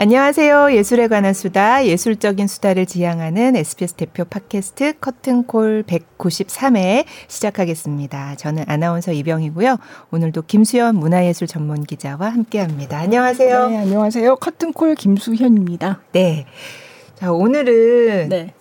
[0.00, 0.74] 안녕하세요.
[0.74, 8.36] 예술에 관한 수다, 예술적인 수다를 지향하는 SBS 대표 팟캐스트 커튼콜 193회 시작하겠습니다.
[8.36, 9.76] 저는 아나운서 이병이고요.
[10.12, 12.96] 오늘도 김수현 문화예술 전문 기자와 함께 합니다.
[12.96, 13.70] 안녕하세요.
[13.70, 14.36] 네, 안녕하세요.
[14.36, 16.00] 커튼콜 김수현입니다.
[16.12, 16.46] 네.
[17.16, 18.54] 자, 오늘은 네.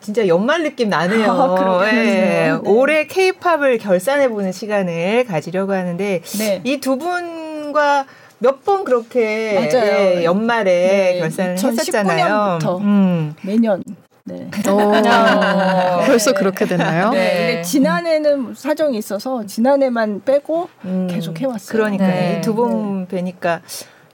[0.00, 1.30] 진짜 연말 느낌 나네요.
[1.30, 1.92] 아, 네.
[1.92, 2.50] 네.
[2.64, 6.60] 올해 케이팝을 결산해보는 시간을 가지려고 하는데 네.
[6.64, 8.06] 이두 분과
[8.42, 12.58] 몇 번 그렇게 예, 연말에 네, 결산을 했었잖아요.
[12.80, 13.34] 음.
[13.42, 13.82] 매년.
[14.24, 14.48] 네.
[14.70, 14.92] 오,
[16.06, 17.10] 벌써 그렇게 됐나요?
[17.10, 17.18] 네.
[17.56, 17.62] 네.
[17.62, 21.68] 지난해는 사정이 있어서 지난해만 빼고 음, 계속 해왔어요.
[21.72, 22.40] 그러니까 네.
[22.40, 23.08] 두번 네.
[23.08, 23.62] 뵈니까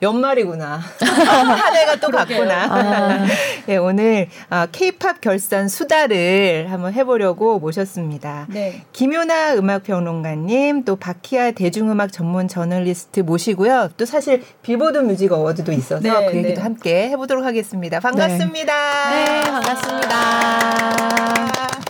[0.00, 0.80] 연말이구나.
[1.00, 2.64] 한 해가 또 갔구나.
[2.70, 3.26] 아.
[3.66, 4.28] 네, 오늘
[4.70, 8.46] 케이팝 어, 결산 수다를 한번 해보려고 모셨습니다.
[8.50, 8.84] 네.
[8.92, 13.90] 김효나 음악평론가님, 또 바키아 대중음악 전문 저널리스트 모시고요.
[13.96, 16.60] 또 사실 빌보드 뮤직 어워드도 있어서 네, 그 얘기도 네.
[16.60, 17.98] 함께 해보도록 하겠습니다.
[18.00, 19.10] 반갑습니다.
[19.10, 20.08] 네, 네 반갑습니다.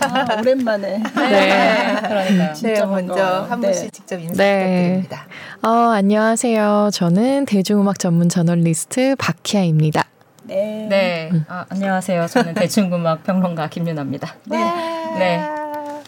[0.01, 0.97] 아, 오랜만에.
[0.97, 1.29] 네.
[1.29, 1.95] 네.
[2.01, 2.53] 그러니까요.
[2.53, 5.27] 네, 먼저 한 분씩 직접 인사 부탁드립니다.
[5.61, 6.89] 어, 안녕하세요.
[6.93, 10.05] 저는 대중음악 전문 저널리스트 박희아입니다.
[10.43, 10.87] 네.
[10.89, 11.29] 네.
[11.31, 11.45] 음.
[11.49, 12.25] 아, 안녕하세요.
[12.27, 14.35] 저는 대중음악 평론가 김윤하입니다.
[14.45, 14.57] 네.
[15.19, 15.49] 네.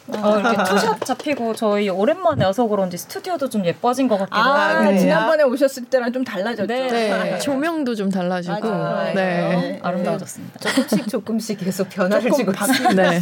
[0.07, 4.79] 어, 이렇게 two shot 잡히고 저희 오랜만에 와서 그런지 스튜디오도 좀 예뻐진 것 같기도 아,
[4.79, 4.97] 하고.
[4.97, 6.65] 지난번에 오셨을 때랑 좀 달라졌죠.
[6.65, 6.87] 네.
[6.89, 7.39] 네.
[7.39, 8.55] 조명도 좀 달라지고.
[8.61, 9.13] 네.
[9.13, 9.79] 네.
[9.83, 10.59] 아름다워졌습니다.
[10.59, 12.89] 조금씩 조금씩 계속 변화를 주고 있어요.
[12.95, 13.19] 네.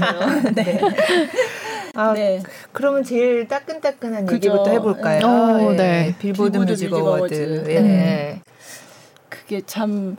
[0.53, 0.81] 네.
[1.95, 2.41] 아, 네.
[2.71, 4.35] 그러면 제일 따끈따끈한 그죠.
[4.35, 5.25] 얘기부터 해볼까요?
[5.25, 5.75] 어, 네.
[5.75, 6.15] 네.
[6.19, 7.65] 빌보드, 빌보드 뮤직 어워드.
[7.67, 7.79] 예.
[7.81, 8.41] 네.
[9.49, 10.15] 그게 참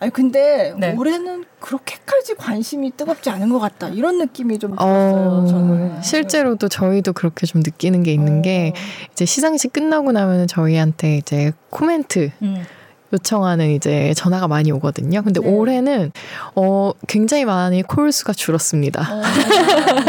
[0.00, 0.94] 아니 근데 네.
[0.96, 5.44] 올해는 그렇게까지 관심이 뜨겁지 않은 것 같다 이런 느낌이 좀 들었어요.
[5.44, 8.42] 어, 저는 실제로도 저희도 그렇게 좀 느끼는 게 있는 어.
[8.42, 8.72] 게
[9.12, 12.64] 이제 시상식 끝나고 나면 저희한테 이제 코멘트 음.
[13.12, 15.22] 요청하는 이제 전화가 많이 오거든요.
[15.22, 15.48] 근데 네.
[15.48, 16.12] 올해는
[16.54, 19.02] 어 굉장히 많이 콜 수가 줄었습니다.
[19.02, 19.22] 어,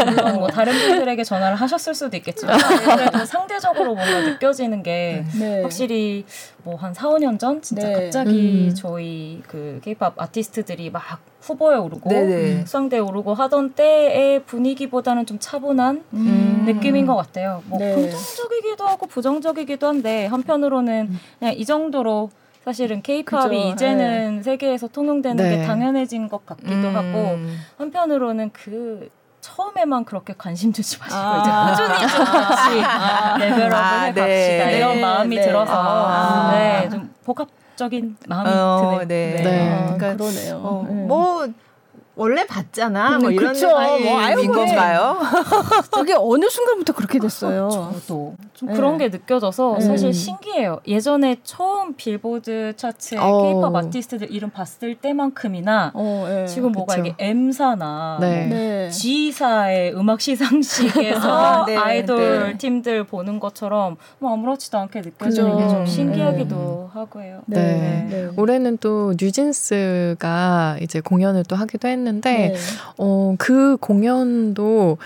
[0.04, 5.62] 물론 뭐 다른 분들에게 전화를 하셨을 수도 있겠지만 그래도 상대적으로 뭔가 느껴지는 게 네.
[5.62, 6.24] 확실히
[6.64, 7.92] 뭐 한 4, 5년 전 진짜 네.
[7.92, 8.74] 갑자기 음.
[8.74, 11.02] 저희 그 케이팝 아티스트들이 막
[11.42, 12.60] 후보에 오르고 네네.
[12.64, 16.62] 수상대에 오르고 하던 때의 분위기보다는 좀 차분한 음.
[16.66, 17.62] 느낌인 것 같아요.
[17.66, 17.94] 뭐 네.
[17.94, 21.20] 긍정적이기도 하고 부정적이기도 한데 한편으로는 음.
[21.38, 22.30] 그냥 이 정도로
[22.64, 24.42] 사실은 케이팝이 이제는 네.
[24.42, 25.56] 세계에서 통용되는 네.
[25.56, 26.96] 게 당연해진 것 같기도 음.
[26.96, 27.38] 하고
[27.78, 29.08] 한편으로는 그
[29.40, 31.40] 처음에만 그렇게 관심 주지 마시고 아.
[31.40, 33.38] 이제 꾸준히 좀 같이 아.
[33.38, 34.76] 레벨업을 아, 해갑시다 네.
[34.76, 35.42] 이런 마음이 네.
[35.42, 36.50] 들어서 아.
[36.52, 39.08] 네, 좀 복합적인 마음이 어, 드네요.
[39.08, 39.42] 네.
[39.42, 39.94] 네.
[39.96, 40.56] 그러니까 그러네요.
[40.56, 41.46] 어, 뭐
[42.16, 43.18] 원래 봤잖아.
[43.18, 43.68] 뭐 이런 그쵸.
[43.68, 45.16] 뭐 알고 건가요?
[45.90, 47.66] 그게 어느 순간부터 그렇게 됐어요.
[47.72, 48.74] 아, 저도 좀 네.
[48.74, 49.84] 그런 게 느껴져서 네.
[49.86, 50.80] 사실 신기해요.
[50.86, 53.78] 예전에 처음 빌보드 차트에 케이팝 어.
[53.78, 56.46] 아티스트들 이름 봤을 때만큼이나 어, 네.
[56.46, 57.06] 지금 뭐가 그쵸.
[57.06, 58.46] 이게 M사나 네.
[58.46, 58.90] 뭐 네.
[58.90, 61.30] G사의 음악 시상식에서
[61.62, 61.76] 아, 네.
[61.76, 67.42] 아이돌 팀들 보는 것처럼 뭐 아무렇지도 않게 느껴지는 게 좀 신기하기도 하고요.
[67.46, 68.28] 네.
[68.36, 72.54] 올해는 또 뉴진스가 이제 공연을 또 하기도 했는데 했는데 네.
[72.98, 74.98] 어, 그 공연도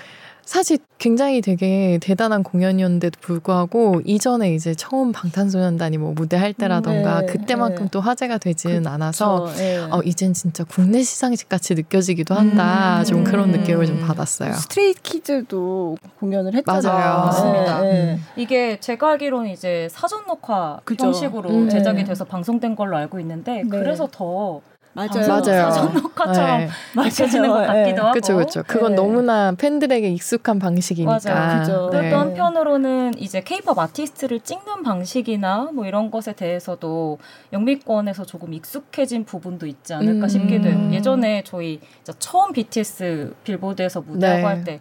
[0.45, 7.27] 사실 굉장히 되게 대단한 공연이었는데도 불구하고 이전에 이제 처음 방탄소년단이 뭐 무대 할 때라던가 네,
[7.27, 7.91] 그때만큼 네.
[7.91, 9.79] 또 화제가 되지는 그 않아서 네.
[9.79, 14.53] 어 이젠 진짜 국내 시상식 같이 느껴지기도 한다 음, 좀 그런 느낌을 좀 받았어요.
[14.53, 16.93] 스트레이키즈도 공연을 했잖아요.
[16.93, 17.25] 맞아요.
[17.25, 17.81] 맞습니다.
[17.81, 18.21] 네, 네.
[18.37, 21.07] 이게 제가 알기로는 이제 사전 녹화 그죠.
[21.07, 24.61] 형식으로 음, 제작이 돼서 방송된 걸로 알고 있는데 그래서 더
[24.95, 25.27] 맞아요.
[25.29, 25.73] 맞아요.
[25.73, 26.69] 전녹화처럼 네.
[26.97, 28.01] 느껴지는 것 같기도 네.
[28.01, 28.13] 하고.
[28.13, 28.63] 그렇죠, 그렇죠.
[28.67, 28.97] 그건 네.
[28.97, 31.19] 너무나 팬들에게 익숙한 방식이니까.
[31.25, 31.61] 맞아요.
[31.61, 31.91] 그죠.
[31.93, 32.11] 네.
[32.11, 37.19] 또 한편으로는 이제 케이팝 아티스트를 찍는 방식이나 뭐 이런 것에 대해서도
[37.53, 40.29] 영미권에서 조금 익숙해진 부분도 있지 않을까 음.
[40.29, 40.91] 싶기도 해요.
[40.93, 41.81] 예전에 저희
[42.19, 44.45] 처음 BTS 빌보드에서 무대하고 네.
[44.45, 44.81] 할때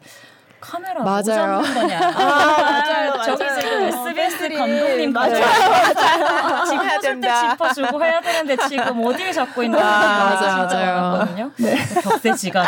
[0.63, 1.55] 카메라 뭐 맞아요.
[1.55, 1.99] 뭐 잡는 거냐?
[2.15, 3.21] 아, 맞아요.
[3.25, 3.59] 저기 맞아요.
[3.59, 5.39] 지금 SBS 감독님 맞아요.
[5.39, 6.65] 맞아요.
[6.65, 11.27] 짚어줄 때 짚어주고 해야 되는데 지금 어디를 잡고 있는 지 아, 맞아요.
[11.27, 11.51] 맞아요.
[11.57, 11.75] 네.
[12.01, 12.65] 격세지감.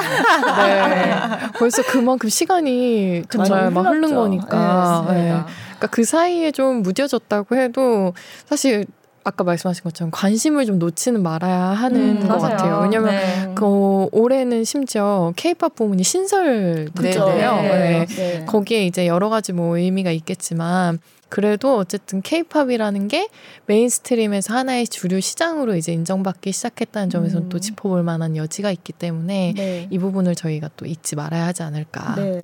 [0.58, 0.88] 네.
[0.88, 1.16] 네.
[1.58, 5.06] 벌써 그만큼 시간이 정말 막 흐른 거니까.
[5.08, 5.30] 네, 네.
[5.30, 8.14] 그러니까 그 사이에 좀 무뎌졌다고 해도
[8.46, 8.86] 사실
[9.26, 12.42] 아까 말씀하신 것처럼 관심을 좀 놓치는 말아야 하는 음, 것 맞아요.
[12.42, 12.80] 같아요.
[12.84, 13.52] 왜냐면 네.
[13.56, 17.62] 그 올해는 심지어 케이팝 부문이 신설됐잖아요.
[17.64, 18.06] 네.
[18.06, 18.06] 네.
[18.06, 18.46] 네.
[18.46, 23.28] 거기에 이제 여러 가지 뭐 의미가 있겠지만 그래도 어쨌든 케이팝이라는 게
[23.66, 27.50] mainstream에서 하나의 주류 시장으로 이제 인정받기 시작했다는 점에서 음.
[27.50, 29.88] 또 짚어볼 만한 여지가 있기 때문에 네.
[29.90, 32.14] 이 부분을 저희가 또 잊지 말아야 하지 않을까.
[32.16, 32.42] 네.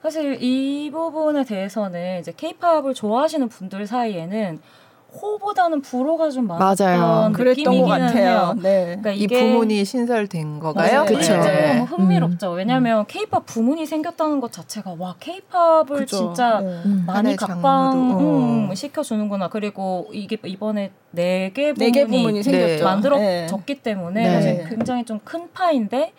[0.00, 4.60] 사실 이 부분에 대해서는 이제 케이팝을 좋아하시는 분들 사이에는
[5.10, 8.54] 호보다는 불호가 좀 많았던 그랬던 것 같아요.
[8.60, 8.96] 네.
[9.00, 11.04] 그러니까 이 부문이 신설된 거가요?
[11.04, 11.08] 네.
[11.08, 11.40] 그렇죠.
[11.40, 11.78] 네.
[11.80, 12.52] 흥미롭죠.
[12.52, 12.56] 음.
[12.56, 16.80] 왜냐하면 케이팝 부문이 생겼다는 것 자체가 와 케이팝을 진짜 네.
[17.06, 19.48] 많이 각광 음, 시켜주는구나.
[19.48, 22.84] 그리고 이게 이번에 네 개 부문이, 네 부문이 생겼죠.
[22.84, 23.82] 만들어졌기 네.
[23.82, 24.32] 때문에 네.
[24.34, 26.12] 사실 굉장히 좀 큰 파인데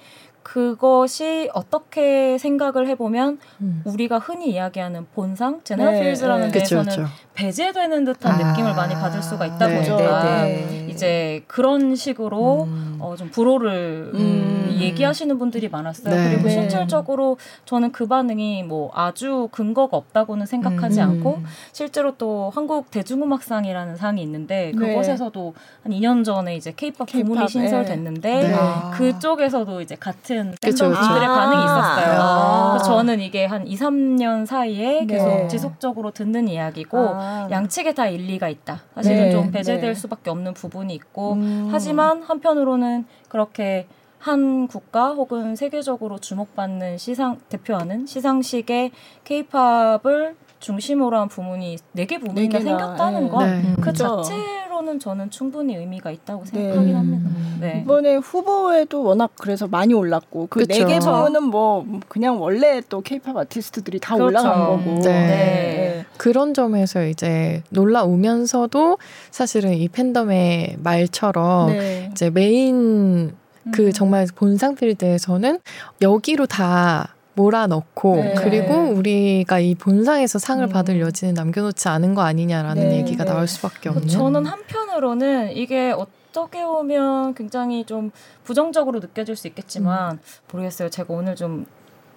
[0.44, 3.82] 그것이 어떻게 생각을 해보면 음.
[3.86, 6.52] 우리가 흔히 이야기하는 본상 제너럴 네, 필즈라는 네.
[6.60, 7.14] 데에서는 그쵸, 그쵸.
[7.34, 10.88] 배제되는 듯한 아, 느낌을 많이 받을 수가 있다 네, 보니까 네, 네.
[10.90, 12.98] 이제 그런 식으로 음.
[13.00, 14.78] 어, 좀 불호를 음.
[14.80, 16.14] 얘기하시는 분들이 많았어요.
[16.14, 16.30] 네.
[16.32, 21.10] 그리고 실질적으로 저는 그 반응이 뭐 아주 근거가 없다고는 생각하지 음.
[21.10, 21.40] 않고
[21.72, 25.54] 실제로 또 한국 대중음악상이라는 상이 있는데 그곳에서도
[25.84, 28.54] 한 2년 전에 이제 케이팝 부문이 신설됐는데
[28.94, 32.22] 그쪽에서도 이제 같은 팬덤분들의 반응이 있었어요.
[32.22, 32.72] 아.
[32.74, 37.48] 그래서 저는 이게 한 2, 3년 사이에 계속 지속적으로 듣는 이야기고 아.
[37.52, 38.82] 양측에 다 일리가 있다.
[38.96, 39.94] 사실은 네, 좀 배제될 네.
[39.94, 41.70] 수밖에 없는 부분이 있고 음.
[41.72, 43.88] 하지만 한편으로는 그렇게
[44.18, 48.92] 한 국가 혹은 세계적으로 주목받는 시상 대표하는 시상식의
[49.24, 53.30] 케이팝을 중심으로 한 부문이 네 개 부문이 생겼다는 네.
[53.30, 53.76] 것, 네.
[53.82, 56.50] 그 자체로는 저는 충분히 의미가 있다고 네.
[56.52, 57.30] 생각하긴 합니다.
[57.30, 57.58] 음.
[57.60, 57.82] 네.
[57.84, 63.36] 이번에 후보에도 워낙 그래서 많이 올랐고 그 네 개 부문은 뭐 그냥 원래 또 케이팝
[63.36, 64.28] 아티스트들이 다 그렇죠.
[64.40, 65.02] 올라간 거고 네.
[65.12, 66.06] 네.
[66.18, 68.98] 그런 점에서 이제 놀라우면서도
[69.32, 72.10] 사실은 이 팬덤의 말처럼 네.
[72.12, 73.34] 이제 메인
[73.72, 73.92] 그 음.
[73.92, 75.60] 정말 본상 필드에서는
[76.02, 78.34] 여기로 다 몰아넣고 네.
[78.38, 80.70] 그리고 우리가 이 본상에서 상을 음.
[80.70, 82.98] 받을 여지는 남겨놓지 않은 거 아니냐라는 네.
[82.98, 84.08] 얘기가 나올 수밖에 없는.
[84.08, 88.12] 저는 한편으로는 이게 어떻게 보면 굉장히 좀
[88.44, 90.20] 부정적으로 느껴질 수 있겠지만 음.
[90.52, 90.90] 모르겠어요.
[90.90, 91.66] 제가 오늘 좀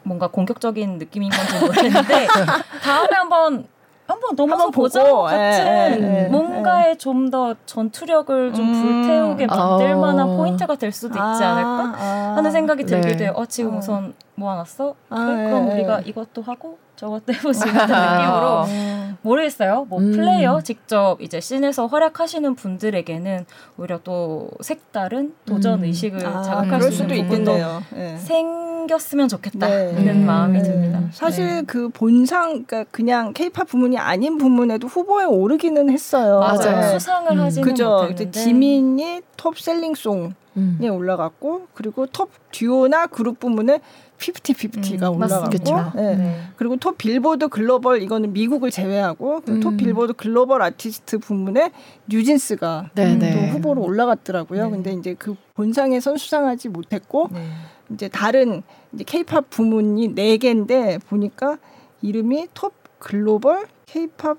[0.02, 2.26] 뭔가 공격적인 느낌인 건지 모르겠는데
[2.82, 3.66] 다음에 한번
[4.06, 9.92] 한번 넘어서 보자 같은 에, 에, 에, 뭔가에 좀 더 전투력을 좀 음, 불태우게 만들
[9.92, 9.98] 어.
[9.98, 13.24] 만한 포인트가 될 수도 있지 아, 않을까 아, 하는 생각이 들기도 네.
[13.24, 13.32] 해요.
[13.34, 13.78] 어 지금 어.
[13.78, 14.94] 우선 모아놨어?
[15.10, 15.48] 아, 그래?
[15.48, 18.93] 그럼 우리가 이것도 하고 저것도 해보지 같은 느낌으로 네.
[19.24, 19.86] 모르겠어요.
[19.88, 20.12] 뭐 음.
[20.12, 23.46] 플레이어 직접 이제 scene에서 활약하시는 분들에게는
[23.78, 25.84] 오히려 또 색다른 도전 음.
[25.84, 27.52] 의식을 아, 자극할 수 있는 부분도
[27.94, 28.16] 네.
[28.18, 30.12] 생겼으면 좋겠다는 네.
[30.12, 30.62] 마음이 네.
[30.62, 31.00] 듭니다.
[31.12, 31.62] 사실 네.
[31.66, 36.40] 그 본상 그러니까 그냥 케이팝 부문이 아닌 부문에도 후보에 오르기는 했어요.
[36.40, 36.80] 맞아요.
[36.80, 36.98] 네.
[36.98, 37.40] 수상을 음.
[37.40, 37.90] 하지는 그죠.
[38.02, 38.30] 못했는데.
[38.30, 40.78] 지민이 톱 selling song에 음.
[40.90, 43.80] 올라갔고 그리고 톱 듀오나 그룹 부문에
[44.24, 45.50] 피프티 피프티가 음, 올라가고
[45.96, 46.16] 네.
[46.16, 46.40] 네.
[46.56, 49.60] 그리고 톱 빌보드 글로벌 이거는 미국을 제외하고 음.
[49.60, 51.70] 톱 빌보드 글로벌 아티스트 부문에
[52.08, 53.50] 뉴진스가 네, 또 네.
[53.50, 54.64] 후보로 올라갔더라고요.
[54.64, 54.70] 네.
[54.70, 57.46] 근데 이제 그 본상에선 수상하지 못했고 네.
[57.92, 58.62] 이제 다른
[58.94, 61.58] 이제 케이팝 부문이 네 개인데 보니까
[62.00, 64.38] 이름이 톱 글로벌 케이팝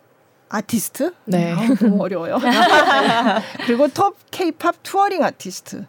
[0.49, 1.53] 아티스트 네.
[1.53, 2.39] 아, 너무 어려워요.
[3.67, 5.85] 그리고 톱 케이팝 touring 아티스트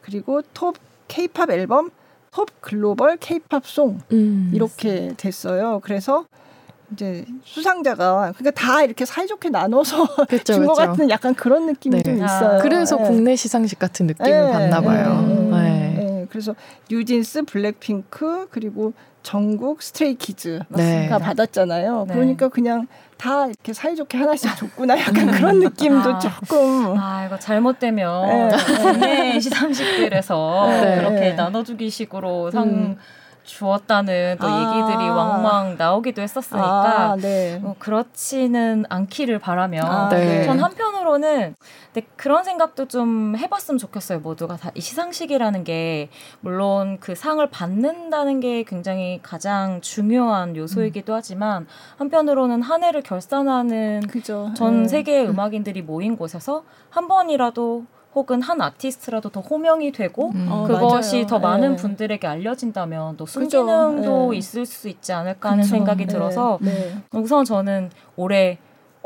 [0.00, 0.76] 그리고 톱
[1.06, 1.90] 케이팝 앨범
[2.36, 4.50] 톱 글로벌 케이팝 송 음.
[4.52, 5.80] 이렇게 됐어요.
[5.82, 6.26] 그래서
[6.92, 10.06] 이제 수상자가 그러니까 다 이렇게 사이좋게 나눠서
[10.44, 12.02] 준 것 같은 약간 그런 느낌이 네.
[12.02, 12.60] 좀 있어요.
[12.60, 13.04] 그래서 네.
[13.04, 14.52] 국내 시상식 같은 느낌을 네.
[14.52, 15.22] 받나 봐요.
[15.50, 15.94] 네.
[15.96, 16.26] 네.
[16.28, 16.54] 그래서
[16.90, 18.92] 뉴진스, 블랙핑크 그리고
[19.22, 21.08] 전국 스트레이키즈가 네.
[21.08, 22.06] 받았잖아요.
[22.10, 28.48] 그러니까 그냥 다 이렇게 사이좋게 하나씩 줬구나 약간 그런 느낌도 아, 조금 아 이거 잘못되면
[28.48, 28.56] 네.
[29.32, 29.40] 네.
[29.40, 30.96] 시상식들에서 네.
[30.98, 32.96] 그렇게 나눠주기 식으로 상 음.
[33.46, 37.58] 주었다는 또 아~ 얘기들이 왕왕 나오기도 했었으니까 아, 네.
[37.58, 40.44] 뭐 그렇지는 않기를 바라며 아, 네.
[40.44, 41.54] 전 한편으로는
[41.92, 46.10] 근데 그런 생각도 좀 해봤으면 좋겠어요 모두가 다 이 시상식이라는 게
[46.40, 51.16] 물론 그 상을 받는다는 게 굉장히 가장 중요한 요소이기도 음.
[51.16, 54.50] 하지만 한편으로는 한 해를 결산하는 그죠.
[54.54, 54.88] 전 네.
[54.88, 57.86] 세계의 음악인들이 모인 곳에서 한 번이라도
[58.16, 60.48] 혹은 한 아티스트라도 더 호명이 되고 음.
[60.50, 61.76] 어, 그것이 어, 더 많은 네.
[61.76, 64.38] 분들에게 알려진다면 또 순기능도 네.
[64.38, 65.76] 있을 수 있지 않을까 하는 그쵸.
[65.76, 66.12] 생각이 네.
[66.12, 66.94] 들어서 네.
[67.12, 68.56] 우선 저는 올해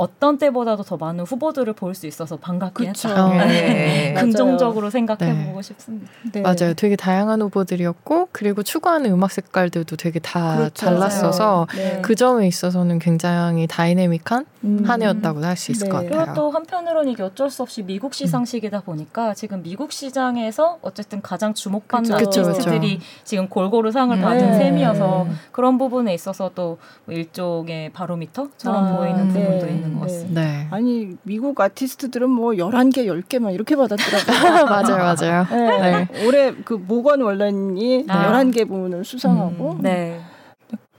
[0.00, 3.28] 어떤 때보다도 더 많은 후보들을 볼 수 있어서 반갑긴 했다.
[3.28, 3.46] 네.
[3.46, 4.14] 네.
[4.14, 5.62] 긍정적으로 생각해보고 네.
[5.62, 6.10] 싶습니다.
[6.32, 6.40] 네.
[6.40, 6.72] 맞아요.
[6.74, 10.86] 되게 다양한 후보들이었고 그리고 추구하는 음악 색깔들도 되게 다 그렇죠.
[10.86, 11.98] 달랐어서 네.
[12.00, 14.84] 그 점에 있어서는 굉장히 다이내믹한 음.
[14.86, 16.10] 한 해였다고 할 수 있을 것 같아요.
[16.10, 21.52] 그리고 또 한편으로는 이게 어쩔 수 없이 미국 시상식이다 보니까 지금 미국 시장에서 어쨌든 가장
[21.52, 22.40] 주목받는 그쵸.
[22.40, 23.08] 아티스트들이 그쵸.
[23.24, 26.78] 지금 골고루 상을 받은 셈이어서 그런 부분에 있어서 또
[27.08, 30.12] 일종의 바로미터처럼 아, 보이는 부분도 있는 것 네.
[30.12, 30.40] 같습니다.
[30.40, 30.68] 네.
[30.70, 34.64] 아니 미국 아티스트들은 뭐 11개, 10개만 이렇게 받았더라고요.
[34.66, 35.46] 맞아요, 맞아요.
[35.50, 36.06] 네.
[36.10, 36.26] 네.
[36.26, 38.32] 올해 그 모건 월런이 아.
[38.32, 40.20] 11개 부문을 수상하고 음, 네.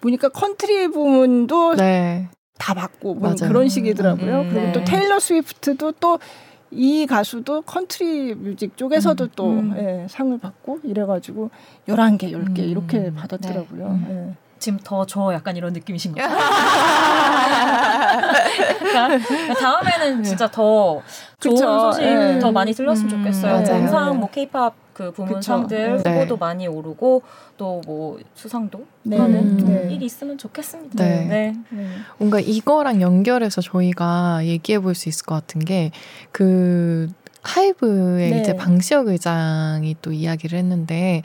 [0.01, 2.29] 보니까 컨트리 부문도 네.
[2.57, 4.41] 다 받고 뭐 그런 식이더라고요.
[4.41, 4.71] 음, 그리고 네.
[4.71, 9.73] 또 테일러 스위프트도 또이 가수도 컨트리 뮤직 쪽에서도 음, 또 음.
[9.77, 11.49] 예, 상을 받고 이래가지고
[11.87, 13.13] 11개, 10개 이렇게 네.
[13.13, 13.99] 받았더라고요.
[14.07, 14.13] 네.
[14.29, 14.50] 예.
[14.61, 16.27] 지금 더 저 약간 이런 느낌이신 거죠?
[18.79, 21.01] 그러니까 다음에는 진짜 더
[21.39, 22.39] 좋은 그쵸, 소식 네.
[22.39, 23.55] 더 많이 들렸으면 음, 좋겠어요.
[23.55, 26.13] 항상 뭐 케이팝 그 부문상들 네.
[26.13, 27.23] 후보도 많이 오르고
[27.57, 29.17] 또 뭐 수상도 네.
[29.17, 29.87] 하는 네.
[29.93, 31.03] 일이 있으면 좋겠습니다.
[31.03, 31.25] 네.
[31.25, 31.55] 네.
[31.69, 31.87] 네.
[32.17, 37.09] 뭔가 이거랑 연결해서 저희가 얘기해 볼 수 있을 것 같은 게그
[37.43, 38.39] 하이브의 네.
[38.41, 41.23] 이제 방시혁 의장이 또 이야기를 했는데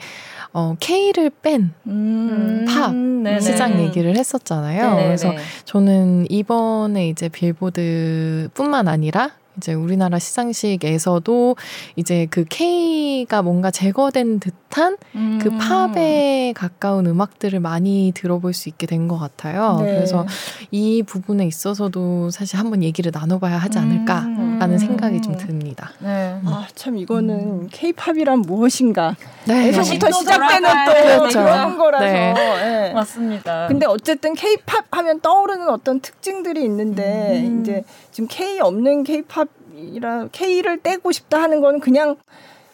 [0.57, 3.39] 어, K를 뺀 음, 팝 네네.
[3.41, 4.89] 시장 얘기를 했었잖아요.
[4.89, 5.03] 네네.
[5.05, 5.31] 그래서
[5.65, 11.55] 저는 이번에 이제 빌보드뿐만 아니라 이제 우리나라 시상식에서도
[11.95, 15.39] 이제 그 K가 뭔가 제거된 듯한 그 음.
[15.41, 19.77] 그 팝에 가까운 음악들을 많이 들어볼 수 있게 된 것 같아요.
[19.81, 19.93] 네.
[19.95, 20.25] 그래서
[20.69, 24.77] 이 부분에 있어서도 사실 한번 얘기를 나눠봐야 하지 않을까라는 음.
[24.77, 25.91] 생각이 좀 듭니다.
[25.99, 26.37] 네.
[26.45, 29.15] 아, 참 이거는 K-팝이란 무엇인가?
[29.45, 29.69] 네.
[29.69, 31.39] 에서부터 시작되는 또 그렇죠.
[31.43, 32.03] 그런 거라서.
[32.05, 32.33] 네.
[32.33, 32.93] 네.
[32.93, 33.67] 맞습니다.
[33.69, 37.61] 근데 어쨌든 K-팝 하면 떠오르는 어떤 특징들이 있는데 음.
[37.61, 39.46] 이제 지금 K 없는 K-팝
[39.77, 42.15] 이라 K를 떼고 싶다 하는 거는 그냥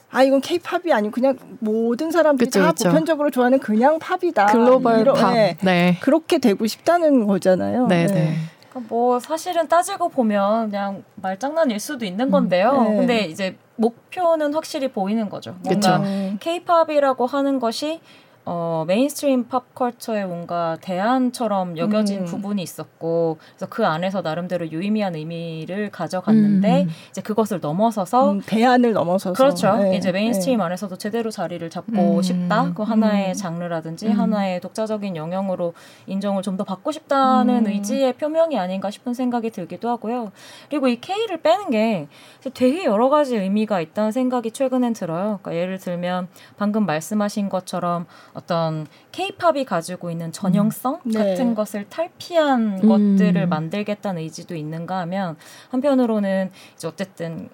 [0.09, 2.89] 아 이건 K-팝이 아니고 그냥 모든 사람들이 그쵸, 다 그쵸.
[2.89, 4.45] 보편적으로 좋아하는 그냥 팝이다.
[4.47, 5.33] 글로벌 이런, 팝.
[5.33, 5.57] 네.
[5.61, 5.97] 네.
[6.01, 7.87] 그렇게 되고 싶다는 거잖아요.
[7.87, 8.13] 네, 네.
[8.13, 8.35] 네.
[8.69, 12.71] 그러니까 뭐 사실은 따지고 보면 그냥 말장난일 수도 있는 건데요.
[12.71, 12.97] 음, 네.
[12.97, 15.55] 근데 이제 목표는 확실히 보이는 거죠.
[15.63, 16.03] 뭔가
[16.39, 17.99] K-팝이라고 하는 것이
[18.45, 22.25] 어, mainstream pop culture의 뭔가 대안처럼 여겨진 음.
[22.25, 26.89] 부분이 있었고 그래서 그 안에서 나름대로 유의미한 의미를 가져갔는데 음.
[27.09, 29.75] 이제 그것을 넘어서서 음, 대안을 넘어서서 그렇죠.
[29.75, 29.97] 네.
[29.97, 30.63] 이제 mainstream 네.
[30.63, 32.21] 안에서도 제대로 자리를 잡고 음.
[32.21, 32.73] 싶다.
[32.73, 33.33] 그 하나의 음.
[33.33, 34.19] 장르라든지 음.
[34.19, 35.73] 하나의 독자적인 영역으로
[36.07, 40.31] 인정을 좀 더 받고 싶다는 의지의 표명이 아닌가 싶은 생각이 들기도 하고요.
[40.69, 42.07] 그리고 이 K를 빼는 게
[42.53, 45.39] 되게 여러 가지 의미가 있다는 생각이 최근엔 들어요.
[45.41, 51.11] 그러니까 예를 들면 방금 말씀하신 것처럼 어떤 케이팝이 가지고 있는 전형성 음.
[51.11, 51.19] 네.
[51.19, 53.17] 같은 것을 탈피한 음.
[53.17, 55.35] 것들을 만들겠다는 의지도 있는가 하면
[55.69, 57.49] 한편으로는 이제 어쨌든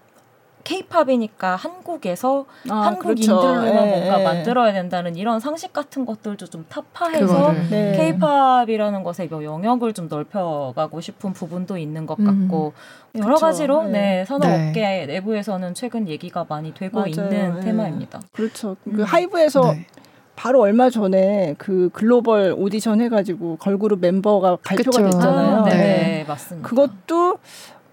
[0.64, 3.86] 케이팝이니까 한국에서 아, 한국인들로만 그렇죠.
[3.86, 7.94] 뭔가 예, 만들어야 된다는 이런 상식 같은 것들도 좀 타파해서 네.
[7.98, 12.74] 케이팝이라는 것의 영역을 좀 넓혀가고 싶은 부분도 있는 것 같고
[13.16, 13.20] 음.
[13.20, 13.46] 여러 그쵸.
[13.48, 15.06] 가지로 네, 네 산업업계 네.
[15.08, 17.10] 내부에서는 최근 얘기가 많이 되고 맞아요.
[17.10, 17.62] 있는 네.
[17.62, 18.22] 테마입니다.
[18.32, 18.76] 그렇죠.
[18.84, 19.04] 그 음.
[19.04, 19.88] 하이브에서 네.
[20.40, 25.04] 바로 얼마 전에 그 글로벌 오디션 해가지고 걸그룹 멤버가 발표가 그쵸.
[25.04, 25.58] 됐잖아요.
[25.58, 25.76] 아, 네.
[25.76, 26.66] 네, 맞습니다.
[26.66, 27.40] 그것도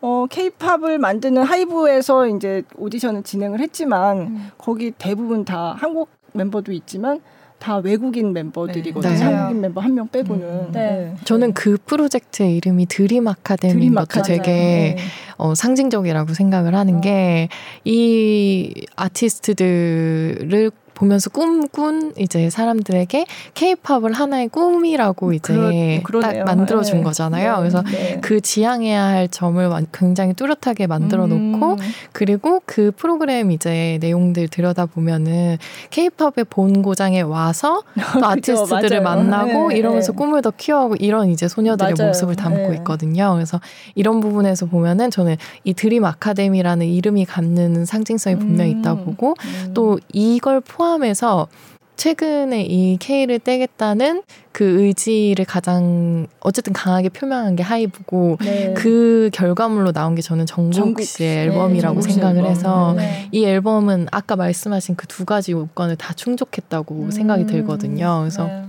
[0.01, 4.51] 어 케이팝을 만드는 하이브에서 이제 오디션을 진행을 했지만 음.
[4.59, 7.21] 거기 대부분 다 한국 멤버도 있지만
[7.59, 9.13] 다 외국인 멤버들이거든요.
[9.13, 9.25] 네.
[9.25, 10.47] 한국인 멤버 한 명 빼고는.
[10.47, 10.69] 음.
[10.73, 10.81] 네.
[10.81, 11.15] 네.
[11.25, 14.97] 저는 그 프로젝트의 이름이 드림 아카데미인 드림 것도 되게 네.
[15.37, 17.01] 어, 상징적이라고 생각을 하는 어.
[17.01, 27.05] 게이 아티스트들을 보면서 꿈꾼 이제 사람들에게 케이팝을 하나의 꿈이라고 이제 그러, 딱 만들어 준 네.
[27.05, 27.53] 거잖아요.
[27.53, 27.59] 네.
[27.59, 28.19] 그래서 네.
[28.23, 31.77] 그 지향해야 할 점을 굉장히 뚜렷하게 만들어 놓고 음.
[32.13, 35.59] 그리고 그 프로그램 이제 내용들 들여다 보면은
[35.91, 37.83] 케이팝의 본 고장에 와서
[38.19, 39.77] 또 아티스트들을 만나고 네.
[39.77, 40.17] 이러면서 네.
[40.17, 42.09] 꿈을 더 키워하고 이런 이제 소녀들의 맞아요.
[42.09, 42.77] 모습을 담고 네.
[42.77, 43.35] 있거든요.
[43.35, 43.61] 그래서
[43.95, 49.05] 이런 부분에서 보면은 저는 이 드림 아카데미라는 이름이 갖는 상징성이 분명히 있다 음.
[49.05, 49.75] 보고 음.
[49.75, 51.49] 또 이걸 포함 포함해서
[51.97, 58.75] 최근에 이 K를 떼겠다는 그 의지를 가장 어쨌든 강하게 표명한 게 하이브고 네.
[58.77, 62.51] 그 결과물로 나온 게 저는 정국 씨의 앨범이라고 네, 생각을 앨범.
[62.51, 63.29] 해서 네.
[63.33, 67.11] 이 앨범은 아까 말씀하신 그 두 가지 요건을 다 충족했다고 음.
[67.11, 68.19] 생각이 들거든요.
[68.21, 68.65] 그래서 네.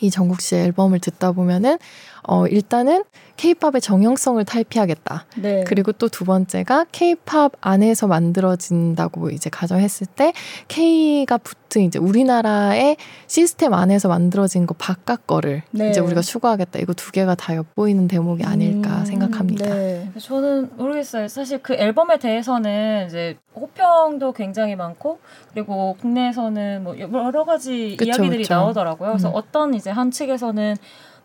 [0.00, 1.76] 이 정국 씨의 앨범을 듣다 보면은
[2.22, 3.02] 어 일단은
[3.36, 5.26] 케이팝의 정형성을 탈피하겠다.
[5.38, 5.64] 네.
[5.66, 10.32] 그리고 또 두 번째가 케이팝 안에서 만들어진다고 이제 가정했을 때
[10.68, 15.88] K가 붙은 이제 우리나라의 시스템 안에서 만들어진 거 바깥 거를 네.
[15.90, 16.78] 이제 우리가 추구하겠다.
[16.80, 19.64] 이거 두 개가 다 엿보이는 대목이 아닐까 음, 생각합니다.
[19.66, 20.10] 네.
[20.20, 21.28] 저는 모르겠어요.
[21.28, 25.18] 사실 그 앨범에 대해서는 이제 호평도 굉장히 많고
[25.52, 28.54] 그리고 국내에서는 뭐 여러 가지 그쵸, 이야기들이 그쵸.
[28.54, 29.10] 나오더라고요.
[29.10, 29.34] 그래서 음.
[29.34, 30.76] 어떤 이제 한 측에서는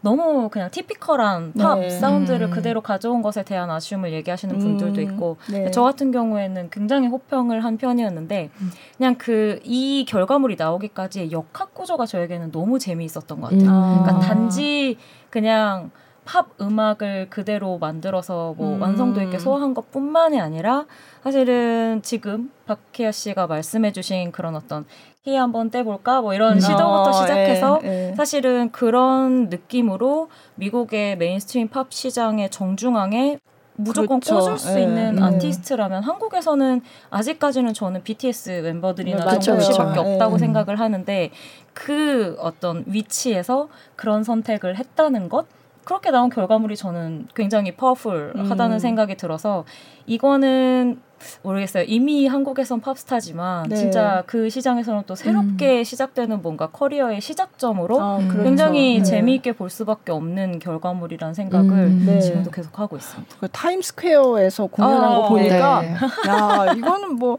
[0.07, 1.89] 너무 그냥 티피컬한 팝 네.
[1.89, 2.51] 사운드를 음.
[2.51, 4.59] 그대로 가져온 것에 대한 아쉬움을 얘기하시는 음.
[4.59, 5.69] 분들도 있고 네.
[5.71, 8.71] 저 같은 경우에는 굉장히 호평을 한 편이었는데 음.
[8.97, 13.69] 그냥 그 이 결과물이 나오기까지의 역학 구조가 저에게는 너무 재미있었던 것 같아요.
[13.69, 14.03] 음.
[14.03, 14.97] 그러니까 단지
[15.29, 15.91] 그냥
[16.25, 18.81] 팝 음악을 그대로 만들어서 뭐 음.
[18.81, 20.85] 완성도 있게 소화한 것 뿐만이 아니라
[21.23, 24.85] 사실은 지금 박희아 씨가 말씀해주신 그런 어떤
[25.27, 26.59] 키 한번 대볼까 뭐 이런 음.
[26.61, 28.15] 시도부터 어, 시작해서 예, 예.
[28.15, 33.37] 사실은 그런 느낌으로 미국의 mainstream 팝 시장의 정중앙에
[33.75, 34.39] 무조건 그렇죠.
[34.39, 34.83] 꽂을 수 예.
[34.83, 35.23] 있는 음.
[35.23, 36.79] 아티스트라면 한국에서는
[37.09, 40.37] 아직까지는 저는 BTS 멤버들이나 네, 정국 씨밖에 없다고 예.
[40.37, 41.31] 생각을 하는데
[41.73, 43.67] 그 어떤 위치에서
[43.97, 45.45] 그런 선택을 했다는 것
[45.83, 48.79] 그렇게 나온 결과물이 저는 굉장히 powerful하다는 음.
[48.79, 49.65] 생각이 들어서
[50.05, 51.01] 이거는
[51.41, 51.83] 모르겠어요.
[51.87, 53.75] 이미 한국에선 팝스타지만 네.
[53.75, 55.83] 진짜 그 시장에서는 또 새롭게 음.
[55.83, 58.43] 시작되는 뭔가 커리어의 시작점으로 아, 그렇죠.
[58.43, 59.03] 굉장히 네.
[59.03, 62.03] 재미있게 볼 수밖에 없는 결과물이라는 생각을 음.
[62.05, 62.19] 네.
[62.19, 63.35] 지금도 계속 하고 있습니다.
[63.39, 65.95] 그 타임스퀘어에서 공연한 아, 거 보니까 네.
[66.27, 67.37] 야 이거는 뭐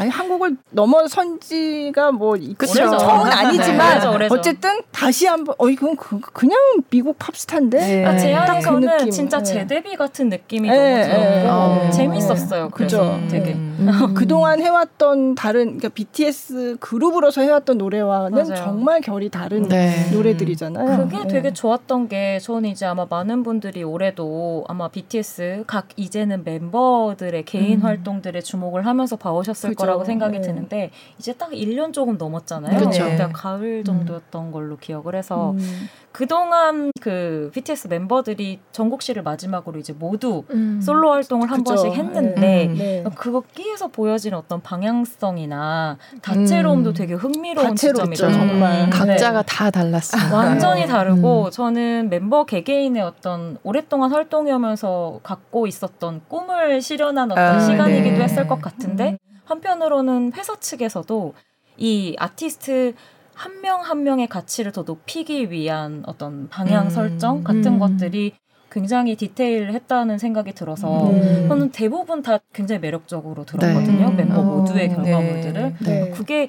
[0.00, 2.72] 아니 한국을 넘어선 지가 뭐 그쵸.
[2.72, 6.56] 처음은 아니지만 네, 어쨌든 다시 한번 어 이건 그, 그냥
[6.88, 8.04] 미국 팝스타인데 네.
[8.06, 9.44] 아, 제 안에서는 그 진짜 네.
[9.44, 11.06] 재데뷔 같은 느낌이 네.
[11.06, 11.90] 너무 들었고 네.
[11.90, 12.70] 재밌었어요.
[12.70, 13.20] 그죠.
[13.30, 14.14] 되게 음.
[14.14, 18.54] 그동안 해왔던 다른 그러니까 BTS 그룹으로서 해왔던 노래와는 맞아요.
[18.54, 20.10] 정말 결이 다른 네.
[20.12, 21.08] 노래들이잖아요.
[21.08, 27.44] 그게 되게 좋았던 게 저는 이제 아마 많은 분들이 올해도 아마 BTS 각 이제는 멤버들의
[27.44, 27.84] 개인 음.
[27.84, 30.40] 활동들에 주목을 하면서 봐오셨을 거라 고 생각이 네.
[30.40, 32.78] 드는데 이제 딱 1년 조금 넘었잖아요.
[32.78, 33.04] 그렇죠.
[33.04, 34.52] 그때 가을 정도였던 음.
[34.52, 35.88] 걸로 기억을 해서 음.
[36.12, 40.80] 그동안 그 BTS 멤버들이 전국시를 마지막으로 이제 모두 음.
[40.82, 41.74] 솔로 활동을 한 그쵸.
[41.74, 42.66] 번씩 했는데 네.
[42.66, 42.74] 음.
[42.74, 43.04] 네.
[43.16, 46.94] 그거 끼에서 보여지는 어떤 방향성이나 다채로움도 음.
[46.94, 48.32] 되게 흥미로운 지점이죠.
[48.32, 48.90] 정말 음.
[48.90, 50.34] 각자가 다 달랐어요.
[50.34, 58.18] 완전히 다르고 저는 mem버 개개인의 어떤 오랫동안 활동하면서 갖고 있었던 꿈을 실현한 어떤 아, 시간이기도
[58.18, 58.24] 네.
[58.24, 59.18] 했을 것 같은데
[59.50, 61.34] 한편으로는 회사 측에서도
[61.76, 62.94] 이 아티스트
[63.34, 66.90] 한 명한 한 명의 가치를 더 높이기 위한 어떤 방향 음.
[66.90, 67.78] 설정 같은 음.
[67.78, 68.34] 것들이
[68.70, 71.48] 굉장히 디테일했다는 생각이 들어서 음.
[71.48, 74.10] 저는 대부분 다 굉장히 매력적으로 들었거든요.
[74.10, 74.16] 네.
[74.16, 74.96] 멤버 모두의 어.
[74.96, 75.74] 결과물들을.
[75.80, 76.04] 네.
[76.04, 76.10] 네.
[76.10, 76.48] 그게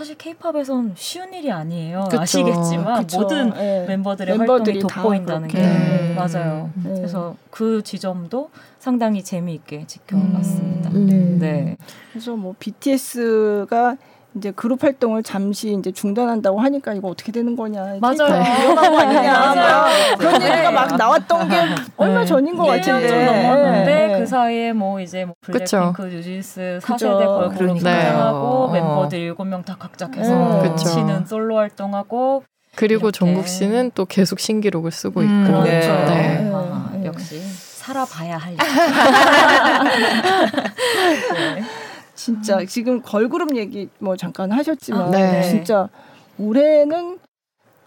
[0.00, 2.04] 사실 케이팝에선 쉬운 일이 아니에요.
[2.10, 2.22] 그쵸.
[2.22, 3.20] 아시겠지만 그쵸.
[3.20, 3.84] 모든 네.
[3.86, 6.14] 멤버들의 활동이 돋보인다는 게 네.
[6.14, 6.70] 맞아요.
[6.82, 6.94] 네.
[6.94, 10.88] 그래서 그 지점도 상당히 재미있게 지켜봤습니다.
[10.92, 11.38] 음.
[11.38, 11.76] 네.
[12.12, 13.98] 그래서 뭐 BTS가
[14.36, 17.96] 이제 그룹 활동을 잠시 이제 중단한다고 하니까 이거 어떻게 되는 거냐.
[18.00, 18.42] 맞아요.
[18.62, 19.86] 위험한 거 아니냐.
[20.18, 21.56] 그런 얘기가 막 나왔던 게
[21.96, 23.08] 얼마 전인 것 같은데.
[23.08, 24.18] 좀 넘었는데 네.
[24.18, 28.80] 그 사이에 뭐 이제 뭐 블랙핑크, 뉴진스 4세대 걸그룹 등장하고 네.
[28.80, 32.44] 멤버들 7명 다 각자 계속 치는 솔로 활동하고
[32.76, 33.18] 그리고 이렇게.
[33.18, 35.60] 종국 씨는 또 계속 신기록을 쓰고 음, 있고.
[35.62, 35.88] 그렇죠.
[36.06, 36.50] 네.
[36.54, 37.40] 아, 역시.
[37.40, 38.58] 살아봐야 할 일.
[41.56, 41.62] 네.
[42.20, 42.66] 진짜 음.
[42.66, 45.42] 지금 걸그룹 얘기 뭐 잠깐 하셨지만 아, 네.
[45.42, 45.88] 진짜
[46.38, 47.18] 올해는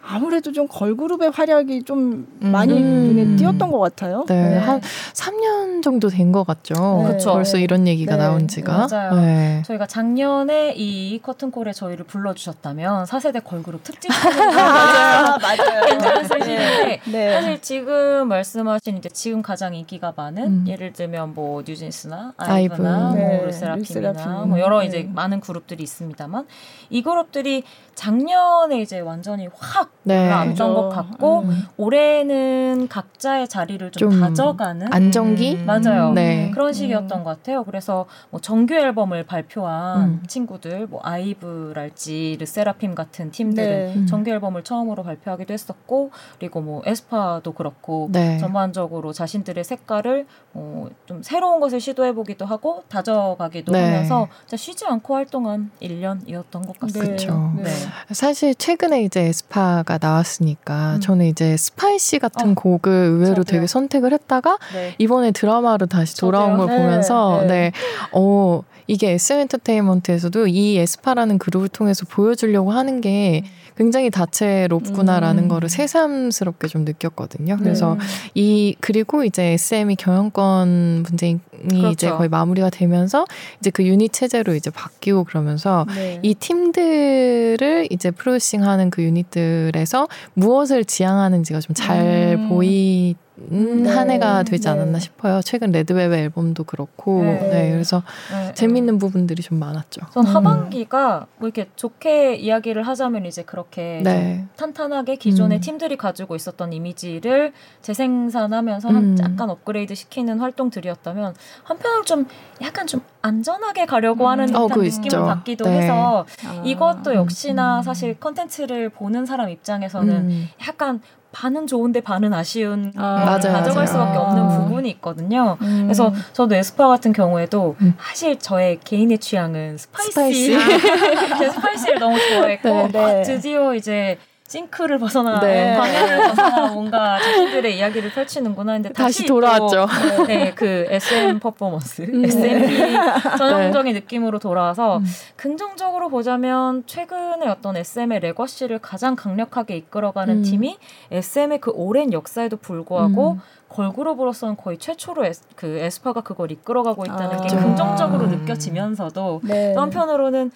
[0.06, 3.14] 아무래도 좀 걸그룹의 활약이 좀 많이 음.
[3.16, 4.26] 눈에 띄었던 것 같아요.
[4.28, 4.58] 네, 네.
[4.58, 4.82] 한
[5.14, 6.74] 3년 정도 된 것 같죠.
[7.02, 7.08] 네.
[7.08, 7.34] 그렇죠.
[7.34, 8.24] 벌써 이런 얘기가 네.
[8.24, 8.88] 나온 지가.
[8.90, 9.14] 맞아요.
[9.16, 9.62] 네.
[9.66, 15.86] 저희가 작년에 이 커튼콜에 저희를 불러주셨다면 4세대 걸그룹 특집 맞아요, 맞아요.
[15.86, 17.34] 괜찮으시는데 네.
[17.34, 20.66] 사실 지금 말씀하신 이제 지금 가장 인기가 많은 음.
[20.68, 23.20] 예를 들면 뭐 뉴진스나 아이브나 아이브.
[23.22, 26.46] 뭐 루세라핌이나 뭐 여러 이제 많은 그룹들이 있습니다만
[26.90, 27.64] 이 그룹들이
[27.96, 30.26] 작년에 이제 완전히 확 네.
[30.26, 31.64] 올라왔던 것 같고 음.
[31.78, 35.66] 올해는 각자의 자리를 좀, 좀 가져가는 안정기 음.
[35.66, 36.52] 맞아요 네.
[36.54, 37.24] 그런 시기였던 음.
[37.24, 37.64] 것 같아요.
[37.64, 40.24] 그래서 뭐 정규 앨범을 발표한 음.
[40.28, 43.94] 친구들 뭐 아이브랄지 르세라핌 같은 팀들은 네.
[43.96, 44.06] 음.
[44.06, 48.38] 정규 앨범을 처음으로 발표하기도 했었고 그리고 뭐 에스파도 그렇고 네.
[48.38, 53.86] 전반적으로 자신들의 색깔을 어, 좀 새로운 것을 시도해 보기도 하고 다져가기도 네.
[53.86, 57.06] 하면서 쉬지 않고 활동한 1년이었던 것 같습니다.
[57.06, 57.54] 그렇죠.
[57.58, 57.64] 네.
[58.12, 61.00] 사실 최근에 이제 에스파가 나왔으니까 음.
[61.02, 62.54] 저는 이제 Spicy 같은 어.
[62.56, 63.44] 곡을 의외로 저도요.
[63.46, 64.96] 되게 선택을 했다가 네.
[64.98, 66.68] 이번에 드라마로 다시 돌아온 저도요.
[66.68, 67.54] 걸 보면서 네, 네.
[67.54, 67.72] 네.
[68.12, 73.64] 어 이게 SM 엔터테인먼트에서도 이 에스파라는 그룹을 통해서 보여주려고 하는 게 음.
[73.78, 75.48] 굉장히 다채롭구나라는 음.
[75.48, 77.58] 거를 새삼스럽게 좀 느꼈거든요.
[77.58, 78.06] 그래서 네.
[78.36, 81.90] 이 그리고 이제 SM이 경영권 분쟁이 그렇죠.
[81.90, 83.26] 이제 거의 마무리가 되면서
[83.60, 86.20] 이제 그 유닛 체제로 이제 바뀌고 그러면서 네.
[86.22, 92.50] 이 팀들을 이제 프로듀싱하는 그 유닛들에서 무엇을 지향하는지가 좀잘 음.
[92.50, 93.16] 보이
[93.52, 93.90] 음, 네.
[93.90, 94.70] 한 해가 되지 네.
[94.70, 95.42] 않았나 싶어요.
[95.44, 98.54] 최근 레드벨벳 앨범도 그렇고, 네, 네 그래서 네.
[98.54, 100.02] 재밌는 부분들이 좀 많았죠.
[100.12, 104.46] 전 하반기가 뭐 이렇게 좋게 이야기를 하자면 이제 그렇게 네.
[104.56, 105.62] 탄탄하게 기존의 음.
[105.62, 109.18] 팀들이 가지고 있었던 이미지를 재생산하면서 음.
[109.20, 112.28] 약간 업그레이드 시키는 활동들이었다면 한편으로 좀
[112.62, 114.48] 약간 좀 안전하게 가려고 하는 음.
[114.48, 115.26] 듯한 어, 느낌을 있죠.
[115.26, 115.82] 받기도 네.
[115.82, 116.62] 해서 아.
[116.64, 117.84] 이것도 역시나 음.
[117.84, 120.50] 사실 컨텐츠를 보는 사람 입장에서는 음.
[120.68, 121.02] 약간
[121.34, 123.88] 반은 좋은데 반은 아쉬운 아, 맞아요, 가져갈 맞아요.
[123.88, 124.48] 수밖에 없는 아.
[124.60, 125.58] 부분이 있거든요.
[125.62, 125.82] 음.
[125.86, 127.96] 그래서 저도 에스파 같은 경우에도 음.
[128.00, 130.12] 사실 저의 개인의 취향은 Spicy.
[130.12, 130.52] Spicy.
[131.52, 133.22] Spicy를 너무 좋아했고 네, 네.
[133.24, 134.18] 드디어 이제
[134.54, 135.76] 싱크를 벗어나 네.
[135.76, 139.88] 방해를 벗어나 뭔가 자신들의 이야기를 펼치는구나 했는데 다시, 다시 돌아왔죠.
[140.18, 142.24] 또, 네, 그 SM 퍼포먼스, 음.
[142.24, 142.94] SMP
[143.38, 144.00] 전형적인 네.
[144.00, 145.06] 느낌으로 돌아와서 음.
[145.38, 150.44] 긍정적으로 보자면 최근에 어떤 SM의 레거시를 가장 강력하게 이끌어가는 음.
[150.44, 150.78] 팀이
[151.12, 153.42] SM의 그 오랜 역사에도 불구하고 음.
[153.70, 157.42] 걸그룹으로서는 거의 최초로 에스, 그 에스파가 그걸 이끌어가고 있다는 아.
[157.42, 159.74] 게 긍정적으로 느껴지면서도 네.
[159.74, 160.52] 또 한편으로는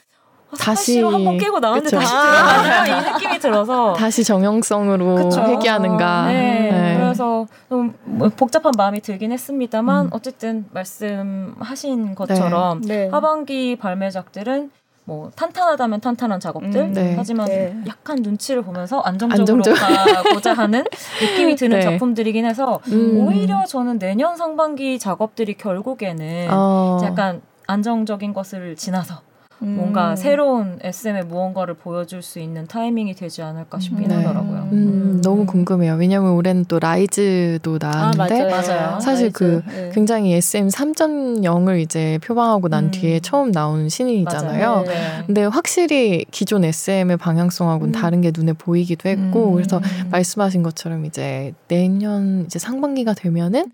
[0.57, 1.99] 다시 한번 깨고 나왔는데 그쵸.
[1.99, 5.41] 다시 들어가냐 이 느낌이 들어서 다시 정형성으로 그쵸.
[5.41, 6.27] 회귀하는가.
[6.27, 6.71] 네.
[6.71, 6.97] 네.
[6.97, 10.09] 그래서 좀뭐 복잡한 마음이 들긴 했습니다만 음.
[10.11, 13.05] 어쨌든 말씀하신 것처럼 네.
[13.05, 13.09] 네.
[13.09, 14.71] 하반기 발매작들은
[15.07, 17.15] 뭐 탄탄하다면 탄탄한 작업들 음, 네.
[17.17, 17.73] 하지만 네.
[17.87, 19.75] 약간 눈치를 보면서 안정적으로 안정적.
[20.23, 20.83] 가고자 하는
[21.21, 21.83] 느낌이 드는 네.
[21.83, 23.25] 작품들이긴 해서 음.
[23.25, 26.99] 오히려 저는 내년 상반기 작업들이 결국에는 어.
[27.05, 29.21] 약간 안정적인 것을 지나서
[29.63, 29.75] 음.
[29.75, 34.15] 뭔가 새로운 SM의 무언가를 보여줄 수 있는 타이밍이 되지 않을까 싶긴 네.
[34.15, 34.69] 하더라고요.
[34.71, 35.21] 음, 음.
[35.21, 35.95] 너무 궁금해요.
[35.95, 38.99] 왜냐하면 올해는 또 라이즈도 나왔는데 아, 맞아요.
[38.99, 39.31] 사실 라이즈.
[39.33, 39.91] 그 네.
[39.93, 42.91] 굉장히 SM 3.0을 이제 표방하고 난 음.
[42.91, 44.83] 뒤에 처음 나온 신인이잖아요.
[44.85, 45.23] 네, 네.
[45.25, 47.99] 근데 확실히 기존 SM의 방향성하고는 음.
[47.99, 49.53] 다른 게 눈에 보이기도 했고 음.
[49.55, 53.71] 그래서 말씀하신 것처럼 이제 내년 이제 상반기가 되면은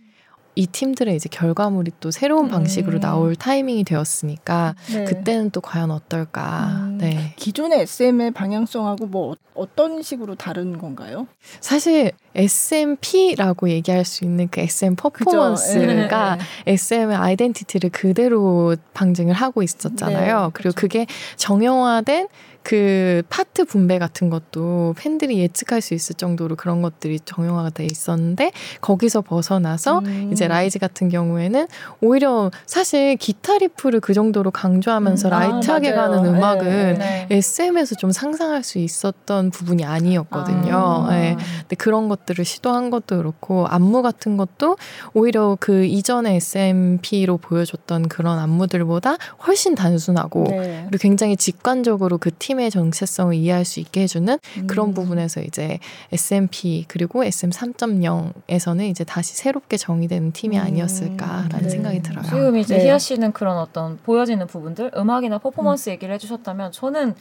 [0.56, 3.02] 이 팀들의 이제 결과물이 또 새로운 방식으로 음.
[3.02, 5.04] 나올 타이밍이 되었으니까 네.
[5.06, 6.68] 그때는 또 과연 어떨까.
[6.84, 6.98] 음.
[7.00, 7.34] 네.
[7.38, 11.28] 기존의 SM의 방향성하고 뭐 어떤 식으로 다른 건가요?
[11.60, 16.74] 사실 SMP라고 얘기할 수 있는 그 SM 퍼포먼스가 네.
[16.74, 20.42] SM의 아이덴티티를 그대로 방증을 하고 있었잖아요.
[20.46, 20.76] 네, 그리고 그렇죠.
[20.76, 21.06] 그게
[21.38, 22.28] 정형화된
[22.64, 28.52] 그 파트 분배 같은 것도 팬들이 예측할 수 있을 정도로 그런 것들이 정형화가 돼 있었는데
[28.80, 30.30] 거기서 벗어나서 음.
[30.32, 31.68] 이제 라이즈 같은 경우에는
[32.02, 35.34] 오히려 사실 기타 riff를 그 정도로 강조하면서 음.
[35.34, 37.28] 아, light하게 아, 가는 음악은 네, 네.
[37.30, 41.06] SM에서 좀 상상할 수 있었던 부분이 아니었거든요.
[41.08, 41.10] 아.
[41.12, 41.36] 네.
[41.60, 44.78] 근데 그런 것 들을 시도한 것도 그렇고 안무 같은 것도
[45.14, 50.86] 오히려 그 이전에 SMP로 보여줬던 그런 안무들보다 훨씬 단순하고 네.
[50.88, 54.68] 그리고 굉장히 직관적으로 그팀 팀의 정체성을 이해할 수 있게 해주는 음.
[54.68, 55.80] 그런 부분에서 이제
[56.12, 60.64] SMP 그리고 SM 3.0에서는 이제 다시 새롭게 정의되는 팀이 음.
[60.64, 61.70] 아니었을까라는 네.
[61.70, 62.24] 생각이 들어요.
[62.24, 62.86] 지금 이제 네.
[62.86, 65.94] 희아 씨는 그런 어떤 보여지는 부분들 음악이나 퍼포먼스 음.
[65.94, 67.16] 얘기를 해주셨다면 저는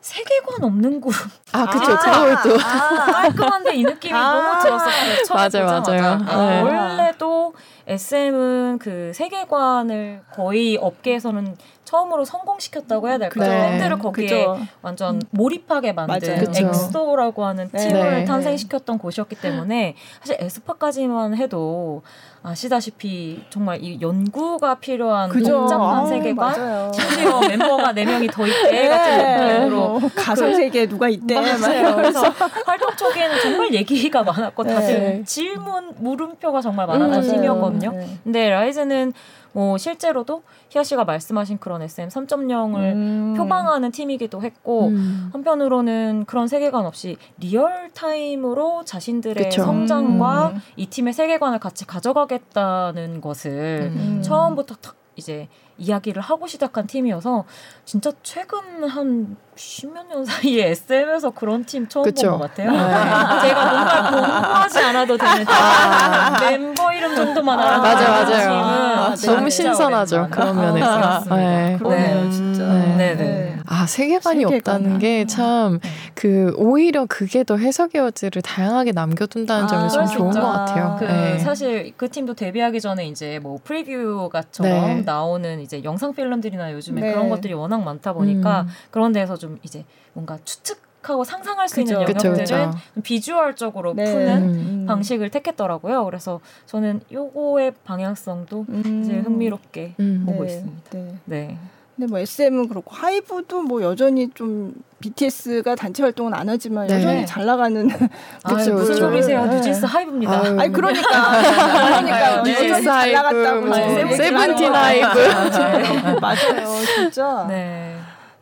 [0.00, 1.14] 세계관 없는 그룹.
[1.52, 1.92] 아, 그쵸.
[1.92, 2.56] 아, 그것도.
[2.60, 5.64] 아, 깔끔한데 이 느낌이 아, 너무 들었었어요.
[5.64, 6.18] 맞아요, 맞아요.
[6.18, 6.62] 네.
[6.62, 7.54] 원래도
[7.86, 13.48] SM은 그 세계관을 거의 업계에서는 처음으로 성공시켰다고 해야 될까요?
[13.50, 13.70] 네.
[13.70, 14.58] 팬들을 거기에 그죠.
[14.82, 17.78] 완전 몰입하게 만든 엑소라고 하는 네.
[17.78, 18.24] 팀을 네.
[18.26, 22.02] 탄생시켰던 곳이었기 때문에 사실 에스파까지만 해도
[22.42, 25.60] 아시다시피 정말 이 연구가 필요한 그죠.
[25.60, 28.88] 복잡한 아, 세계관 심지어 멤버가 네 명이 더 있대 네.
[28.88, 31.96] 같은 느낌으로 뭐 가상 세계에 누가 있대 맞아요.
[31.96, 32.22] 그래서
[32.64, 35.22] 활동 초기에는 정말 얘기가 많았고 다들 네.
[35.24, 37.92] 질문 물음표가 정말 많았던 음, 팀이었거든요.
[37.92, 38.06] 네.
[38.24, 39.12] 근데 라이즈는
[39.58, 43.34] 뭐 실제로도 희아 씨가 말씀하신 그런 SM 3.0을 음.
[43.36, 45.30] 표방하는 팀이기도 했고 음.
[45.32, 49.64] 한편으로는 그런 세계관 없이 real time으로 자신들의 그쵸.
[49.64, 50.60] 성장과 음.
[50.76, 54.22] 이 팀의 세계관을 같이 가져가겠다는 것을 음.
[54.22, 57.44] 처음부터 탁 이제 이야기를 하고 시작한 팀이어서
[57.84, 62.70] 진짜 최근 한 십몇 년 사이에 SM에서 그런 팀 처음 본 것 같아요.
[62.72, 62.78] 네.
[63.48, 66.36] 제가 뭔가 공부하지 않아도 되는 아.
[66.40, 68.52] 멤버 이름 정도만 알아서 맞아 맞아요.
[68.52, 71.24] 아, 너무 신선하죠 그런 면에서.
[71.34, 71.76] 네.
[71.78, 72.64] 그러네요 진짜.
[72.64, 73.14] 네.
[73.16, 73.57] 네.
[73.68, 73.74] 네.
[73.74, 74.56] 아 세계관이 세계관.
[74.58, 75.80] 없다는 게 참그
[76.26, 76.52] 네.
[76.56, 80.96] 오히려 그게 더 해석의 여지를 다양하게 남겨둔다는 아, 점이 좀 좋은 것 같아요.
[80.98, 81.38] 그 네.
[81.38, 85.02] 사실 그 팀도 데뷔하기 전에 이제 뭐 프리뷰가처럼 네.
[85.02, 87.12] 나오는 이제 영상 필름들이나 요즘에 네.
[87.12, 88.68] 그런 것들이 워낙 많다 보니까 음.
[88.90, 91.94] 그런 데서 좀 이제 뭔가 추측 하고 상상할 수 그쵸.
[91.94, 93.02] 있는 영역들은 그쵸, 그쵸.
[93.02, 94.04] 비주얼적으로 네.
[94.04, 94.86] 푸는 음.
[94.86, 96.04] 방식을 택했더라고요.
[96.04, 99.02] 그래서 저는 요거의 방향성도 음.
[99.02, 100.24] 이제 흥미롭게 음.
[100.26, 100.50] 보고 네.
[100.50, 100.90] 있습니다.
[100.90, 101.14] 네.
[101.24, 101.58] 네.
[101.98, 106.94] 근데 뭐 SM은 그렇고 하이브도 뭐 여전히 좀 BTS가 단체 활동은 안 하지만 네.
[106.94, 107.88] 여전히 잘 나가는
[108.46, 108.74] 그렇죠.
[108.74, 109.44] 무슨 소리세요?
[109.46, 109.56] 네.
[109.56, 110.32] 뉴진스 하이브입니다.
[110.32, 111.02] 아유, 아니 그러니까
[111.98, 112.52] 그러니까 네.
[112.52, 113.74] 뉴진스 하이브, 뭐
[114.16, 115.18] 세븐틴 하이브
[116.22, 117.46] 맞아요, 진짜.
[117.48, 117.97] 네.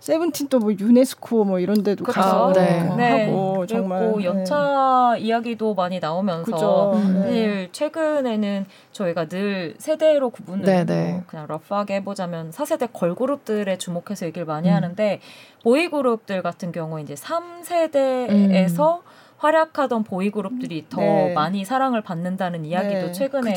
[0.06, 2.20] 세븐틴 또 뭐 유네스코 뭐 이런 데도 그쵸.
[2.20, 2.78] 가서 네.
[2.78, 3.66] 하고 네.
[3.66, 5.20] 정말 연차 네.
[5.20, 7.22] 이야기도 많이 나오면서 음.
[7.22, 11.12] 사실 최근에는 저희가 늘 세대로 구분을 네, 네.
[11.12, 14.74] 뭐 그냥 rough하게 해보자면 4세대 걸그룹들에 주목해서 얘기를 많이 음.
[14.74, 15.20] 하는데
[15.64, 19.02] 보이그룹들 같은 경우 이제 3세대에서 음.
[19.38, 21.32] 활약하던 보이 그룹들이 더 네.
[21.34, 23.12] 많이 사랑을 받는다는 이야기도 네.
[23.12, 23.54] 최근에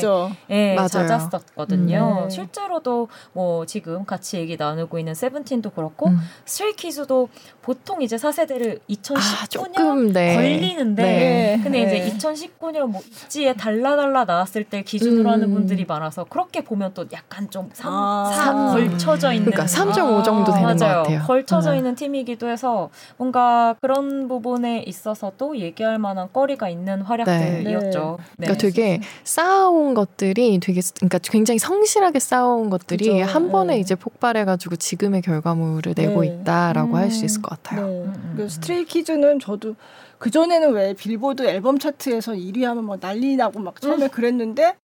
[0.50, 2.24] 예, 잦았었거든요.
[2.24, 2.30] 음.
[2.30, 6.18] 실제로도 뭐 지금 같이 얘기 나누고 있는 세븐틴도 그렇고 음.
[6.44, 7.28] 스트레이키즈도
[7.62, 10.34] 보통 이제 4세대를 2019년 아, 네.
[10.34, 11.60] 걸리는데 네.
[11.62, 15.32] 근데 이제 2019년 뭐 있지에 달라달라 나왔을 때 기준으로 음.
[15.32, 18.32] 하는 분들이 많아서 그렇게 보면 또 약간 좀 3, 아.
[18.34, 20.76] 3 걸쳐져 있는 그러니까 3.5 정도 되는 맞아요.
[20.76, 21.22] 것 같아요.
[21.22, 21.76] 걸쳐져 음.
[21.76, 28.18] 있는 팀이기도 해서 뭔가 그런 부분에 있어서도 얘 기할 만한 거리가 있는 활약들이었죠.
[28.18, 28.24] 네.
[28.38, 28.46] 네.
[28.46, 33.24] 그러니까 되게 쌓아온 것들이 되게 그러니까 굉장히 성실하게 쌓아온 것들이 그쵸.
[33.24, 33.80] 한 번에 네.
[33.80, 36.28] 이제 폭발해가지고 지금의 결과물을 내고 네.
[36.28, 36.96] 있다라고 음.
[36.96, 37.86] 할수 있을 것 같아요.
[37.86, 37.92] 네.
[37.92, 38.48] 음, 음, 그 음.
[38.48, 39.74] 스트레이 키즈는 저도
[40.18, 44.08] 그 전에는 왜 빌보드 앨범 차트에서 1위 하면 막 난리 나고 막 처음에 음.
[44.10, 44.76] 그랬는데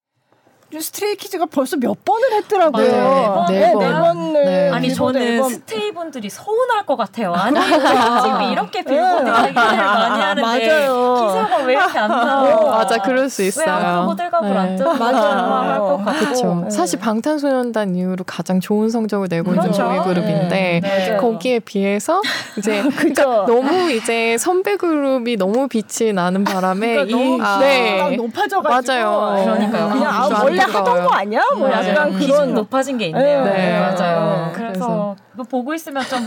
[0.79, 2.85] 스트레이키즈가 벌써 몇 번을 했더라고요.
[2.85, 3.47] 네, 네, 번.
[3.49, 4.45] 네, 네 번을.
[4.45, 4.71] 네.
[4.71, 5.51] 아니 저는 앨범.
[5.51, 7.33] 스테이 분들이 서운할 것 같아요.
[7.33, 9.43] 아니 지금 이렇게 빌보드 네.
[9.49, 11.27] 얘기를 많이 하는데 맞아요.
[11.27, 12.57] 기사가 왜 이렇게 안 나와?
[12.57, 13.67] 어, 맞아, 그럴 수 있어요.
[13.67, 14.57] 왜 호들갑을 네.
[14.59, 16.19] 안 뜨나 할것 같고.
[16.19, 16.67] 그렇죠.
[16.71, 19.85] 사실 방탄소년단 이후로 가장 좋은 성적을 내고 있는 그렇죠.
[19.89, 21.17] 보이 그룹인데 네.
[21.19, 22.21] 거기에 비해서
[22.59, 28.17] 이제 그러니까 너무 이제 선배 그룹이 너무 빛이 나는 바람에 그러니까 이 아, 네.
[28.17, 29.45] 높아져가지고 맞아요.
[29.45, 29.89] 그러니까요.
[29.91, 30.29] 그냥 아,
[30.63, 31.43] 원래 하던 거 아니야?
[31.57, 31.89] 뭐 맞아요.
[31.89, 33.45] 약간 그런 높아진 게 있네요.
[33.45, 33.79] 네, 네.
[33.81, 34.53] 맞아요.
[34.55, 36.27] 그래서, 그래서 보고 있으면 좀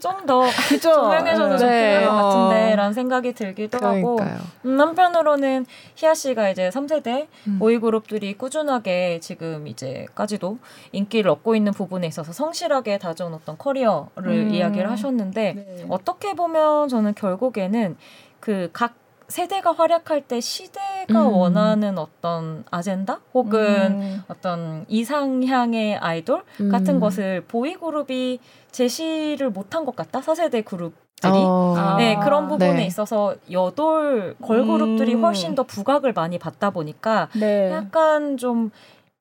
[0.00, 0.44] 좀 더
[0.80, 2.00] 조명해줘도 네.
[2.00, 4.12] 좋을 것 같은데라는 생각이 들기도 그러니까요.
[4.12, 4.20] 하고
[4.66, 5.66] 음, 한편으로는
[5.96, 7.58] 희아 씨가 이제 3세대 음.
[7.58, 10.58] 보이 그룹들이 꾸준하게 지금 이제까지도
[10.92, 14.50] 인기를 얻고 있는 부분에 있어서 성실하게 다져온 어떤 커리어를 음.
[14.50, 15.86] 이야기를 하셨는데 네.
[15.88, 17.96] 어떻게 보면 저는 결국에는
[18.40, 18.94] 그각
[19.30, 21.32] 세대가 활약할 때 시대가 음.
[21.32, 23.60] 원하는 어떤 아젠다 혹은
[23.92, 24.22] 음.
[24.28, 26.68] 어떤 이상향의 아이돌 음.
[26.70, 28.40] 같은 것을 보이그룹이
[28.72, 30.20] 제시를 못한 것 같다.
[30.20, 31.96] 4세대 그룹 들이 어.
[31.98, 32.86] 네 그런 부분에 네.
[32.86, 35.24] 있어서 여돌 걸그룹들이 음.
[35.24, 37.70] 훨씬 더 부각을 많이 받다 보니까 네.
[37.70, 38.70] 약간 좀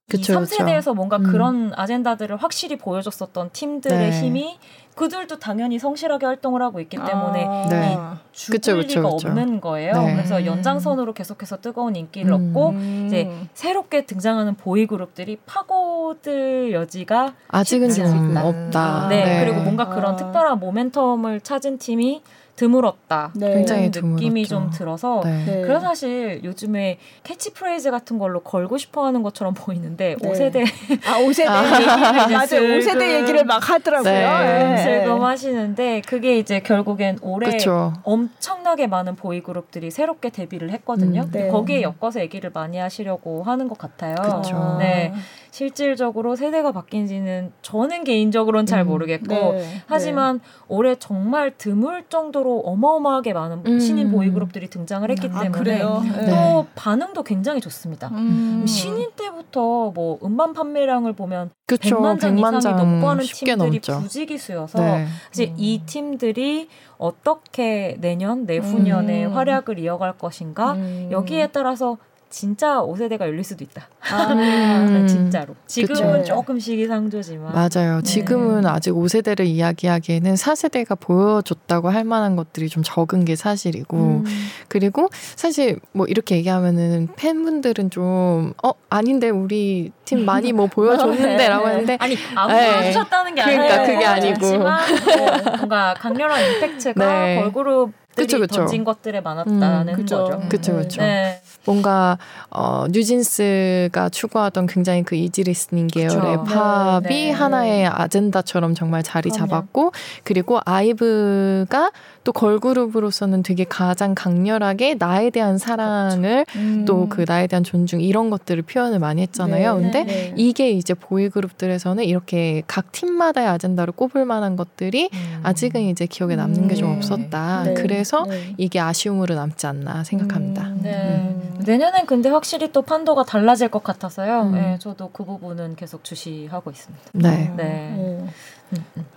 [0.10, 0.94] 그쵸, 3세대에서 그쵸.
[0.96, 1.24] 뭔가 음.
[1.24, 4.22] 그런 아젠다들을 확실히 보여줬었던 팀들의 네.
[4.22, 4.58] 힘이
[4.96, 7.68] 그들도 당연히 성실하게 활동을 하고 있기 때문에 아.
[7.70, 7.98] 네.
[8.34, 9.94] 죽을 그쵸, 리가 없는 거예요.
[9.94, 10.16] 네.
[10.16, 12.50] 그래서 연장선으로 계속해서 뜨거운 인기를 음.
[12.50, 12.74] 얻고
[13.08, 19.08] 이제 새롭게 등장하는 보이 그룹들이 파고들 여지가 아직은 좀 없다.
[19.08, 19.24] 네.
[19.24, 19.46] 네.
[19.46, 20.18] 그리고 뭔가 그런 아.
[20.18, 22.22] 특별한 모멘텀을 찾은 팀이
[22.60, 23.32] 드물었다.
[23.36, 23.54] 네.
[23.54, 24.48] 굉장히 느낌이 드물었죠.
[24.50, 25.46] 좀 들어서 네.
[25.46, 25.62] 네.
[25.62, 30.30] 그래서 사실 요즘에 캐치프레이즈 같은 걸로 걸고 싶어하는 것처럼 보이는데 네.
[30.30, 30.66] 5세대
[31.08, 34.12] 아 5세대 아, 맞아 5세대 얘기를 막 하더라고요.
[34.12, 34.76] 네.
[34.76, 34.84] 네.
[34.84, 37.94] 슬금 하시는데 그게 이제 결국엔 올해 그쵸.
[38.04, 41.22] 엄청나게 많은 보이 그룹들이 새롭게 데뷔를 했거든요.
[41.22, 41.48] 음, 네.
[41.48, 44.16] 거기에 엮어서 얘기를 많이 하시려고 하는 것 같아요.
[44.16, 44.76] 그쵸.
[44.80, 45.14] 네.
[45.60, 50.44] 실질적으로 세대가 바뀐지는 저는 개인적으로는 잘 음, 모르겠고 네, 하지만 네.
[50.70, 53.78] 올해 정말 드물 정도로 어마어마하게 많은 음.
[53.78, 56.66] 신인 보이그룹들이 등장을 했기 아, 때문에 또 네.
[56.76, 58.08] 반응도 굉장히 좋습니다.
[58.08, 58.64] 음.
[58.66, 64.00] 신인 때부터 뭐 음반 판매량을 보면 그쵸, 100만 장 100만 이상이 넘고 하는 팀들이 넘죠.
[64.00, 65.08] 부지기수여서 네.
[65.28, 69.34] 사실 이 팀들이 어떻게 내년 내후년에 음.
[69.34, 71.10] 활약을 이어갈 것인가 음.
[71.12, 71.98] 여기에 따라서
[72.30, 73.88] 진짜 5세대가 열릴 수도 있다.
[74.12, 75.08] 아, 음.
[75.08, 75.56] 진짜로.
[75.66, 76.36] 지금은 그쵸.
[76.36, 77.54] 조금 시기상조지만.
[77.54, 77.98] 맞아요.
[77.98, 78.04] 네.
[78.04, 83.98] 지금은 아직 5세대를 이야기하기에는 4세대가 보여줬다고 할 만한 것들이 좀 적은 게 사실이고.
[83.98, 84.26] 음.
[84.68, 91.50] 그리고 사실 뭐 이렇게 얘기하면은 팬분들은 좀, 어, 아닌데 우리 팀 많이 뭐 보여줬는데 네.
[91.50, 91.98] 라고 하는데.
[92.00, 93.64] 아니, 안 보여주셨다는 게 아니라.
[93.64, 94.58] 그러니까 그게 아니고.
[94.60, 97.42] 뭐 뭔가 강렬한 임팩트가 네.
[97.42, 98.62] 걸그룹 그쵸, 그쵸.
[98.62, 100.42] 던진 것들에 많았다는 음, 거죠.
[100.50, 101.02] 그렇죠, 그렇죠.
[101.02, 101.42] 네.
[101.66, 102.18] 뭔가
[102.50, 106.44] 어, 뉴진스가 추구하던 굉장히 그 easy listening 계열의 그쵸.
[106.46, 107.32] 팝이 네, 네.
[107.32, 109.50] 하나의 아젠다처럼 정말 자리 그럼요.
[109.50, 109.92] 잡았고
[110.24, 111.92] 그리고 아이브가
[112.24, 116.86] 또 걸그룹으로서는 되게 가장 강렬하게 나에 대한 사랑을 음.
[116.86, 119.78] 또그 나에 대한 존중 이런 것들을 표현을 많이 했잖아요.
[119.78, 120.34] 네, 근데 네.
[120.36, 125.40] 이게 이제 보이 그룹들에서는 이렇게 각 팀마다의 아젠다를 꼽을 만한 것들이 음.
[125.44, 126.98] 아직은 이제 기억에 남는 게좀 음.
[126.98, 127.64] 없었다.
[127.64, 127.74] 네.
[127.74, 128.54] 그래서 네.
[128.58, 130.64] 이게 아쉬움으로 남지 않나 생각합니다.
[130.68, 130.80] 음.
[130.84, 130.94] 네.
[131.20, 131.64] 음.
[131.66, 134.44] 내년엔 근데 확실히 또 판도가 달라질 것 같아서요.
[134.44, 134.52] 음.
[134.54, 137.04] 네, 저도 그 부분은 계속 주시하고 있습니다.
[137.14, 137.54] 네.
[137.56, 138.28] 네.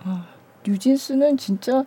[0.03, 0.25] 아,
[0.65, 1.85] 뉴진스는 진짜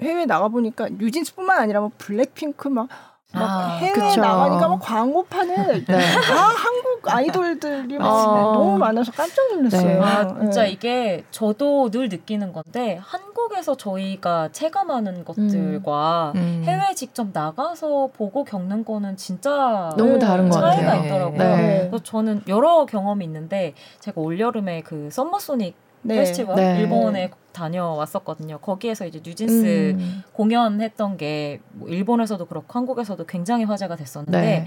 [0.00, 2.88] 해외 나가 보니까 뉴진스뿐만 아니라 뭐 블랙핑크 막,
[3.32, 4.20] 막 아, 해외 그쵸.
[4.20, 5.84] 나가니까 막 광고판에 네.
[5.86, 8.52] 다 한국 아이돌들이 막 어.
[8.54, 9.82] 너무 많아서 깜짝 놀랐어요.
[9.82, 10.00] 네.
[10.00, 10.70] 아, 진짜 네.
[10.70, 16.40] 이게 저도 늘 느끼는 건데 한국에서 저희가 체감하는 것들과 음.
[16.40, 16.62] 음.
[16.64, 21.38] 해외 직접 나가서 보고 겪는 거는 진짜 너무 다른 것 차이가 있더라고요.
[21.38, 21.88] 네.
[21.90, 26.16] 그래서 저는 여러 경험이 있는데 제가 올 여름에 그 썸머소닉 네.
[26.16, 26.80] 페스티벌 네.
[26.80, 28.58] 일본에 다녀왔었거든요.
[28.58, 30.22] 거기에서 이제 뉴진스 음.
[30.32, 34.66] 공연했던 게 뭐 일본에서도 그렇고 한국에서도 굉장히 화제가 됐었는데 네.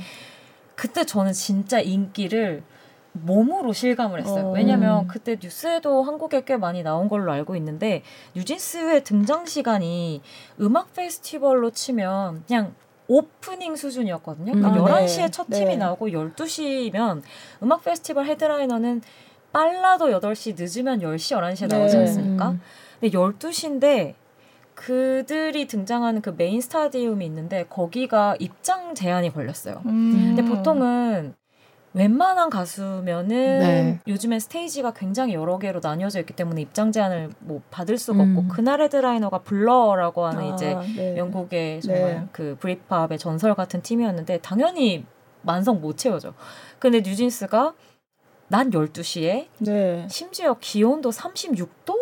[0.76, 2.64] 그때 저는 진짜 인기를
[3.12, 4.48] 몸으로 실감을 했어요.
[4.48, 4.52] 어.
[4.52, 8.04] 왜냐면 그때 뉴스에도 한국에 꽤 많이 나온 걸로 알고 있는데
[8.36, 10.22] 뉴진스의 등장 시간이
[10.62, 12.76] 음악 페스티벌로 치면 그냥
[13.08, 14.54] 오프닝 수준이었거든요.
[14.54, 15.30] 그러니까 음, 11시에 네.
[15.32, 15.78] 첫 팀이 네.
[15.78, 17.24] 나오고 12시면
[17.64, 19.02] 음악 페스티벌 headliner는
[19.52, 22.02] 빨라도 8시, 늦으면 10시, 11시에 나오지 네.
[22.02, 22.56] 않습니까?
[23.00, 24.14] 근데 12시인데
[24.76, 29.82] 그들이 등장하는 그 메인 스타디움이 있는데 거기가 입장 제한이 걸렸어요.
[29.86, 30.36] 음.
[30.36, 31.34] 근데 보통은
[31.94, 34.00] 웬만한 가수면은 네.
[34.08, 38.38] 요즘에 스테이지가 굉장히 여러 개로 나뉘어져 있기 때문에 입장 제한을 뭐 받을 수가 음.
[38.38, 41.18] 없고 그날 headliner가 블러라고 하는 아, 이제 네.
[41.18, 42.28] 영국의 정말 네.
[42.32, 45.06] 그 Britpop의 전설 같은 팀이었는데 당연히
[45.42, 46.34] 만석 못 채워져.
[46.78, 47.74] 근데 뉴진스가
[48.50, 49.48] 낮 12시에
[50.10, 51.99] 심지어 기온도 36도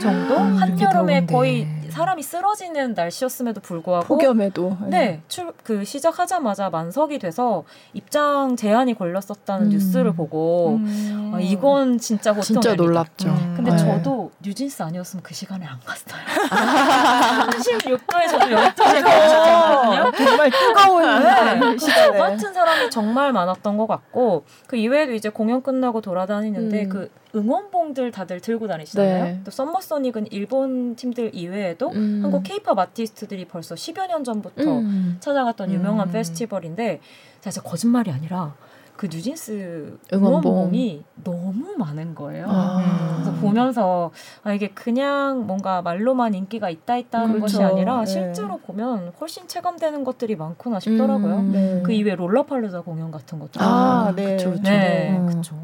[0.00, 7.64] 정도 음, 한여름에 거의 사람이 쓰러지는 날씨였음에도 불구하고 폭염에도 네, 출, 그 시작하자마자 만석이 돼서
[7.92, 9.70] 입장 제한이 걸렸었다는 음.
[9.70, 11.32] 뉴스를 보고 음.
[11.34, 13.28] 아, 이건 진짜 보통 진짜 놀랍죠.
[13.28, 13.54] 음.
[13.56, 13.76] 근데 네.
[13.76, 16.20] 저도 뉴진스 아니었으면 그 시간에 안 갔어요.
[17.50, 20.12] 36도에 저도 12시에 가셨거든요.
[20.12, 21.76] 정말 뜨거운 네.
[21.76, 26.88] 그 같은 사람이 정말 많았던 것 같고 그 이외에도 이제 공연 끝나고 돌아다니는데 음.
[26.88, 29.24] 그 응원봉들 다들 들고 다니시잖아요.
[29.24, 29.40] 네.
[29.44, 32.20] 또 썸머 소닉은 일본 팀들 이외에도 음.
[32.22, 35.16] 한국 케이팝 아티스트들이 벌써 10여 년 전부터 음.
[35.20, 36.12] 찾아갔던 유명한 음.
[36.12, 37.00] 페스티벌인데
[37.40, 38.54] 사실 거짓말이 아니라
[38.98, 42.46] 그 뉴진스 응원봉 이 너무 많은 거예요.
[42.48, 43.20] 아.
[43.22, 44.10] 그래서 보면서
[44.42, 47.42] 아 이게 그냥 뭔가 말로만 인기가 있다 있다는 그렇죠.
[47.42, 48.06] 것이 아니라 네.
[48.06, 51.36] 실제로 보면 훨씬 체감되는 것들이 많구나 싶더라고요.
[51.36, 51.82] 음, 네.
[51.84, 54.36] 그 이외 롤러팔루자 공연 같은 것도 아, 네.
[54.36, 54.60] 그렇죠.
[54.62, 55.56] 네, 그렇죠.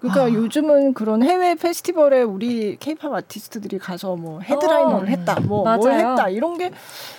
[0.00, 0.30] 그러니까 아.
[0.32, 5.10] 요즘은 그런 해외 페스티벌에 우리 케이팝 아티스트들이 가서 뭐 헤드라이너를 어.
[5.10, 6.70] 했다, 뭐 뭘 했다 이런 게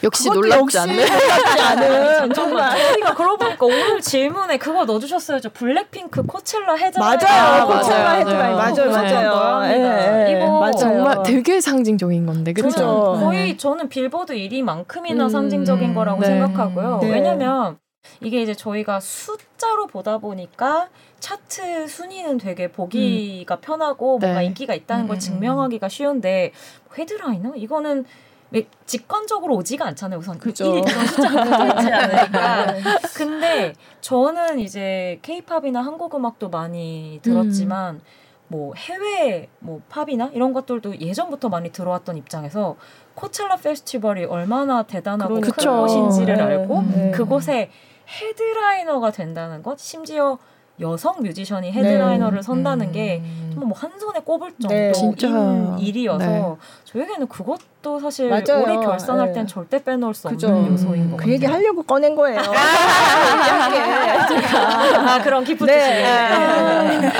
[0.03, 1.05] 역시 놀랍지 않네.
[1.61, 2.75] 않은 정말.
[2.93, 5.39] 우리가 그러고 보니까 오늘 질문에 그거 넣어주셨어요.
[5.39, 7.25] 저 블랙핑크 코첼라 헤드라이너.
[7.27, 8.57] 맞아요, 코첼라 헤드라이너.
[8.57, 9.33] 맞아요, 맞아요.
[9.35, 9.61] 맞아요.
[9.67, 10.71] 네, 이거 맞아요.
[10.77, 13.17] 정말 되게 상징적인 건데, 그렇죠?
[13.19, 16.27] 거의 저는 빌보드 1위만큼이나 음, 상징적인 거라고 네.
[16.27, 16.99] 생각하고요.
[17.03, 17.11] 네.
[17.11, 17.77] 왜냐면
[18.21, 20.87] 이게 이제 저희가 숫자로 보다 보니까
[21.21, 23.61] 차트 순위는 되게 보기가 음.
[23.61, 24.27] 편하고 네.
[24.27, 25.19] 뭔가 인기가 있다는 걸 음.
[25.19, 26.51] 증명하기가 쉬운데
[26.97, 28.05] 헤드라이너 이거는
[28.85, 30.19] 직관적으로 오지가 않잖아요.
[30.19, 30.65] 우선 그죠.
[30.65, 32.71] 1위 그런 숫자가 있지 않으니까.
[32.73, 32.81] 네.
[33.15, 38.01] 근데 저는 이제 케이팝이나 한국 음악도 많이 들었지만 음.
[38.49, 42.75] 뭐 해외 뭐 팝이나 이런 것들도 예전부터 많이 들어왔던 입장에서
[43.15, 46.41] 코첼라 페스티벌이 얼마나 대단하고 큰 곳인지를 네.
[46.41, 47.11] 알고 네.
[47.11, 47.69] 그곳에
[48.09, 50.37] 헤드라이너가 된다는 것 심지어
[50.81, 52.41] 여성 뮤지션이 헤드라이너를 네.
[52.41, 52.91] 선다는 음.
[52.91, 54.91] 게 정말 뭐 한 손에 꼽을 네.
[54.91, 55.81] 정도인 네.
[55.83, 56.55] 일이어서 네.
[56.85, 58.63] 저에게는 그것도 사실 맞아요.
[58.63, 59.33] 올해 결산할 네.
[59.33, 60.47] 땐 절대 빼놓을 수 그죠.
[60.47, 61.25] 없는 요소인 것 그 같아요.
[61.25, 62.39] 그 얘기 하려고 꺼낸 거예요.
[65.07, 65.77] 아, 그런 깊은 뜻이.
[65.79, 67.01] 네.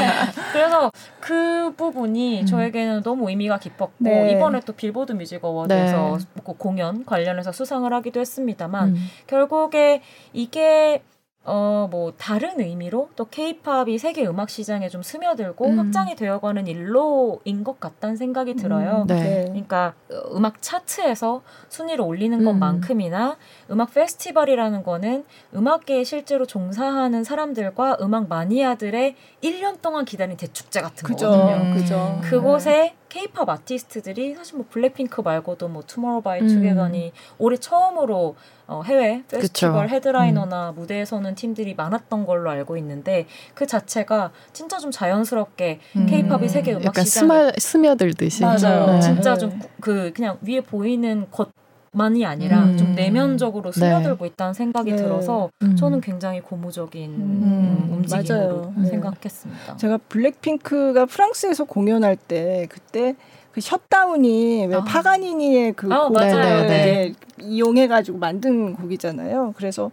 [0.52, 2.46] 그래서 그 부분이 음.
[2.46, 6.18] 저에게는 너무 의미가 깊었고 이번에 또 빌보드 뮤직 어워드에서
[6.58, 8.96] 공연 관련해서 수상을 하기도 했습니다만 음.
[9.28, 10.02] 결국에
[10.34, 11.02] 이게
[11.44, 15.80] 어, 뭐, 다른 의미로 또 케이팝이 세계 음악 시장에 좀 스며들고 음.
[15.80, 19.02] 확장이 되어가는 일로인 것 같다는 생각이 들어요.
[19.02, 19.46] 음, 네.
[19.46, 23.38] 그러니까 어, 음악 차트에서 순위를 올리는 것만큼이나
[23.72, 25.26] 음악 페스티벌이라는 거는
[25.56, 31.32] 음악계에 실제로 종사하는 사람들과 음악 마니아들의 1년 동안 기다린 대축제 같은 그죠.
[31.32, 31.74] 거거든요.
[31.74, 32.20] 그죠.
[32.22, 38.36] 그곳에 케이팝 아티스트들이 사실 뭐 블랙핑크 말고도 뭐 투모로우바이투게더니 올해 처음으로
[38.72, 39.96] 어, 해외 페스티벌 그쵸.
[39.96, 40.76] 헤드라이너나 음.
[40.76, 46.48] 무대에 서는 팀들이 많았던 걸로 알고 있는데 그 자체가 진짜 좀 자연스럽게 케이팝이 음.
[46.48, 48.86] 세계 음악 약간 시장에 스며들듯이 맞아요.
[48.88, 49.00] 네.
[49.02, 51.50] 진짜 좀 그 그냥 위에 보이는 것
[51.94, 52.78] 만이 아니라 음.
[52.78, 53.80] 좀 내면적으로 네.
[53.80, 54.30] 스며들고 네.
[54.32, 54.96] 있다는 생각이 네.
[54.96, 55.76] 들어서 음.
[55.76, 57.90] 저는 굉장히 고무적인 음.
[57.92, 58.86] 움직임으로 맞아요.
[58.88, 59.76] 생각했습니다.
[59.76, 63.16] 제가 블랙핑크가 프랑스에서 공연할 때 그때
[63.52, 64.84] 그 셧다운이 왜 아.
[64.84, 66.22] 파가니니의 그 아, 곡을
[66.68, 67.14] 네.
[67.40, 69.54] 이용해가지고 만든 곡이잖아요.
[69.58, 69.92] 그래서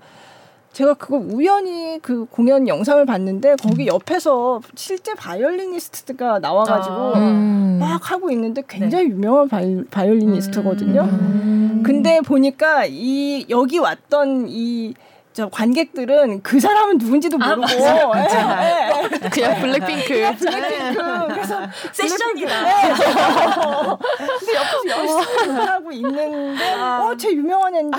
[0.72, 3.86] 제가 그거 우연히 그 공연 영상을 봤는데 거기 음.
[3.88, 7.18] 옆에서 실제 바이올리니스트가 나와가지고 아.
[7.18, 7.78] 음.
[7.80, 9.10] 막 하고 있는데 굉장히 네.
[9.10, 11.02] 유명한 바이, 바이올리니스트거든요.
[11.02, 11.82] 음.
[11.84, 14.94] 근데 보니까 이 여기 왔던 이
[15.38, 18.22] 저 관객들은 그 사람은 누군지도 아, 모르고 아,
[18.60, 19.28] 네, 네.
[19.30, 20.08] 그냥 블랙핑크.
[20.08, 21.28] 그냥 블랙핑크.
[21.28, 21.60] 그래서
[21.92, 22.62] 세션이다.
[22.64, 22.74] 네.
[24.40, 27.06] 근데 옆에서 열심히 하고 있는데 아.
[27.06, 27.98] 어 쟤 유명한 앤데.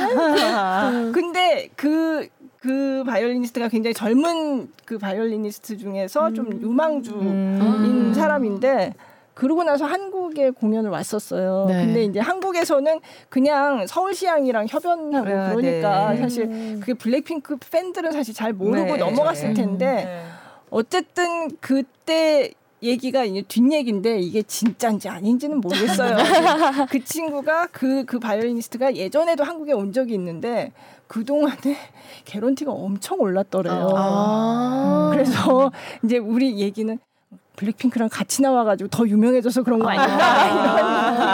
[1.14, 2.28] 근데 그그
[2.60, 6.36] 그 바이올리니스트가 굉장히 젊은 그 바이올리니스트 중에서 음.
[6.36, 8.14] 좀 유망주인 음.
[8.14, 8.96] 사람인데
[9.40, 11.68] 그러고 나서 한국에 공연을 왔었어요.
[11.70, 11.86] 네.
[11.86, 16.18] 근데 이제 한국에서는 그냥 서울시향이랑 협연하고 아, 그러니까 네.
[16.18, 16.78] 사실 음.
[16.82, 18.98] 그게 블랙핑크 팬들은 사실 잘 모르고 네.
[18.98, 20.24] 넘어갔을 텐데 네.
[20.70, 22.52] 어쨌든 그때
[22.84, 26.18] 얘기가 이제 뒷얘기인데 이게 진짜인지 아닌지는 모르겠어요.
[26.92, 30.74] 그 친구가 그, 그 바이올리니스트가 예전에도 한국에 온 적이 있는데
[31.08, 31.78] 그동안에
[32.26, 33.94] 개런티가 엄청 올랐더래요.
[33.96, 35.72] 아~ 그래서
[36.04, 37.00] 이제 우리 얘기는
[37.60, 40.08] 블랙핑크랑 같이 나와가지고 더 유명해져서 그런 거 아닌가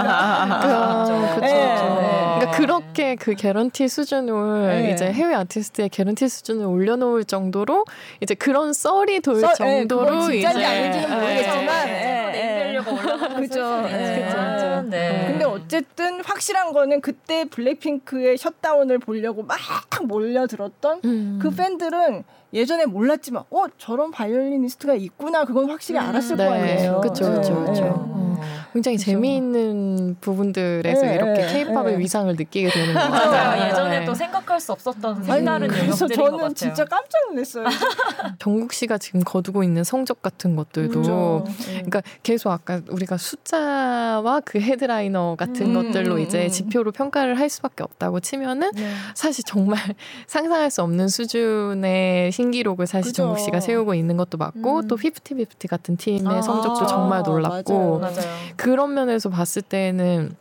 [0.08, 1.36] 아~ 그렇죠.
[1.36, 1.42] 그렇죠.
[1.42, 2.16] 네.
[2.40, 4.92] 그러니까 그렇게 그 개런티 수준을 네.
[4.92, 7.86] 이제 해외 아티스트의 개런티 수준을 올려놓을 정도로
[8.22, 11.88] 이제 그런 썰이 돌 썰, 네, 정도로 네, 이제 아닌지는 모르겠지만
[12.32, 13.82] 네이버가 올라가는 그죠.
[13.84, 14.84] 네.
[14.90, 15.26] 네.
[15.28, 19.58] 근데 어쨌든 확실한 거는 그때 블랙핑크의 셧다운을 보려고 막
[20.04, 21.40] 몰려들었던 음.
[21.42, 22.24] 그 팬들은
[22.54, 26.06] 예전에 몰랐지만 어 저런 바이올리니스트가 있구나 그건 확실히 음.
[26.06, 26.46] 알았을 네.
[26.46, 27.02] 거 아니에요.
[27.02, 28.16] 그렇죠, 그렇죠, 그렇죠.
[28.76, 29.06] 굉장히 그쵸.
[29.12, 32.00] 재미있는 부분들에서 네, 이렇게 케이팝의 네.
[32.00, 33.70] 위상을 느끼게 되는 거 같아요.
[33.70, 37.66] 예전에 또 생각할 수 없었던 색다른 그래서 저는 진짜 깜짝 놀랐어요.
[38.38, 41.46] 정국 씨가 지금 거두고 있는 성적 같은 것들도 그렇죠.
[41.68, 46.50] 그러니까 계속 아까 우리가 숫자와 그 헤드라이너 같은 음, 것들로 이제 음.
[46.50, 48.92] 지표로 평가를 할 수밖에 없다고 치면은 네.
[49.14, 49.80] 사실 정말
[50.28, 53.24] 상상할 수 없는 수준의 신기록을 사실 그죠.
[53.24, 54.88] 정국 씨가 세우고 있는 것도 맞고 음.
[54.88, 58.16] 또 피프티 피프티 같은 팀의 아, 성적도 정말 놀랍고 맞아요.
[58.16, 58.30] 맞아요.
[58.58, 60.36] 그런 면에서 봤을 때는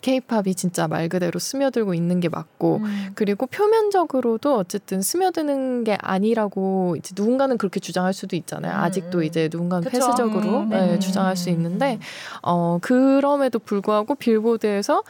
[0.00, 3.10] 케이팝이 진짜 말 그대로 스며들고 있는 게 맞고 음.
[3.14, 8.74] 그리고 표면적으로도 어쨌든 스며드는 게 아니라고 이제 누군가는 그렇게 주장할 수도 있잖아요.
[8.74, 8.80] 음.
[8.80, 9.98] 아직도 이제 누군가는 그쵸.
[9.98, 10.68] 폐쇄적으로 음.
[10.68, 11.98] 네, 주장할 수 있는데
[12.42, 15.02] 어 그럼에도 불구하고 빌보드에서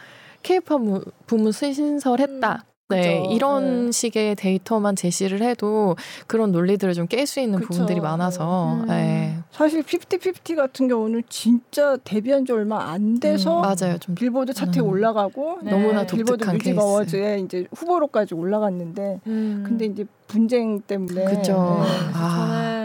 [0.43, 0.81] 케이팝
[1.27, 2.63] 부문 신설했다.
[2.89, 3.31] 네, 그쵸.
[3.31, 3.91] 이런 네.
[3.91, 7.69] 식의 데이터만 제시를 해도 그런 논리들을 좀 깰 수 있는 그쵸.
[7.69, 8.73] 부분들이 많아서.
[8.81, 8.87] 음.
[8.87, 9.37] 네.
[9.51, 13.97] 사실 피프티 같은 경우는 진짜 데뷔한 지 얼마 안 돼서 음, 맞아요.
[13.99, 14.87] 좀 빌보드 차트에 음.
[14.87, 15.71] 올라가고 네.
[15.71, 19.63] 너무나 빌보드 뮤직 어워즈에 이제 후보로까지 올라갔는데 음.
[19.67, 21.83] 근데 이제 분쟁 때문에 그죠.
[21.83, 21.89] 네.
[22.13, 22.37] 아.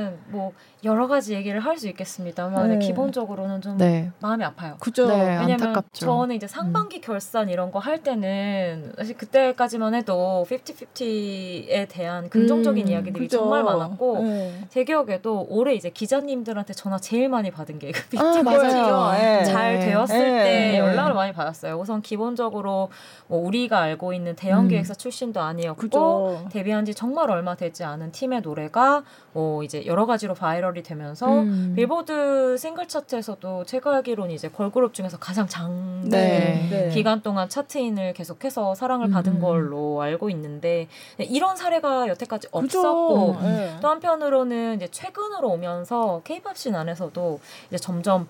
[0.04, 0.52] 저는 뭐
[0.84, 2.78] 여러 가지 얘기를 할 수 있겠습니다만 네.
[2.78, 4.10] 기본적으로는 좀 네.
[4.20, 4.76] 마음이 아파요.
[4.78, 5.08] 그죠.
[5.08, 6.06] 네, 왜냐면 안타깝죠.
[6.06, 7.00] 저는 이제 상반기 음.
[7.00, 13.38] 결산 이런 거 할 때는 사실 그때까지만 해도 50-50에 대한 긍정적인 음, 이야기들이 그죠.
[13.38, 14.64] 정말 많았고 네.
[14.68, 19.44] 제 기억에도 올해 이제 기자님들한테 전화 제일 많이 받은 게 50-50가 아, 맞아요.
[19.44, 19.86] 잘 네.
[19.86, 20.78] 되었을 때 네.
[20.78, 21.76] 연락을 많이 받았어요.
[21.78, 22.90] 우선 기본적으로
[23.26, 24.68] 뭐 우리가 알고 있는 대형 음.
[24.68, 26.46] 기획사 출신도 아니었고 그죠.
[26.52, 31.72] 데뷔한 지 정말 얼마 되지 않은 팀의 노래가 뭐 이제 여러 가지로 viral이 되면서 음.
[31.76, 36.68] 빌보드 싱글 차트에서도 제가 알기로는 이제 걸그룹 중에서 가장 장기 네.
[36.70, 36.88] 네.
[36.90, 39.40] 기간 동안 chart-in을 계속해서 사랑을 받은 음.
[39.40, 43.76] 걸로 알고 있는데 이런 사례가 여태까지 없었고 네.
[43.80, 48.28] 또 한편으로는 이제 최근으로 오면서 케이팝 씬 안에서도 이제 점점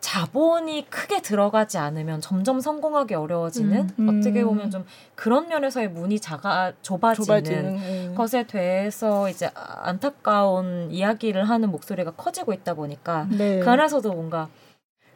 [0.00, 4.18] 자본이 크게 들어가지 않으면 점점 성공하기 어려워지는 음, 음.
[4.20, 4.84] 어떻게 보면 좀
[5.14, 8.14] 그런 면에서의 문이 작아 좁아지는, 좁아지는 음.
[8.16, 13.58] 것에 대해서 이제 안타까운 이야기를 하는 목소리가 커지고 있다 보니까 네.
[13.58, 14.48] 그 안에서도 뭔가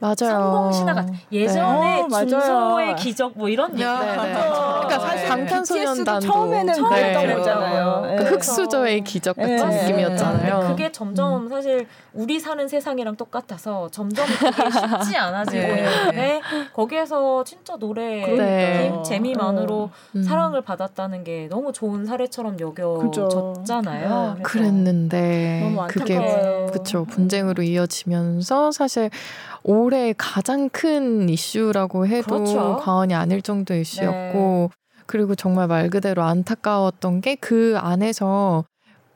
[0.02, 0.16] 맞아요.
[0.16, 2.26] 성공 신화가 예전에 네.
[2.26, 3.84] 준서의 기적 뭐 이런 얘기.
[3.84, 4.16] 네, 네.
[4.16, 7.34] 그러니까 사실 방탄소년단도 처음에는 처음 했던 네.
[7.34, 8.16] 거잖아요.
[8.18, 9.82] 그 흑수저의 기적 같은 네.
[9.82, 10.66] 느낌이었잖아요.
[10.66, 11.48] 그게 점점 음.
[11.48, 16.40] 사실 우리 사는 세상이랑 똑같아서 점점 그게 쉽지 않아지고 있는데
[16.72, 20.22] 거기에서 진짜 노래 힘 재미만으로 음.
[20.24, 24.38] 사랑을 받았다는 게 너무 좋은 사례처럼 여겨졌잖아요.
[24.42, 29.10] 그랬는데 그게 그쵸 분쟁으로 이어지면서 사실
[29.64, 32.78] 올해 가장 큰 이슈라고 해도 그렇죠.
[32.82, 34.76] 과언이 아닐 정도 이슈였고 네.
[35.06, 38.64] 그리고 정말 말 그대로 안타까웠던 게 그 안에서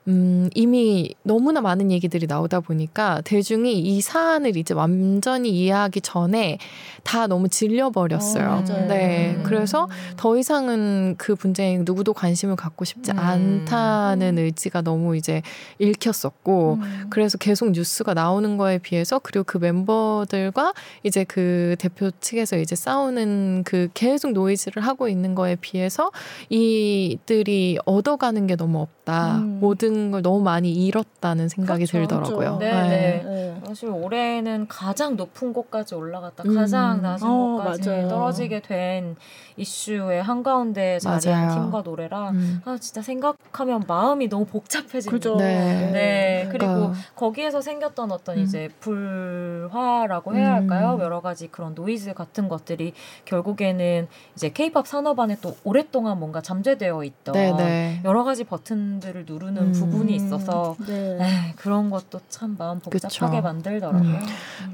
[0.09, 6.59] 음, 이미 너무나 많은 얘기들이 나오다 보니까 대중이 이 사안을 이제 완전히 이해하기 전에
[7.03, 8.51] 다 너무 질려버렸어요.
[8.51, 9.35] 어, 네.
[9.37, 9.43] 음.
[9.45, 13.19] 그래서 더 이상은 그 분쟁에 누구도 관심을 갖고 싶지 음.
[13.19, 15.43] 않다는 의지가 너무 이제
[15.79, 17.07] 읽혔었고, 음.
[17.11, 23.63] 그래서 계속 뉴스가 나오는 거에 비해서 그리고 그 멤버들과 이제 그 대표 측에서 이제 싸우는
[23.65, 26.11] 그 계속 노이즈를 하고 있는 거에 비해서
[26.49, 29.39] 이들이 얻어가는 게 너무 없다.
[29.39, 29.59] 음.
[29.61, 32.59] 모든 걸 너무 많이 잃었다는 생각이 그렇죠, 들더라고요.
[32.59, 32.59] 그렇죠.
[32.59, 33.23] 네, 네.
[33.25, 33.61] 네.
[33.67, 36.55] 사실 올해는 가장 높은 곳까지 올라갔다 음.
[36.55, 38.09] 가장 낮은 어, 곳까지 맞아요.
[38.09, 39.17] 떨어지게 된
[39.57, 41.61] 이슈의 한가운데 자리한 맞아요.
[41.63, 42.61] 팀과 노래라 음.
[42.65, 45.91] 아 진짜 생각하면 마음이 너무 복잡해지는 네.
[45.93, 46.49] 네.
[46.51, 46.99] 그리고 그러니까.
[47.17, 48.43] 거기에서 생겼던 어떤 음.
[48.43, 50.95] 이제 불화라고 해야 할까요?
[50.95, 51.01] 음.
[51.01, 52.93] 여러 가지 그런 노이즈 같은 것들이
[53.25, 57.57] 결국에는 이제 케이팝 산업 안에 또 오랫동안 뭔가 잠재되어 있던 네네.
[57.57, 58.01] 네.
[58.05, 61.19] 여러 가지 버튼들을 누르는 부 부분이 있어서 네.
[61.21, 63.43] 에이, 그런 것도 참 마음 복잡하게 그쵸.
[63.43, 64.01] 만들더라고요.
[64.01, 64.21] 음.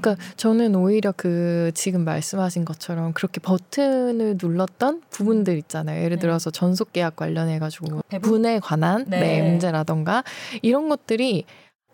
[0.01, 6.03] 그러니까 저는 오히려 그 지금 말씀하신 것처럼 그렇게 버튼을 눌렀던 부분들 있잖아요.
[6.03, 6.21] 예를 네.
[6.21, 9.19] 들어서 전속 계약 관련해 가지고 분에 관한 네.
[9.19, 10.23] 네, 문제라던가
[10.61, 11.45] 이런 것들이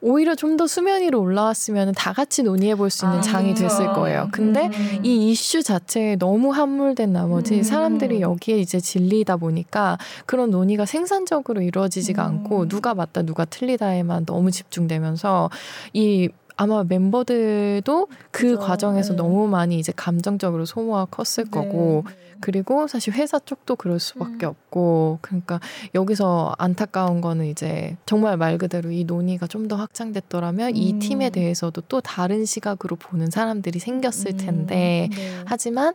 [0.02, 3.94] 오히려 좀 더 수면 위로 올라왔으면 다 같이 논의해 볼 수 있는 아, 장이 됐을
[3.94, 4.28] 거예요.
[4.32, 5.00] 근데 음.
[5.06, 7.64] 이 이슈 자체에 너무 함몰된 나머지 음.
[7.64, 12.28] 사람들이 여기에 이제 질리다 보니까 그런 논의가 생산적으로 이루어지지가 음.
[12.30, 15.50] 않고 누가 맞다 누가 틀리다에만 너무 집중되면서
[15.94, 18.60] 이 아마 멤버들도 그 그렇죠.
[18.60, 19.18] 과정에서 네.
[19.18, 21.52] 너무 많이 이제 감정적으로 소모가 컸을 네.
[21.52, 22.04] 거고
[22.42, 24.50] 그리고 사실 회사 쪽도 그럴 수밖에 음.
[24.50, 25.60] 없고 그러니까
[25.96, 30.76] 여기서 안타까운 거는 이제 정말 말 그대로 이 논의가 좀 더 확장됐더라면 음.
[30.76, 34.38] 이 팀에 대해서도 또 다른 시각으로 보는 사람들이 생겼을 음.
[34.38, 35.44] 텐데 네.
[35.46, 35.94] 하지만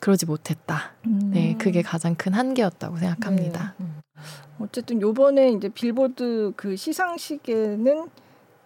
[0.00, 0.92] 그러지 못했다.
[1.06, 1.30] 음.
[1.32, 3.74] 네, 그게 가장 큰 한계였다고 생각합니다.
[3.78, 3.86] 네.
[4.58, 8.08] 어쨌든 요번에 이제 빌보드 그 시상식에는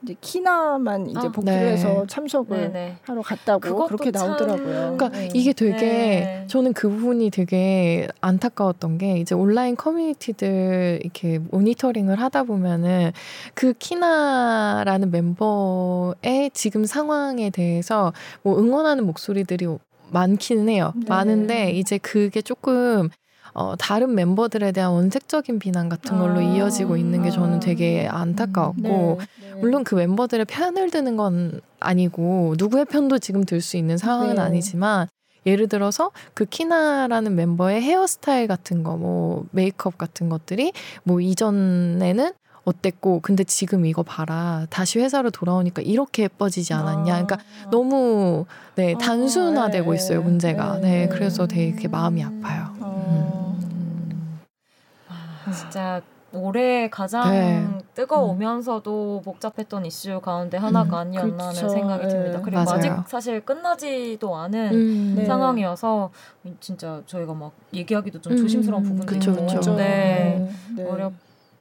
[0.04, 1.72] 이제 키나만 이제 아, 복귀를 네.
[1.72, 2.72] 해서 참석을 네네.
[2.72, 2.96] 네.
[3.02, 4.96] 하러 갔다고 그렇게 나오더라고요.
[4.96, 5.30] 그러니까 네.
[5.32, 6.44] 이게 되게 네.
[6.46, 13.12] 저는 그 부분이 되게 안타까웠던 게 이제 온라인 커뮤니티들 이렇게 모니터링을 하다 보면은
[13.54, 19.66] 그 키나라는 멤버의 지금 상황에 대해서 뭐 응원하는 목소리들이
[20.10, 20.92] 많기는 해요.
[20.96, 21.06] 네.
[21.08, 23.08] 많은데 이제 그게 조금
[23.54, 28.82] 어, 다른 멤버들에 대한 원색적인 비난 같은 걸로 아~ 이어지고 있는 게 저는 되게 안타까웠고
[28.82, 29.18] 네,
[29.52, 29.60] 네.
[29.60, 34.42] 물론 그 멤버들의 편을 드는 건 아니고 누구의 편도 지금 들 수 있는 상황은 네.
[34.42, 35.06] 아니지만
[35.46, 42.32] 예를 들어서 그 키나라는 멤버의 헤어스타일 같은 거, 뭐 메이크업 같은 것들이 뭐 이전에는
[42.64, 47.70] 어땠고 근데 지금 이거 봐라 다시 회사로 돌아오니까 이렇게 예뻐지지 않았냐 그러니까 아.
[47.70, 49.96] 너무 네 아, 단순화되고 네.
[49.96, 52.73] 있어요 문제가 네, 네 그래서 되게 마음이 아파요 음.
[55.54, 56.00] 진짜
[56.32, 57.64] 올해 가장 네.
[57.94, 62.38] 뜨거우면서도 복잡했던 이슈 가운데 하나가 음, 아니었나 하는 생각이 듭니다.
[62.38, 62.42] 네.
[62.44, 62.76] 그리고 맞아요.
[62.76, 65.24] 아직 사실 끝나지도 않은 음, 네.
[65.26, 66.10] 상황이어서
[66.60, 69.76] 진짜 저희가 막 얘기하기도 좀 조심스러운 음, 부분도 그쵸, 있고 그쵸.
[69.76, 70.52] 네.
[70.76, 70.84] 네.
[70.84, 71.12] 어렵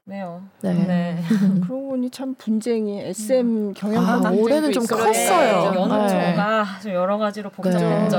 [0.06, 0.42] 네요.
[0.62, 0.74] 네.
[0.74, 1.24] 네.
[1.64, 5.72] 그러고 보니 참 분쟁이 SM 경영 아, 올해는 좀 컸어요.
[5.76, 6.94] 연초가 네.
[6.94, 8.18] 여러 가지로 복잡했죠.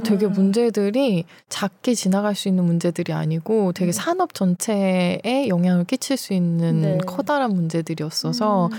[0.00, 3.92] 되게 문제들이 작게 지나갈 수 있는 문제들이 아니고 되게 음.
[3.92, 6.98] 산업 전체에 영향을 끼칠 수 있는 네.
[7.06, 8.70] 커다란 문제들이었어서 음.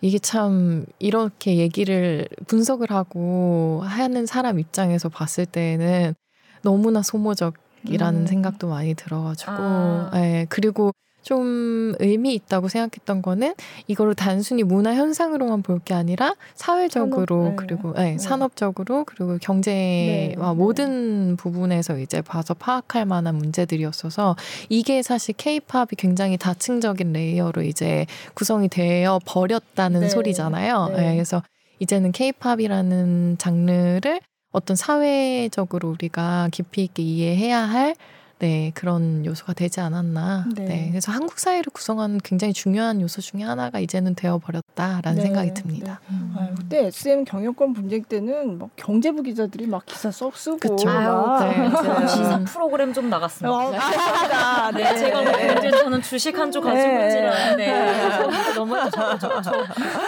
[0.00, 6.14] 이게 참 이렇게 얘기를 분석을 하고 하는 사람 입장에서 봤을 때는
[6.62, 8.26] 너무나 소모적이라는 음.
[8.26, 10.10] 생각도 많이 들어가지고, 아.
[10.16, 10.92] 예, 그리고
[11.26, 13.54] 좀 의미 있다고 생각했던 거는
[13.88, 17.56] 이거를 단순히 문화 현상으로만 볼 게 아니라 사회적으로 산업, 네.
[17.56, 18.18] 그리고 네, 네.
[18.18, 20.54] 산업적으로 그리고 경제와 네.
[20.54, 24.36] 모든 부분에서 이제 봐서 파악할 만한 문제들이었어서
[24.68, 30.08] 이게 사실 케이팝이 굉장히 다층적인 layer로 이제 구성이 되어 버렸다는 네.
[30.08, 30.88] 소리잖아요.
[30.96, 31.14] 네.
[31.14, 31.42] 그래서
[31.80, 34.20] 이제는 케이팝이라는 장르를
[34.52, 37.96] 어떤 사회적으로 우리가 깊이 있게 이해해야 할
[38.38, 40.44] 네, 그런 요소가 되지 않았나.
[40.54, 40.64] 네.
[40.64, 40.88] 네.
[40.90, 45.22] 그래서 한국 사회를 구성하는 굉장히 중요한 요소 중에 하나가 이제는 되어버렸다라는 네.
[45.22, 46.00] 생각이 듭니다.
[46.06, 46.14] 네.
[46.16, 46.34] 음.
[46.36, 50.58] 아, 그때 SM 경영권 분쟁 때는 막 경제부 기자들이 막 기사 썩 쓰고.
[50.58, 50.86] 그쵸.
[50.86, 51.70] 아유, 네.
[52.06, 53.50] 시사 프로그램 좀 나갔습니다.
[53.56, 54.82] 어, 아, 네.
[54.84, 54.96] 네.
[54.98, 59.50] 제가 뭐 경제 저는 주식 한 주 가지고 있지는 않은데 너무 저, 저, 저,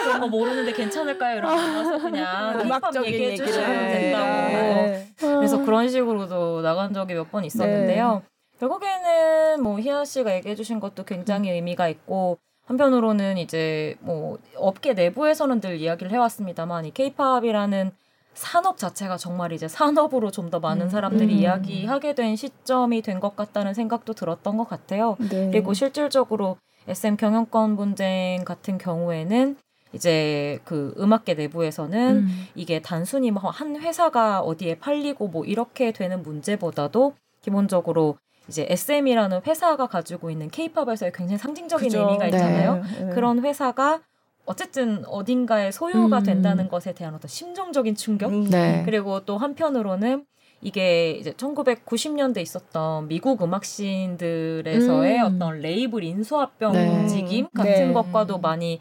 [0.03, 1.41] 그런 거 모르는데 괜찮을까요?
[1.41, 5.09] 나서 그냥 음악적인 얘기해 주시면 된다고.
[5.19, 8.18] 그래서 그런 식으로도 나간 적이 몇 번 있었는데요.
[8.59, 11.55] 결국에는 뭐 희아 씨가 얘기해 주신 것도 굉장히 음.
[11.55, 17.91] 의미가 있고 한편으로는 이제 뭐 업계 내부에서는 늘 이야기를 해왔습니다만 이 케이팝이라는
[18.35, 20.89] 산업 자체가 정말 이제 산업으로 좀 더 많은 음.
[20.89, 21.39] 사람들이 음.
[21.39, 25.15] 이야기하게 된 시점이 된 것 같다는 생각도 들었던 것 같아요.
[25.19, 25.49] 네.
[25.51, 26.57] 그리고 실질적으로
[26.87, 29.57] SM 경영권 분쟁 같은 경우에는
[29.93, 32.47] 이제 그 음악계 내부에서는 음.
[32.55, 38.17] 이게 단순히 뭐한 회사가 어디에 팔리고 뭐 이렇게 되는 문제보다도 기본적으로
[38.49, 42.01] 이제 SM이라는 회사가 가지고 있는 케이팝에서의 굉장히 상징적인 그죠.
[42.01, 42.29] 의미가 네.
[42.29, 42.83] 있잖아요.
[42.99, 43.09] 네.
[43.13, 44.01] 그런 회사가
[44.45, 46.23] 어쨌든 어딘가에 소유가 음.
[46.23, 48.49] 된다는 것에 대한 어떤 심정적인 충격 음.
[48.49, 48.81] 네.
[48.83, 50.25] 그리고 또 한편으로는
[50.61, 55.23] 이게 이제 1990년대 있었던 미국 음악 시인들에서의 음.
[55.23, 56.89] 어떤 레이블 인수합병 네.
[56.89, 57.93] 움직임 같은 네.
[57.93, 58.79] 것과도 많이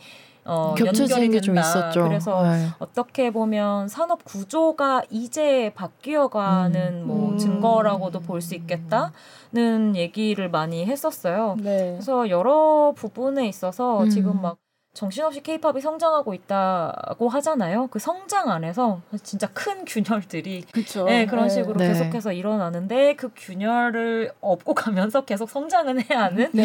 [0.48, 1.90] 어, 연결이 된다.
[1.92, 2.68] 그래서 네.
[2.78, 7.06] 어떻게 보면 산업 구조가 이제 바뀌어가는 음.
[7.06, 7.38] 뭐 음.
[7.38, 11.56] 증거라고도 볼 수 있겠다는 얘기를 많이 했었어요.
[11.60, 11.92] 네.
[11.92, 14.10] 그래서 여러 부분에 있어서 음.
[14.10, 14.56] 지금 막
[14.94, 17.86] 정신없이 케이팝이 성장하고 있다고 하잖아요.
[17.88, 21.04] 그 성장 안에서 진짜 큰 균열들이 그쵸.
[21.04, 21.54] 네, 그런 네.
[21.54, 21.88] 식으로 네.
[21.88, 26.64] 계속해서 일어나는데 그 균열을 업고 가면서 계속 성장은 해야 하는 네.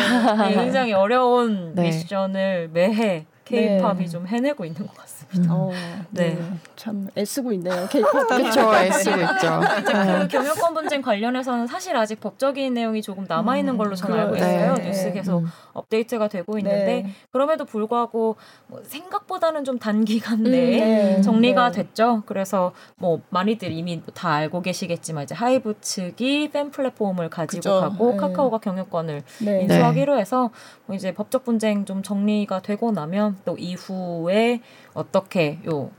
[0.54, 1.84] 굉장히 어려운 네.
[1.84, 5.24] 미션을 매해 케이팝이 좀 해내고 있는 것 같습니다.
[5.34, 5.48] 음.
[5.50, 5.72] 어,
[6.12, 6.36] 네.
[6.36, 6.54] 네.
[6.76, 7.88] 참 애쓰고 있네요.
[7.90, 8.28] 케이팝.
[8.28, 8.76] 그렇죠.
[8.76, 9.62] 애쓰고 있죠.
[9.82, 14.18] 이제 그 경영권 분쟁 관련해서는 사실 아직 법적인 내용이 조금 남아 있는 음, 걸로 저는
[14.18, 14.76] 알고 있어요.
[14.76, 14.86] 네.
[14.86, 15.48] 뉴스 계속 음.
[15.74, 17.14] 업데이트가 되고 있는데 네.
[17.32, 18.36] 그럼에도 불구하고
[18.68, 21.22] 뭐 생각보다는 좀 단기간 내에 음, 네.
[21.22, 21.84] 정리가 네.
[21.84, 22.24] 됐죠.
[22.26, 27.80] 그래서 뭐 많이들 이미 다 알고 계시겠지만 이제 하이브 측이 팬 플랫폼을 가지고 그쵸.
[27.82, 28.18] 가고 네.
[28.18, 30.52] 카카오가 경영권을 인수하기로 해서
[30.86, 34.62] 뭐 이제 법적 분쟁 좀 정리가 되고 나면 또 이후에
[34.94, 35.92] 어떻게 요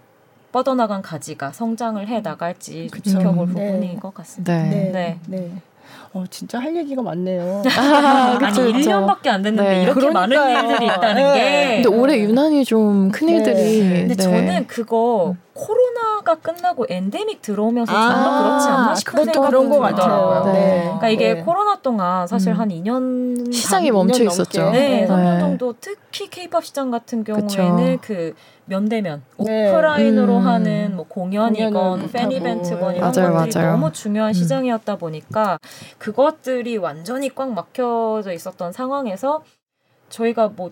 [0.53, 3.53] 뻗어나간 가지가 성장을 해 나갈지 좀 지켜볼 네.
[3.55, 4.63] 부분인 것 같습니다.
[4.63, 4.91] 네.
[4.93, 5.19] 네.
[5.27, 5.51] 네.
[6.13, 7.63] 어, 진짜 할 얘기가 많네요.
[7.77, 9.83] 아, 아니, 1년밖에 안 됐는데 네.
[9.83, 10.13] 이렇게 그러니까요.
[10.13, 11.35] 많은 일들이 있다는 네.
[11.35, 11.83] 게.
[11.83, 13.83] 근데 올해 유난히 좀 큰일들이.
[13.83, 14.01] 네.
[14.01, 19.79] 근데 저는 그거 코로나가 끝나고 엔데믹 들어오면서 아, 정말 그렇지 않나 싶은 생각이 그런 거
[19.79, 20.43] 같아요.
[20.53, 20.83] 네.
[20.85, 21.43] 그러니까 이게 네.
[21.43, 22.61] 코로나 동안 사실 음.
[22.61, 24.71] 한 2년 시장이 멈춰 있었죠.
[24.71, 28.01] 네, 3년 정도 특히 케이팝 시장 같은 경우에는 그쵸.
[28.03, 28.35] 그
[28.67, 29.71] 면대면 네.
[29.71, 30.47] 오프라인으로 음.
[30.47, 33.73] 하는 뭐 공연이건 팬 이벤트건 이런 맞아요, 것들이 맞아요.
[33.73, 34.33] 너무 중요한 음.
[34.33, 35.59] 시장이었다 보니까
[35.99, 39.43] 그것들이 완전히 꽉 막혀져 있었던 상황에서
[40.09, 40.71] 저희가 뭐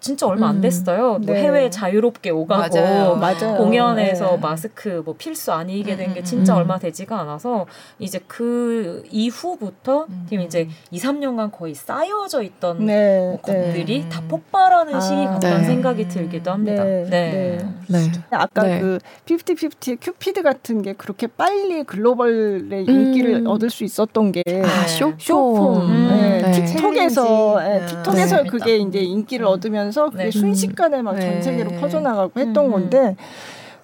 [0.00, 0.60] 진짜 얼마 안 음.
[0.60, 1.16] 됐어요.
[1.16, 1.22] 음.
[1.26, 1.42] 뭐 네.
[1.42, 3.16] 해외 자유롭게 오가고 맞아요.
[3.16, 3.56] 맞아요.
[3.56, 4.38] 공연에서 네.
[4.38, 6.58] 마스크 뭐 필수 아니게 된 게 진짜 음.
[6.58, 7.66] 얼마 되지가 않아서
[7.98, 10.26] 이제 그 이후부터 음.
[10.28, 13.18] 지금 이제 2, 3년간 거의 쌓여져 있던 네.
[13.18, 14.08] 뭐 것들이 네.
[14.08, 15.00] 다 폭발하는 아.
[15.00, 15.64] 시기 같다는 네.
[15.66, 16.82] 생각이 들기도 합니다.
[16.84, 17.04] 네.
[17.10, 17.58] 네.
[17.88, 18.12] 네.
[18.30, 23.46] 아까 그 피프티 피프티 큐피드 같은 게 그렇게 빨리 글로벌의 인기를 음.
[23.46, 26.37] 얻을 수 있었던 게 아, short-form, short-form.
[26.60, 26.66] 음.
[26.66, 30.30] 틱톡에서 틱톡에서 그게 이제 인기를 얻으면 되면서 그게 네.
[30.30, 31.42] 순식간에 막 전 네.
[31.42, 32.70] 세계로 퍼져나가고 했던 음.
[32.70, 33.16] 건데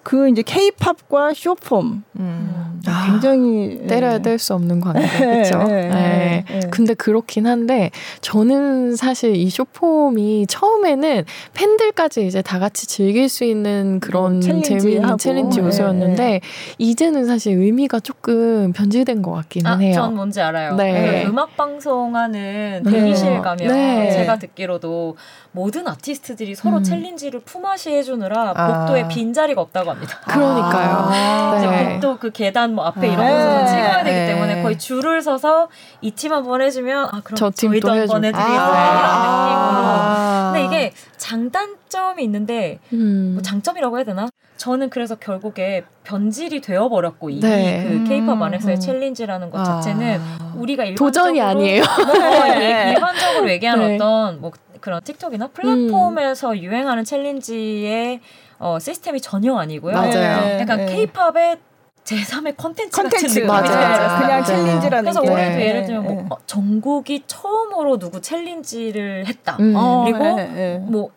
[0.02, 2.73] 그 이제 케이팝과 쇼폼 음.
[2.86, 5.58] 아, 굉장히 떼려야 뗄 수 없는 관계 그렇죠.
[5.64, 6.44] 네, 네.
[6.48, 6.60] 네.
[6.70, 14.00] 근데 그렇긴 한데 저는 사실 이 쇼폼이 처음에는 팬들까지 이제 다 같이 즐길 수 있는
[14.00, 16.40] 그런 뭐 재미있는 challenge 요소였는데
[16.78, 19.94] 이제는 사실 의미가 조금 변질된 것 같기는 아, 해요.
[19.94, 20.76] 전 뭔지 알아요.
[20.76, 21.22] 네.
[21.24, 23.68] 그 음악 방송하는 대기실 가면
[24.10, 25.16] 제가 듣기로도
[25.52, 26.82] 모든 아티스트들이 서로 음.
[26.82, 28.84] 챌린지를 품앗이 해주느라 아.
[28.86, 30.20] 복도에 빈 자리가 없다고 합니다.
[30.26, 30.88] 그러니까요.
[30.90, 31.58] 아.
[31.60, 31.92] 네.
[31.92, 33.66] 복도 그 계단 뭐 앞에 이런 곳에서 네.
[33.66, 34.26] 찍어야 되기 네.
[34.26, 35.68] 때문에 거의 줄을 서서
[36.00, 40.52] 이팀한번 해주면 아 그럼 저 저희도 한번 해드리겠어요 아.
[40.52, 40.68] 이런 느낌으로.
[40.68, 43.32] 근데 이게 장단점이 있는데 음.
[43.34, 44.28] 뭐 장점이라고 해야 되나?
[44.56, 47.84] 저는 그래서 결국에 변질이 되어버렸고 이미 네.
[47.86, 48.80] 그 케이팝 안에서의 음.
[48.80, 50.54] 챌린지라는 것 자체는 아.
[50.56, 51.82] 우리가 일반적으로 도전이 아니에요.
[52.58, 52.92] 네.
[52.92, 53.94] 일반적으로 얘기하는 네.
[53.96, 56.58] 어떤 뭐 그런 틱톡이나 플랫폼에서 음.
[56.58, 58.20] 유행하는 challenge의
[58.58, 59.94] 어, 시스템이 전혀 아니고요.
[59.94, 60.60] 맞아요.
[60.60, 61.58] 약간 케이팝의
[62.04, 63.62] 제3의 컨텐츠 같은 느낌이 맞아요.
[63.70, 64.20] 맞아요.
[64.20, 64.46] 그냥 네.
[64.46, 65.30] challenge라는 그래서 게.
[65.30, 65.86] 올해도 예를 네.
[65.86, 66.26] 들면 뭐 네.
[66.30, 69.56] 어, 정국이 처음으로 누구 challenge를 했다.
[69.60, 69.74] 음.
[70.04, 70.78] 그리고 어, 네, 네.
[70.78, 71.10] 뭐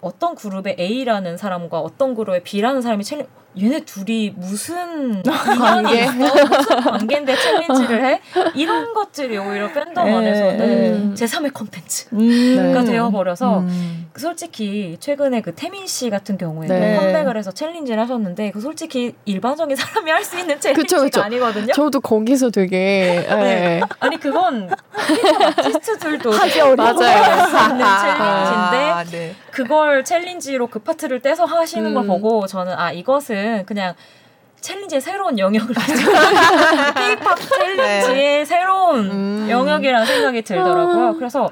[0.00, 3.26] 어떤 그룹의 A라는 사람과 어떤 그룹의 B라는 사람이 challen
[3.60, 5.22] 얘네 둘이 무슨
[5.58, 8.20] 관계 무슨 관계인데 challenge를 해
[8.54, 10.14] 이런 것들이 오히려 팬덤 네.
[10.14, 12.84] 안에서는 제 3의 콘텐츠가 음.
[12.84, 14.10] 되어버려서 음.
[14.16, 16.96] 솔직히 최근에 그 태민 씨 같은 경우에는 네.
[16.96, 21.20] 컴백을 해서 challenge를 하셨는데 그 솔직히 일반적인 사람이 할 수 있는 challenge가 그쵸, 그쵸.
[21.20, 21.72] 아니거든요.
[21.74, 23.36] 저도 거기서 되게 네.
[23.36, 23.80] 네.
[24.00, 29.34] 아니 그건 아티스트들도 하기 힘든 challenge인데 아, 네.
[29.50, 31.94] 그걸 challenge로 그 파트를 떼서 하시는 음.
[31.94, 33.94] 걸 보고 저는 아 이것은 그냥
[34.60, 35.74] challenge의 새로운 영역을
[36.96, 38.44] 케이팝 challenge의 네.
[38.46, 39.46] 새로운 음.
[39.50, 41.16] 영역이라는 생각이 들더라고요.
[41.18, 41.50] 그래서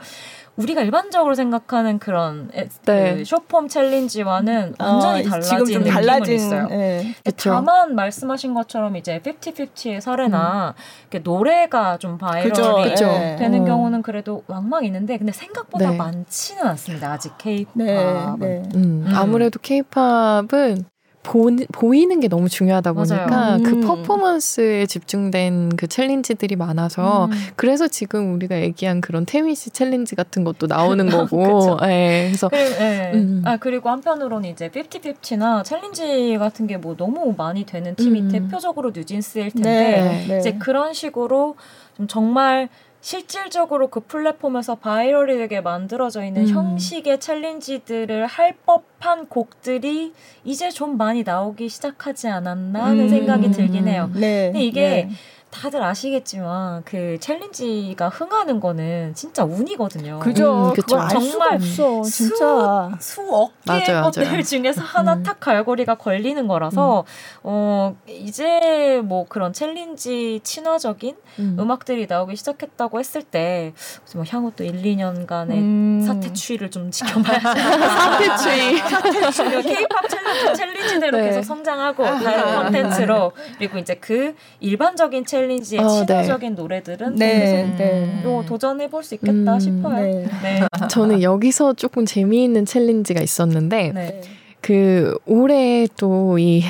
[0.57, 2.51] 우리가 일반적으로 생각하는 그런
[2.85, 3.17] 네.
[3.17, 6.67] 그 쇼폼 챌린지와는 완전히 어, 달라진 지금 달라진 있어요.
[6.69, 7.15] 네.
[7.37, 10.75] 다만 말씀하신 것처럼 이제 50-50의 사례나
[11.15, 11.21] 음.
[11.23, 13.07] 노래가 좀 viral이 그쵸,
[13.39, 13.65] 되는 어.
[13.65, 15.97] 경우는 그래도 왕왕 있는데 근데 생각보다 네.
[15.97, 17.13] 많지는 않습니다.
[17.13, 18.39] 아직 케이팝은.
[18.39, 18.63] 네, 네.
[18.75, 20.85] 음, 아무래도 케이팝은
[21.23, 23.81] 보, 보이는 게 너무 중요하다 보니까 그 음.
[23.81, 27.31] 그 퍼포먼스에 집중된 그 challenge들이 많아서 음.
[27.57, 31.79] 그래서 지금 우리가 얘기한 그런 태민 씨 challenge 같은 것도 나오는 거고.
[31.81, 33.13] 네, 그래서 그리고, 네.
[33.15, 33.43] 음.
[33.45, 38.29] 아 그리고 한편으로는 이제 50-50나 challenge 같은 게 뭐 너무 많이 되는 팀이 음.
[38.29, 40.39] 대표적으로 뉴진스일 텐데 네, 네.
[40.39, 41.55] 이제 그런 식으로
[41.97, 42.69] 좀 정말
[43.03, 46.55] 실질적으로 그 플랫폼에서 viral이 되게 만들어져 있는 음.
[46.55, 50.13] 형식의 challenge들을 할 법한 곡들이
[50.45, 53.09] 이제 좀 많이 나오기 시작하지 않았나 하는 음.
[53.09, 54.09] 생각이 들긴 해요.
[54.15, 54.53] 네.
[54.53, 55.11] 근데 이게 네.
[55.53, 60.19] 다들 아시겠지만 그 challenge가 흥하는 거는 진짜 운이거든요.
[60.21, 60.71] 그죠.
[60.71, 60.97] 음, 그쵸.
[61.09, 64.43] 정말 없어, 진짜 수, 수억 개의 것들 맞아요.
[64.43, 65.23] 중에서 하나 음.
[65.23, 67.41] 탁 갈고리가 걸리는 거라서 음.
[67.45, 73.75] 어 이제 뭐 그런 challenge 친화적인 음악들이 나오기 시작했다고 했을 때
[74.15, 76.03] 뭐 향후 또 1, 2년간의 음.
[76.07, 78.77] 사태 추이를 좀 지켜봐야 사태 추이.
[78.79, 79.63] 사태 추이.
[79.63, 81.25] 케이팝 challenge challenge대로 네.
[81.25, 86.63] 계속 성장하고 아, 다른 콘텐츠로 그리고 이제 그 일반적인 챌린지 챌린지의 어, 친화적인 네.
[86.63, 88.21] 노래들은 네, 네.
[88.23, 89.97] 또 도전해 볼 수 있겠다 음, 싶어요.
[89.97, 90.29] 네.
[90.43, 90.61] 네.
[90.89, 94.21] 저는 여기서 조금 재미있는 challenge가 있었는데 네.
[94.61, 96.63] 그 올해 또 이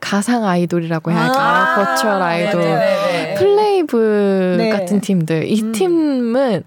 [0.00, 1.40] 가상 아이돌이라고 해야 할까?
[1.40, 2.62] 아~ virtual 아이돌,
[3.38, 5.72] 플레이브 같은 팀들 이 음.
[5.72, 6.64] 팀은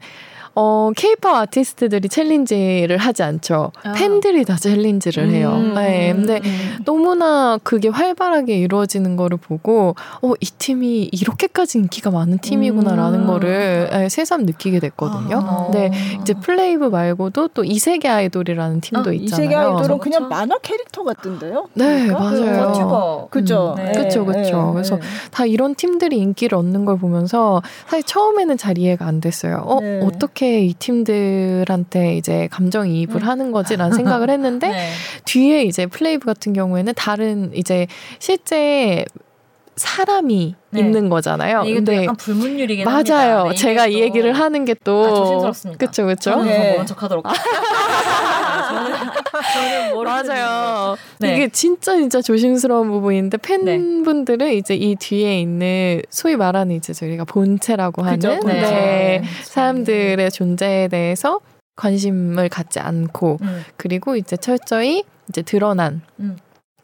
[0.60, 3.72] 어, 케이팝 아티스트들이 challenge를 하지 않죠.
[3.84, 3.92] 아.
[3.92, 5.52] 팬들이 다 challenge를 해요.
[5.54, 5.76] 음.
[5.76, 6.12] 네.
[6.16, 6.80] 근데 음.
[6.84, 9.94] 너무나 그게 활발하게 이루어지는 거를 보고,
[10.24, 13.28] 어, 이 팀이 이렇게까지 인기가 많은 팀이구나라는 음.
[13.28, 15.38] 거를 네, 새삼 느끼게 됐거든요.
[15.46, 15.66] 아.
[15.66, 15.92] 근데
[16.22, 19.46] 이제 플레이브 말고도 또 이세계 아이돌이라는 팀도 아, 있잖아요.
[19.46, 21.68] 이세계 아이돌은 그냥 만화 캐릭터 같던데요?
[21.76, 22.20] 네, 그러니까?
[22.20, 23.28] 맞아요.
[23.30, 23.76] 그죠.
[23.78, 23.92] 음, 네.
[23.92, 24.40] 그쵸, 그쵸.
[24.40, 24.74] 네.
[24.74, 25.02] 그래서 네.
[25.30, 29.62] 다 이런 팀들이 인기를 얻는 걸 보면서 사실 처음에는 잘 이해가 안 됐어요.
[29.64, 30.02] 어, 네.
[30.04, 33.28] 어떻게 어떻게 이 팀들한테 이제 감정이입을 음.
[33.28, 34.90] 하는 거지라는 생각을 했는데 네.
[35.26, 37.88] 뒤에 이제 플레이브 같은 경우에는 다른 이제
[38.20, 39.06] 실제
[39.78, 40.80] 사람이 네.
[40.80, 41.64] 있는 거잖아요.
[41.64, 43.40] 이게 근데 약간 불문율이긴 맞아요.
[43.40, 43.56] 합니다.
[43.56, 45.78] 제가 이 얘기를 하는 게또 아, 조심스럽습니다.
[45.78, 46.44] 그렇죠, 그렇죠.
[46.44, 46.72] 네.
[46.74, 47.26] 모른 척하도록.
[48.68, 48.94] 저는,
[49.54, 50.98] 저는 맞아요.
[51.20, 51.36] 네.
[51.36, 54.56] 이게 진짜 진짜 조심스러운 부분인데 팬분들은 네.
[54.56, 58.62] 이제 이 뒤에 있는 소위 말하는 이제 저희가 본체라고 하는 네.
[58.62, 59.24] 네.
[59.44, 61.40] 사람들의 존재에 대해서
[61.76, 63.64] 관심을 갖지 않고 음.
[63.78, 66.38] 그리고 이제 철저히 이제 드러난 음.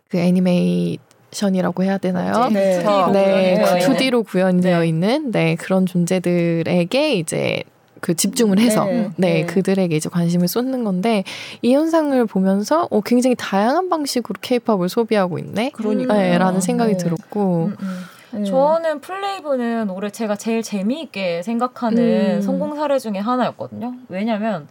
[0.10, 1.00] 그 애니메이
[1.34, 2.50] 션이라고 해야 되나요?
[2.50, 3.80] 네, 네, 네.
[3.80, 4.88] 2D로 구현되어 네.
[4.88, 7.64] 있는 네 그런 존재들에게 이제
[8.04, 11.24] 그 집중을 해서 네, 네, 네, 그들에게 이제 관심을 쏟는 건데
[11.62, 15.72] 이 현상을 보면서 어, 굉장히 다양한 방식으로 케이팝을 소비하고 있네.
[15.74, 16.98] 그러니까 네, 라는 생각이 네.
[16.98, 18.04] 들었고 음, 음.
[18.32, 18.44] 네.
[18.44, 22.42] 저는 플레이브는 올해 제가 제일 재미있게 생각하는 음.
[22.42, 23.94] 성공 사례 중에 하나였거든요.
[24.10, 24.68] 왜냐면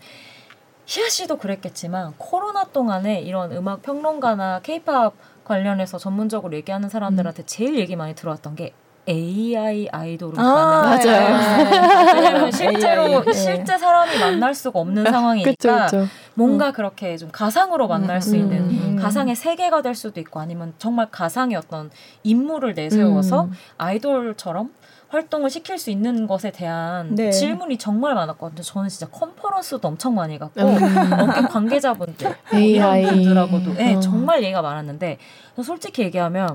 [0.85, 5.15] 희아 씨도 그랬겠지만 코로나 동안에 이런 음악 평론가나 케이팝
[5.45, 7.45] 관련해서 전문적으로 얘기하는 사람들한테 음.
[7.47, 8.73] 제일 얘기 많이 들어왔던 게
[9.09, 12.15] AI 아이돌로 아, 가는 맞아요.
[12.15, 13.25] 왜냐면 실제로 AI.
[13.25, 13.33] 네.
[13.33, 16.07] 실제 사람이 만날 수가 없는 상황이니까 그쵸, 그쵸.
[16.35, 16.73] 뭔가 음.
[16.73, 21.09] 그렇게 좀 가상으로 만날 음, 수 있는 음, 가상의 세계가 될 수도 있고 아니면 정말
[21.11, 21.91] 가상의 어떤
[22.23, 23.53] 인물을 내세워서 음.
[23.79, 24.71] 아이돌처럼
[25.13, 27.31] 활동을 시킬 수 있는 것에 대한 네.
[27.31, 28.63] 질문이 정말 많았거든요.
[28.63, 31.13] 저는 진짜 컨퍼런스도 엄청 많이 갔고 음.
[31.13, 35.19] 업계 관계자분들 이런 분들하고도 네, 정말 얘기가 많았는데
[35.63, 36.49] 솔직히 얘기하면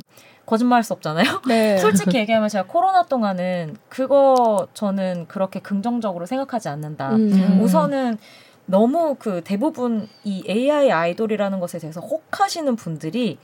[0.48, 1.42] 거짓말 할 수 없잖아요.
[1.48, 1.78] 네.
[1.78, 7.12] 솔직히 얘기하면 제가 코로나 동안은 그거 저는 그렇게 긍정적으로 생각하지 않는다.
[7.12, 7.60] 음.
[7.62, 8.18] 우선은
[8.66, 13.38] 너무 그 대부분 이 AI 아이돌이라는 것에 대해서 혹하시는 분들이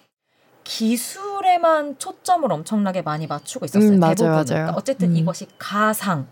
[0.63, 3.89] 기술에만 초점을 엄청나게 많이 맞추고 있었어요.
[3.91, 4.31] 음, 맞아요, 대부분.
[4.33, 4.45] 맞아요.
[4.45, 5.17] 그러니까 어쨌든 음.
[5.17, 6.27] 이것이 가상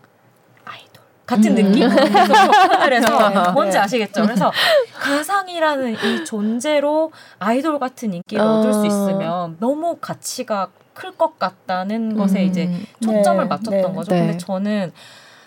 [0.65, 1.63] 아이돌 같은 음.
[1.71, 1.89] 느낌.
[2.83, 3.51] 그래서 네.
[3.51, 4.23] 뭔지 아시겠죠?
[4.23, 4.51] 그래서
[4.99, 8.59] 가상이라는 이 존재로 아이돌 같은 인기를 어.
[8.59, 12.85] 얻을 수 있으면 너무 가치가 클 것 같다는 것에 이제 음.
[13.01, 13.47] 초점을 네.
[13.47, 13.93] 맞췄던 네.
[13.93, 14.09] 거죠.
[14.11, 14.37] 근데 네.
[14.37, 14.91] 저는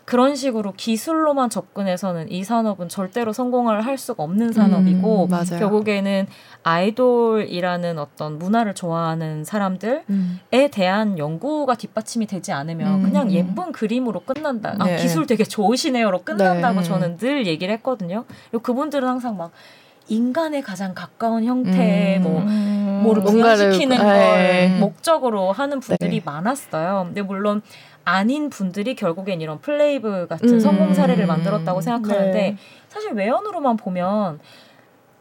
[0.05, 6.27] 그런 식으로 기술로만 접근해서는 이 산업은 절대로 성공을 할 수가 없는 산업이고 음, 결국에는
[6.63, 10.41] 아이돌이라는 어떤 문화를 좋아하는 사람들에 음.
[10.73, 13.03] 대한 연구가 뒷받침이 되지 않으면 음.
[13.03, 14.77] 그냥 예쁜 그림으로 끝난다.
[14.79, 14.95] 아, 네.
[14.95, 16.83] 아, 기술 되게 좋으시네요로 끝난다고 네.
[16.83, 18.25] 저는 늘 얘기를 했거든요.
[18.51, 19.53] 그리고 그분들은 항상 막
[20.09, 23.01] 인간에 가장 가까운 형태의 뭐 음.
[23.05, 24.79] 뭐를 부여시키는 걸 네.
[24.79, 26.23] 목적으로 하는 분들이 네.
[26.25, 27.05] 많았어요.
[27.07, 27.63] 근데 물론
[28.05, 30.61] 아닌 분들이 결국엔 이런 플레이브 같은 음.
[30.61, 32.57] 성공 사례를 만들었다고 생각하는데 네.
[32.89, 34.41] 사실 외연으로만 보면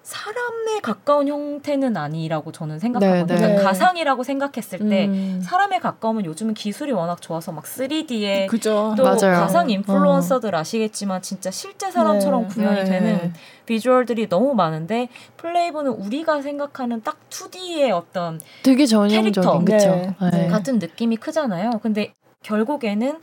[0.04, 3.40] 사람에 가까운 형태는 아니라고 저는 생각하거든요.
[3.40, 3.64] 네, 네.
[3.64, 5.42] 가상이라고 생각했을 때 음.
[5.42, 8.94] 사람에 가까우면 요즘은 기술이 워낙 좋아서 막 3D에 그죠.
[8.98, 9.40] 또 맞아요.
[9.40, 10.60] 가상 인플루언서들 어.
[10.60, 12.54] 아시겠지만 진짜 실제 사람처럼 네.
[12.54, 12.86] 구현이 네.
[12.86, 13.34] 되는
[13.66, 15.08] 비주얼들이 너무 많은데
[15.38, 20.48] 플레이브는 우리가 생각하는 딱 2D의 어떤 되게 전형적인 캐릭터 네.
[20.48, 21.80] 같은 느낌이 크잖아요.
[21.82, 22.14] 근데
[22.44, 23.20] 결국에는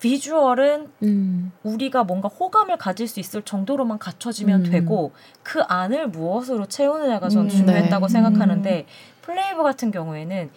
[0.00, 1.52] 비주얼은 음.
[1.64, 4.70] 우리가 뭔가 호감을 가질 수 있을 정도로만 갖춰지면 음.
[4.70, 5.12] 되고
[5.42, 8.12] 그 안을 무엇으로 채우느냐가 전 음, 중요했다고 네.
[8.12, 8.86] 생각하는데
[9.22, 10.50] 플레이브 같은 경우에는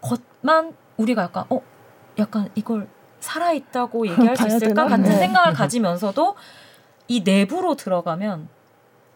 [0.00, 1.60] 겉만 우리가 약간 어
[2.18, 2.88] 약간 이걸
[3.20, 4.88] 살아 있다고 얘기할 수 있을까 되나?
[4.88, 5.18] 같은 네.
[5.18, 6.34] 생각을 가지면서도
[7.08, 8.48] 이 내부로 들어가면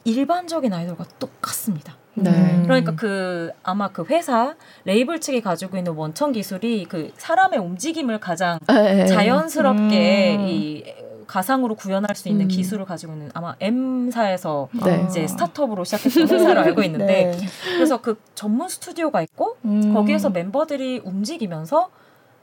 [0.04, 1.96] 일반적인 아이돌과 똑같습니다.
[2.14, 2.60] 네.
[2.64, 4.54] 그러니까 그 아마 그 회사
[4.84, 9.06] 레이블 측이 가지고 있는 원천 기술이 그 사람의 움직임을 가장 네.
[9.06, 10.46] 자연스럽게 음.
[10.48, 10.84] 이
[11.26, 12.48] 가상으로 구현할 수 있는 음.
[12.48, 15.06] 기술을 가지고 있는 아마 M사에서 네.
[15.08, 17.46] 이제 스타트업으로 시작했던 회사를 알고 있는데 네.
[17.76, 19.94] 그래서 그 전문 스튜디오가 있고 음.
[19.94, 21.88] 거기에서 멤버들이 움직이면서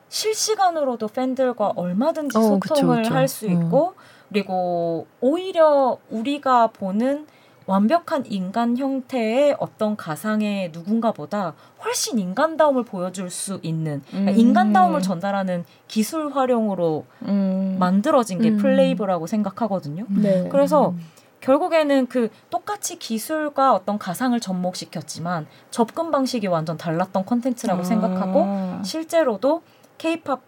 [0.07, 3.93] 실시간으로도 팬들과 얼마든지 어, 소통을 할 수 있고 어.
[4.30, 7.28] 그리고 오히려 우리가 보는
[7.70, 11.53] 완벽한 인간 형태의 어떤 가상의 누군가보다
[11.84, 14.39] 훨씬 인간다움을 보여줄 수 있는 그러니까 음.
[14.39, 17.76] 인간다움을 전달하는 기술 활용으로 음.
[17.78, 18.57] 만들어진 게 음.
[18.57, 20.07] 플레이브라고 생각하거든요.
[20.09, 20.49] 네.
[20.49, 20.95] 그래서
[21.41, 27.84] 결국에는 그 똑같이 기술과 어떤 가상을 접목시켰지만 접근 방식이 완전 달랐던 콘텐츠라고 아.
[27.84, 29.61] 생각하고 실제로도
[29.99, 30.41] 케이팝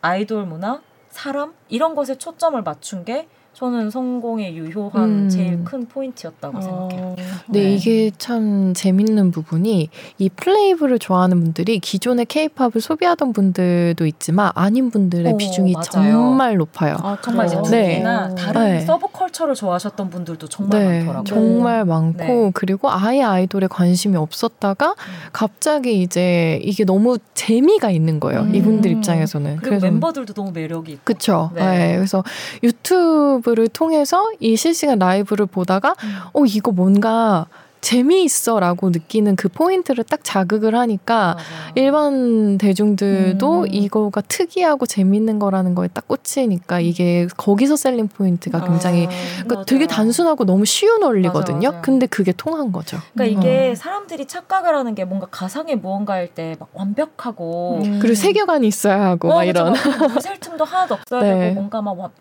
[0.00, 5.28] 아이돌 문화, 사람 이런 것에 초점을 맞춘 게 저는 성공에 유효한 음.
[5.28, 6.60] 제일 큰 포인트였다고 어.
[6.60, 7.14] 생각해요.
[7.48, 9.88] 네, 네, 이게 참 재밌는 부분이
[10.18, 16.10] 이 플레이브를 좋아하는 분들이 기존의 케이팝을 소비하던 분들도 있지만 아닌 분들의 오, 비중이 맞아요.
[16.10, 16.96] 정말 높아요.
[17.00, 18.34] 아, 정말 이제 특히나 네.
[18.34, 18.80] 다른 네.
[18.80, 21.24] 서브컬처를 좋아하셨던 분들도 정말 네, 많더라고요.
[21.24, 22.50] 정말 많고 네.
[22.54, 24.94] 그리고 아예 아이돌에 관심이 없었다가 음.
[25.32, 28.40] 갑자기 이제 이게 너무 재미가 있는 거예요.
[28.40, 28.54] 음.
[28.54, 29.58] 이분들 입장에서는.
[29.58, 31.02] 그리고 멤버들도 너무 매력이 있고.
[31.04, 31.52] 그렇죠.
[31.54, 31.94] 네.
[31.94, 32.24] 그래서
[32.64, 36.16] 유튜브 라이브를 통해서 이 실시간 라이브를 보다가 음.
[36.32, 37.46] 어 이거 뭔가
[37.84, 41.44] 재미있어라고 느끼는 그 포인트를 딱 자극을 하니까 맞아.
[41.74, 43.66] 일반 대중들도 음.
[43.70, 49.10] 이거가 특이하고 재밌는 거라는 거에 딱 꽂히니까 이게 거기서 selling point가 굉장히 아,
[49.44, 51.58] 그러니까 되게 단순하고 너무 쉬운 원리거든요.
[51.58, 51.80] 맞아, 맞아.
[51.82, 52.98] 근데 그게 통한 거죠.
[53.12, 53.42] 그러니까 음.
[53.42, 57.98] 이게 사람들이 착각을 하는 게 뭔가 가상의 무언가일 때 막 완벽하고 음.
[58.00, 59.74] 그리고 세계관이 있어야 하고 어, 막 이런
[60.14, 61.38] 물 샐 틈도 하나도 없어야 네.
[61.40, 62.12] 되고 뭔가 막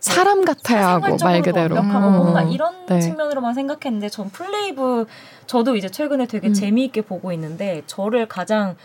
[0.00, 2.16] 사람 같아야 하고 말 그대로 완벽하고 음.
[2.16, 3.00] 뭔가 이런 네.
[3.00, 5.06] 측면으로만 생각했는데 전 플레이브
[5.46, 6.54] 저도 이제 최근에 되게 음.
[6.54, 8.76] 재미있게 보고 있는데 저를 가장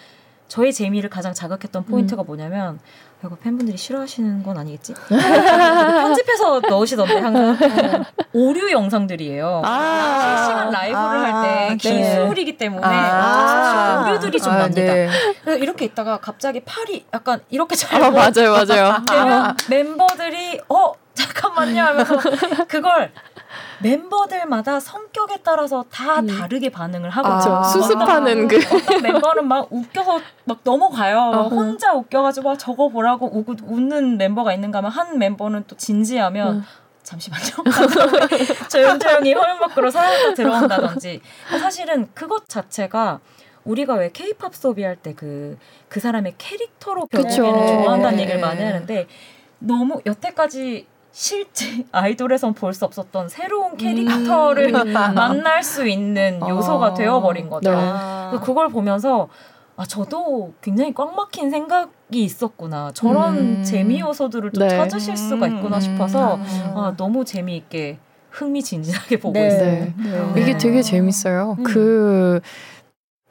[0.47, 2.25] 저의 재미를 가장 자극했던 포인트가 음.
[2.25, 2.79] 뭐냐면
[3.23, 4.93] 이거 팬분들이 싫어하시는 건 아니겠지?
[5.09, 9.63] 편집해서 넣으시던데 항상 어, 오류 영상들이에요.
[9.65, 11.77] 아~ 실시간 라이브를 아~ 할때 네.
[11.77, 14.93] 기술이기 때문에 아~ 오류들이 좀 아, 납니다.
[14.93, 15.09] 네.
[15.41, 19.03] 그래서 이렇게 있다가 갑자기 팔이 약간 이렇게 잘 아, 맞아요, 맞아요.
[19.07, 22.17] 되면 멤버들이 어 잠깐만요 하면서
[22.67, 23.11] 그걸
[23.81, 26.27] 멤버들마다 성격에 따라서 다 음.
[26.27, 27.55] 다르게 반응을 하거든요.
[27.55, 31.17] 아, 수습하는 그 어떤 멤버는 막 웃겨서 막 넘어가요.
[31.17, 31.47] 어.
[31.47, 36.63] 혼자 웃겨가지고 막 저거 보라고 우고 웃는 멤버가 있는가 하면 한 멤버는 또 진지하면 음.
[37.03, 37.63] 잠시만요.
[38.69, 41.21] 조용조용히 허용 밖으로 사람도 들어온다든지
[41.57, 43.21] 사실은 그것 자체가
[43.63, 48.23] 우리가 왜 케이팝 소비할 때 그그 그 사람의 캐릭터로 좋아한다는 네.
[48.23, 49.07] 얘기를 많이 하는데
[49.59, 50.87] 너무 여태까지
[51.17, 53.77] 실제 아이돌에선 볼 수 없었던 새로운 음.
[53.77, 54.93] 캐릭터를 음.
[54.93, 56.93] 만날 수 있는 요소가 아.
[56.93, 57.71] 되어버린 거죠.
[57.71, 58.37] 네.
[58.43, 59.27] 그걸 보면서
[59.75, 62.91] 아 저도 굉장히 꽉 막힌 생각이 있었구나.
[62.93, 63.63] 저런 음.
[63.63, 64.69] 재미 요소들을 좀 네.
[64.69, 66.43] 찾으실 수가 있구나 싶어서 음.
[66.75, 67.97] 아 너무 재미있게
[68.29, 69.47] 흥미진진하게 보고 네.
[69.47, 69.71] 있어요.
[69.71, 69.93] 네.
[69.97, 70.41] 네.
[70.41, 71.55] 이게 되게 재밌어요.
[71.57, 71.63] 음.
[71.63, 72.41] 그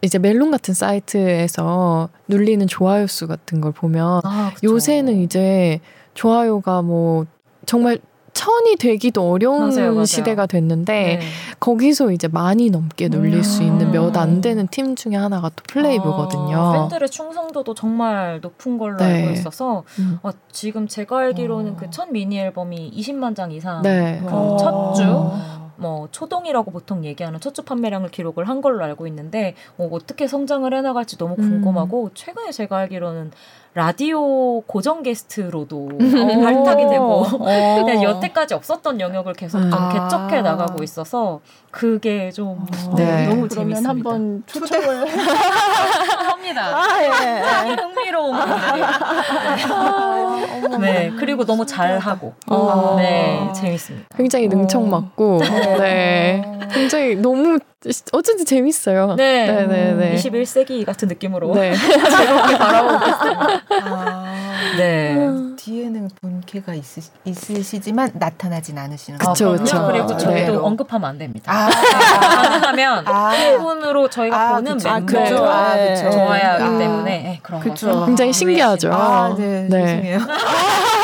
[0.03, 5.81] 이제 멜론 같은 사이트에서 눌리는 좋아요 수 같은 걸 보면 아, 요새는 이제
[6.15, 7.27] 좋아요가 뭐
[7.67, 7.99] 정말
[8.33, 10.05] 천이 되기도 어려운 맞아요, 맞아요.
[10.05, 11.21] 시대가 됐는데 네.
[11.59, 13.43] 거기서 이제 많이 넘게 눌릴 음.
[13.43, 16.55] 수 있는 몇 안 되는 팀 중에 하나가 또 플레이브거든요.
[16.59, 19.23] 아, 팬들의 충성도도 정말 높은 걸로 네.
[19.23, 20.19] 알고 있어서 음.
[20.23, 21.77] 어, 지금 제가 알기로는 어.
[21.77, 24.21] 그첫 미니 앨범이 20만 장 이상 네.
[24.23, 25.31] 그첫 주.
[25.79, 30.73] 뭐 초동이라고 보통 얘기하는 첫 주 판매량을 기록을 한 걸로 알고 있는데 어, 어떻게 성장을
[30.73, 31.51] 해나갈지 너무 음.
[31.63, 32.11] 궁금하고 음.
[32.15, 33.33] 최근에 제가 알기로는
[33.77, 36.43] 라디오 고정 게스트로도 음.
[36.43, 38.03] 발탁이 되고 어.
[38.03, 39.93] 여태까지 없었던 영역을 계속 좀 아.
[39.93, 42.95] 개척해 나가고 있어서 그게 좀 아.
[42.97, 43.27] 네.
[43.29, 43.91] 너무 재밌습니다.
[43.91, 45.07] 한번 초청을
[46.27, 46.75] 합니다.
[46.75, 47.75] 아, 예.
[47.75, 48.81] 흥미로운 분들이.
[50.79, 50.79] 네.
[50.79, 51.13] 네.
[51.19, 52.33] 그리고 너무 잘하고.
[52.49, 52.95] 어.
[52.97, 54.09] 네, 재밌습니다.
[54.17, 55.39] 굉장히 능청맞고.
[55.43, 55.77] 네.
[55.79, 56.59] 네.
[56.73, 57.59] 굉장히 너무
[58.13, 59.15] 어쨌든 재밌어요.
[59.17, 59.47] 네.
[59.47, 59.95] 네네네.
[59.95, 61.75] 네, 21세기 같은 느낌으로 네.
[61.77, 63.63] 즐겁게 바라보고 있습니다.
[63.85, 64.25] 아,
[64.79, 65.15] 네.
[66.57, 69.53] 본캐가 있으, 있으시지만 나타나진 않으시는 거죠.
[69.53, 69.87] 그렇죠.
[69.87, 70.59] 그리고 저희도 네.
[70.59, 71.53] 언급하면 안 됩니다.
[71.53, 74.89] 아, 가능하면 아, 분으로 저희가 아, 보는 그쵸.
[74.93, 76.11] 멤버로 아, 그쵸.
[76.11, 76.79] 좋아야 하기 아.
[76.79, 78.07] 때문에 네, 그런 그쵸.
[78.07, 78.93] 굉장히 신기하죠.
[78.93, 79.67] 아, 네.
[79.69, 79.87] 네.
[79.87, 80.19] 죄송해요.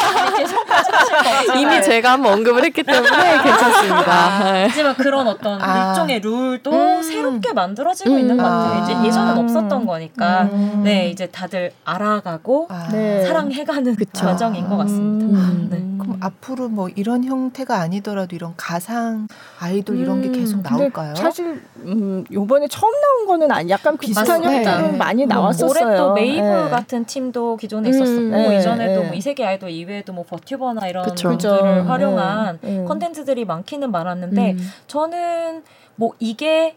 [1.59, 4.12] 이미 제가 한번 언급을 했기 때문에 괜찮습니다.
[4.12, 5.91] 아, 하지만 그런 어떤 아.
[5.91, 7.03] 일종의 룰도 음.
[7.03, 8.18] 새롭게 만들어지고 음.
[8.18, 8.83] 있는 것 같아요.
[8.85, 9.05] 이제 아.
[9.05, 10.83] 예전엔 없었던 거니까 음.
[10.85, 12.89] 네 이제 다들 알아가고 아.
[12.91, 13.25] 네.
[13.25, 14.27] 사랑해가는 그쵸.
[14.27, 15.39] 과정인 것 같습니다.
[15.39, 15.68] 음.
[15.70, 15.93] 네.
[16.03, 19.29] 그럼 앞으로 뭐 이런 형태가 아니더라도 이런 가상
[19.61, 21.14] 아이돌 이런 게 계속 나올까요?
[21.14, 25.70] 사실 음, 요번에 처음 나온 거는 아니 약간 비슷한 형태는 많이 나왔었어요.
[25.70, 26.70] 올해 또 메이브 네.
[26.70, 28.59] 같은 팀도 기존에 있었었고 네.
[28.59, 31.28] 이전에도 뭐 이세계 아이돌 이외에도 뭐 버튜버나 이런 그쵸.
[31.28, 34.70] 분들을 활용한 컨텐츠들이 많기는 많았는데 음.
[34.86, 35.62] 저는
[35.96, 36.76] 뭐 이게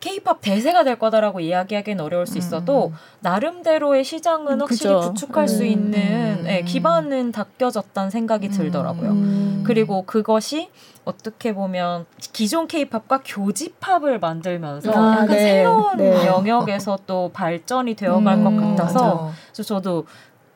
[0.00, 2.94] 케이팝 대세가 될 거다라고 이야기하기는 어려울 수 있어도 음.
[3.20, 5.10] 나름대로의 시장은 음, 확실히 그죠.
[5.10, 5.46] 구축할 음.
[5.46, 8.50] 수 있는 네, 기반은 닦여졌다는 생각이 음.
[8.50, 9.10] 들더라고요.
[9.10, 9.62] 음.
[9.66, 10.70] 그리고 그것이
[11.04, 15.38] 어떻게 보면 기존 케이팝과 교집합을 만들면서 아, 약간 네.
[15.38, 16.26] 새로운 네.
[16.26, 20.06] 영역에서 또 발전이 되어갈 것 같아서 그래서 저도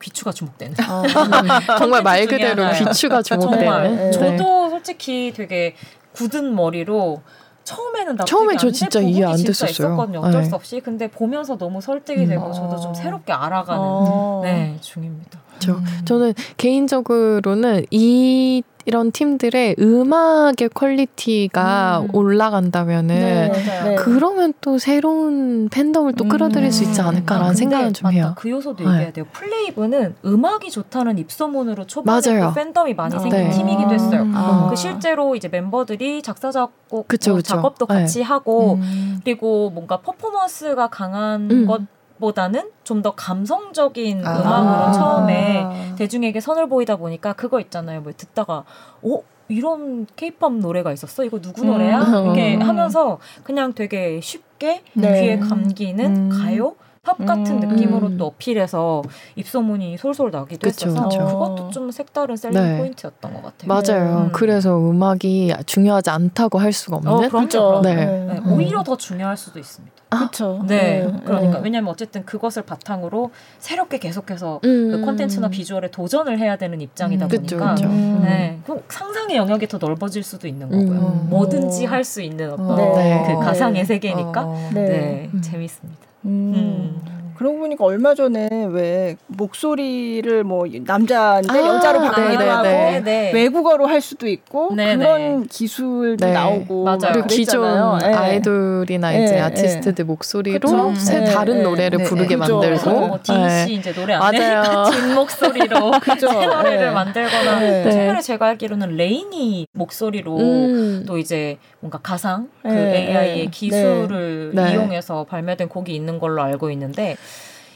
[0.01, 0.75] 귀추가 주목되는.
[0.79, 3.95] 아, 정말 말 그대로 귀추가 주목되는.
[3.97, 4.11] 네.
[4.11, 5.75] 저도 솔직히 되게
[6.13, 7.21] 굳은 머리로
[7.63, 9.69] 처음에는 납득이 처음에 저 진짜 이해 안 됐었어요.
[9.69, 10.19] 있었거든요.
[10.19, 10.49] 어쩔 네.
[10.49, 10.79] 수 없이.
[10.79, 12.53] 근데 보면서 너무 설득이 되고 음.
[12.53, 14.41] 저도 좀 새롭게 알아가는 어.
[14.43, 15.39] 네, 중입니다.
[15.59, 15.85] 저, 음.
[16.05, 22.15] 저는 개인적으로는 이 이런 팀들의 음악의 quality가 음.
[22.15, 23.51] 올라간다면은 네,
[23.83, 23.95] 네.
[23.95, 26.71] 그러면 또 새로운 팬덤을 또 끌어들일 음.
[26.71, 27.07] 수 있지 음.
[27.07, 28.15] 않을까라는 아, 생각은 좀 맞다.
[28.15, 28.33] 해요.
[28.37, 28.89] 그 요소도 네.
[28.89, 29.25] 얘기해야 돼요.
[29.33, 33.49] 플레이브는 음악이 좋다는 입소문으로 초반에 또 팬덤이 많이 아, 생긴 네.
[33.49, 34.27] 팀이기도 했어요.
[34.35, 34.67] 아.
[34.69, 37.55] 그 실제로 이제 멤버들이 작사 작곡 그쵸, 뭐 그쵸.
[37.55, 38.23] 작업도 같이 네.
[38.23, 39.19] 하고 음.
[39.23, 41.65] 그리고 뭔가 퍼포먼스가 강한 음.
[41.65, 41.81] 것
[42.19, 48.01] 보다는 좀 더 감성적인 아~ 음악으로 처음에 대중에게 선을 보이다 보니까 그거 있잖아요.
[48.01, 48.63] 뭐 듣다가
[49.03, 51.23] 어 이런 케이팝 노래가 있었어?
[51.23, 51.67] 이거 누구 음.
[51.67, 51.99] 노래야?
[52.23, 55.21] 이렇게 하면서 그냥 되게 쉽게 네.
[55.21, 56.29] 귀에 감기는 음.
[56.29, 56.75] 가요?
[57.05, 57.69] 팝 같은 음.
[57.69, 59.03] 느낌으로 또 어필해서
[59.35, 61.25] 입소문이 솔솔 나기도 그쵸, 했어서 그쵸.
[61.25, 62.77] 그것도 좀 색다른 셀링 네.
[62.79, 63.67] 포인트였던 것 같아요.
[63.67, 64.17] 맞아요.
[64.25, 64.29] 음.
[64.33, 67.11] 그래서 음악이 중요하지 않다고 할 수가 없는.
[67.11, 67.81] 어, 그렇죠.
[67.83, 67.95] 네.
[67.95, 68.41] 네.
[68.49, 69.95] 오히려 더 중요할 수도 있습니다.
[70.09, 70.63] 그렇죠.
[70.67, 71.05] 네.
[71.05, 71.21] 네.
[71.25, 71.63] 그러니까 네.
[71.63, 74.91] 왜냐하면 어쨌든 그것을 바탕으로 새롭게 계속해서 음.
[74.91, 77.29] 그 콘텐츠나 비주얼에 도전을 해야 되는 입장이다 음.
[77.29, 77.89] 보니까 그쵸, 그쵸.
[78.21, 78.59] 네.
[78.89, 80.99] 상상의 영역이 더 넓어질 수도 있는 거고요.
[81.23, 81.29] 음.
[81.29, 83.23] 뭐든지 할 수 있는 어떤 네.
[83.27, 84.69] 그 가상의 세계니까 어.
[84.73, 85.27] 네.
[85.41, 86.01] 재밌습니다.
[86.25, 87.01] 음.
[87.37, 93.31] 그러고 보니까 얼마 전에 왜 목소리를 뭐 남자인데 아, 여자로 바꾸기도 네, 하고 네, 네.
[93.33, 95.47] 외국어로 할 수도 있고 네, 그런 네.
[95.49, 96.33] 기술도 네.
[96.33, 97.25] 나오고 맞아요.
[97.27, 98.13] 기존 네.
[98.13, 102.89] 아이돌이나 이제 아티스트들 목소리로 새 다른 노래를 부르게 만들고.
[102.91, 104.55] 뭐 DC 이제 노래 안에
[105.15, 111.03] 목소리로 새 노래를 만들거나 최근에 제가 알기로는 레이니 목소리로 음.
[111.07, 112.49] 또 이제 뭔가 가상?
[112.63, 117.15] 그 AI의 기술을 이용해서 발매된 곡이 있는 걸로 알고 있는데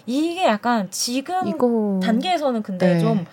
[0.09, 1.99] 이게 약간 지금 이거...
[2.01, 2.99] 단계에서는 근데 네.
[2.99, 3.25] 좀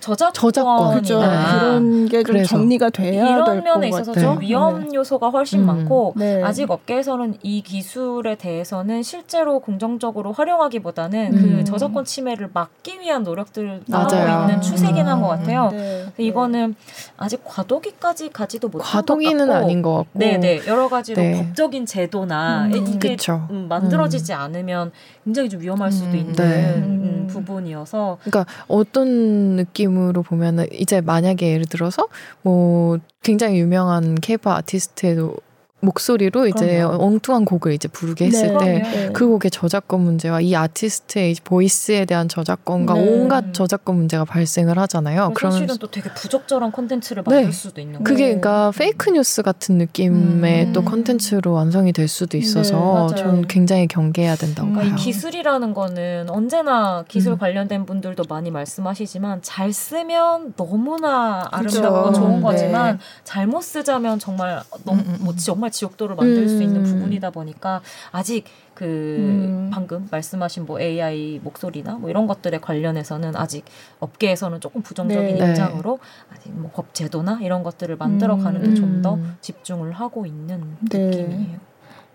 [0.00, 1.18] 저작권 저작권 그죠.
[1.18, 4.34] 그런 게 좀 정리가 돼야 이런 면에 있어서 같아요.
[4.34, 4.96] 좀 위험 네.
[4.96, 5.66] 요소가 훨씬 음.
[5.66, 6.42] 많고 네.
[6.42, 11.56] 아직 업계에서는 이 기술에 대해서는 실제로 긍정적으로 활용하기보다는 그 음.
[11.58, 15.70] 그 저작권 침해를 막기 위한 노력들을 하고 있는 추세긴 한것 같아요.
[15.70, 16.06] 네.
[16.18, 16.74] 이거는
[17.16, 20.66] 아직 과도기까지 가지도 못한 과도기는 아닌 것 같고 네네 네.
[20.66, 21.46] 여러 가지로 네.
[21.46, 22.74] 법적인 제도나 음.
[22.74, 23.16] 이게
[23.50, 24.38] 음, 만들어지지 음.
[24.38, 24.92] 않으면
[25.24, 26.16] 굉장히 좀 위험할 수도 음.
[26.16, 27.26] 있는 네.
[27.28, 32.08] 부분이어서 그러니까 어떤 느낌 느낌으로 보면은 이제 만약에 예를 들어서
[32.42, 35.36] 뭐 굉장히 유명한 케이팝 아티스트에도
[35.84, 37.04] 목소리로 이제 그럼요.
[37.04, 39.28] 엉뚱한 곡을 이제 부르게 했을 네, 때그 네.
[39.28, 43.08] 곡의 저작권 문제와 이 아티스트의 보이스에 대한 저작권과 네.
[43.08, 45.32] 온갖 저작권 문제가 발생을 하잖아요.
[45.34, 47.52] 그러면 사실은 또 되게 부적절한 콘텐츠를 만들 네.
[47.52, 48.04] 수도 있는 거예요.
[48.04, 50.72] 그게 그러니까 페이크 뉴스 같은 느낌의 음.
[50.72, 54.74] 또 콘텐츠로 완성이 될 수도 있어서 네, 저는 굉장히 경계해야 된다고 음.
[54.74, 54.86] 봐요.
[54.86, 57.38] 이 기술이라는 거는 언제나 기술 음.
[57.38, 62.12] 관련된 분들도 많이 말씀하시지만 잘 쓰면 너무나 아름답고 그쵸.
[62.20, 62.42] 좋은 네.
[62.42, 66.48] 거지만 잘못 쓰자면 정말 너무 음, 음, 뭐 정말 지옥도를 만들 음.
[66.48, 66.84] 수 있는 음.
[66.84, 67.80] 부분이다 보니까
[68.12, 68.44] 아직
[68.74, 69.70] 그 음.
[69.72, 73.64] 방금 말씀하신 뭐 AI 목소리나 뭐 이런 것들에 관련해서는 아직
[74.00, 75.50] 업계에서는 조금 부정적인 네.
[75.50, 75.98] 입장으로
[76.32, 78.74] 아직 뭐 법 제도나 이런 것들을 만들어 가는데 음.
[78.74, 80.98] 좀더 집중을 하고 있는 네.
[80.98, 81.58] 느낌이에요.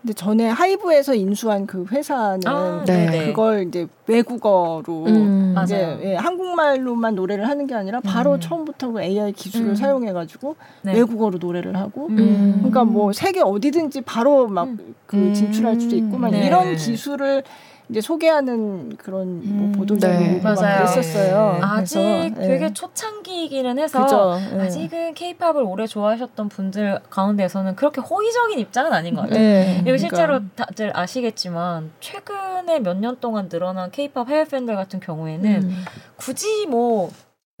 [0.02, 3.26] 근데 전에 하이브에서 인수한 그 회사는 아, 네.
[3.26, 8.40] 그걸 이제 외국어로 음, 이제 예, 한국말로만 노래를 하는 게 아니라 바로 음.
[8.40, 9.74] 처음부터 그 AI 기술을 음.
[9.74, 10.94] 사용해가지고 네.
[10.94, 12.54] 외국어로 노래를 하고 음.
[12.58, 14.76] 그러니까 뭐 세계 어디든지 바로 막그
[15.12, 15.34] 음.
[15.34, 16.46] 진출할 수도 있고 막 네.
[16.46, 17.42] 이런 기술을
[17.90, 20.40] 이제 소개하는 그런 뭐 음, 보도자료 네.
[20.40, 21.52] 그랬었어요.
[21.54, 21.60] 네.
[21.62, 22.46] 아직 그래서, 네.
[22.48, 24.62] 되게 초창기이기는 해서 그죠, 네.
[24.64, 29.38] 아직은 케이팝을 오래 좋아하셨던 분들 가운데서는 그렇게 호의적인 입장은 아닌 것 같아요.
[29.40, 29.98] 네, 그리고 그러니까.
[30.08, 35.84] 실제로 다들 아시겠지만 최근에 몇 년 동안 늘어난 케이팝 해외 팬들 같은 경우에는 음.
[36.16, 37.10] 굳이 뭐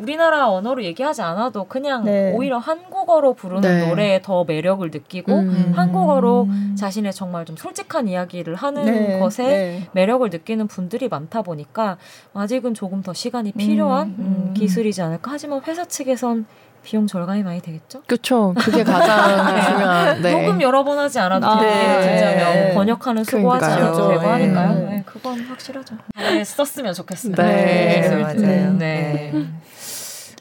[0.00, 2.32] 우리나라 언어로 얘기하지 않아도 그냥 네.
[2.34, 3.88] 오히려 한국어로 부르는 네.
[3.88, 5.72] 노래에 더 매력을 느끼고 음.
[5.76, 9.18] 한국어로 자신의 정말 좀 솔직한 이야기를 하는 네.
[9.18, 9.88] 것에 네.
[9.92, 11.98] 매력을 느끼는 분들이 많다 보니까
[12.32, 14.46] 아직은 조금 더 시간이 필요한 음.
[14.48, 16.46] 음, 기술이지 않을까 하지만 회사 측에선
[16.82, 18.02] 비용 절감이 많이 되겠죠?
[18.06, 18.54] 그렇죠.
[18.58, 19.62] 그게 가장 네.
[19.62, 20.22] 중요한.
[20.22, 20.32] 네.
[20.32, 22.72] 녹음 여러 번 하지 않아도 아, 네.
[22.74, 24.72] 번역하는 수고하지 않아도 되고 하니까요.
[24.88, 25.02] 네.
[25.04, 25.96] 그건 확실하죠.
[26.16, 27.42] 네, 썼으면 좋겠습니다.
[27.42, 28.16] 네, 네.
[28.16, 28.72] 맞아요.
[28.78, 29.32] 네.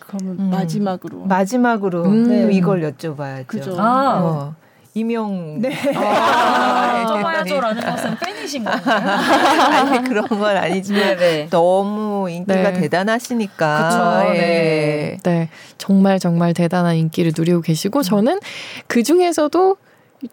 [0.10, 0.50] 그러면 음.
[0.50, 2.52] 마지막으로 마지막으로 음.
[2.52, 3.48] 이걸 여쭤봐야죠.
[3.48, 3.76] 그죠.
[3.80, 4.20] 아.
[4.22, 4.56] 어.
[4.96, 5.72] 이명 네.
[5.96, 9.08] 아, 여쭤봐야죠라는 것은 팬이신 건가요?
[9.08, 11.16] 아니 그런 건 아니지만 네네.
[11.16, 11.48] 네.
[11.52, 12.82] 너무 인기가 네.
[12.82, 14.40] 대단하시니까 그쵸, 네.
[14.40, 15.18] 네.
[15.24, 18.40] 네 정말 정말 대단한 인기를 누리고 계시고 저는
[18.88, 19.78] 그 중에서도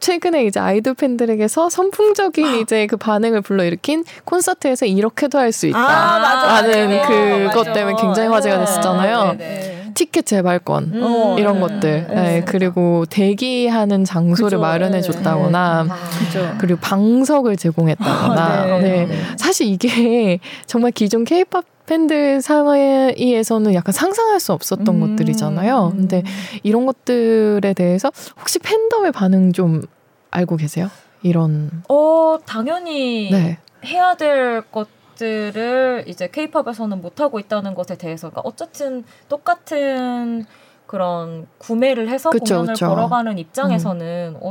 [0.00, 5.78] 최근에 이제 아이돌 팬들에게서 선풍적인 이제 그 반응을 불러일으킨 콘서트에서 이렇게도 할 수 있다.
[5.78, 9.36] 아, 맞아, 라는 그것 때문에 굉장히 화제가 됐었잖아요.
[9.38, 9.92] 네, 네.
[9.94, 12.06] 티켓 재발권 음, 이런 것들.
[12.10, 15.90] 네, 네, 그리고 대기하는 장소를 마련해 줬다거나 네.
[15.90, 18.42] 아, 그리고 방석을 제공했다거나.
[18.42, 19.08] 아, 네.
[19.38, 25.00] 사실 이게 정말 기존 케이팝 팬들 사이에서는 약간 상상할 수 없었던 음.
[25.16, 25.92] 것들이잖아요.
[25.96, 26.22] 근데
[26.62, 29.82] 이런 것들에 대해서 혹시 팬덤의 반응 좀
[30.30, 30.90] 알고 계세요?
[31.22, 31.70] 이런.
[31.88, 33.58] 어, 당연히 네.
[33.84, 38.28] 해야 될 것 들을 이제 케이팝에서는 못 하고 있다는 것에 대해서.
[38.28, 40.44] 그러니까 어쨌든 똑같은
[40.86, 42.88] 그런 구매를 해서 그쵸, 공연을 그쵸.
[42.88, 44.46] 보러 가는 입장에서는 음.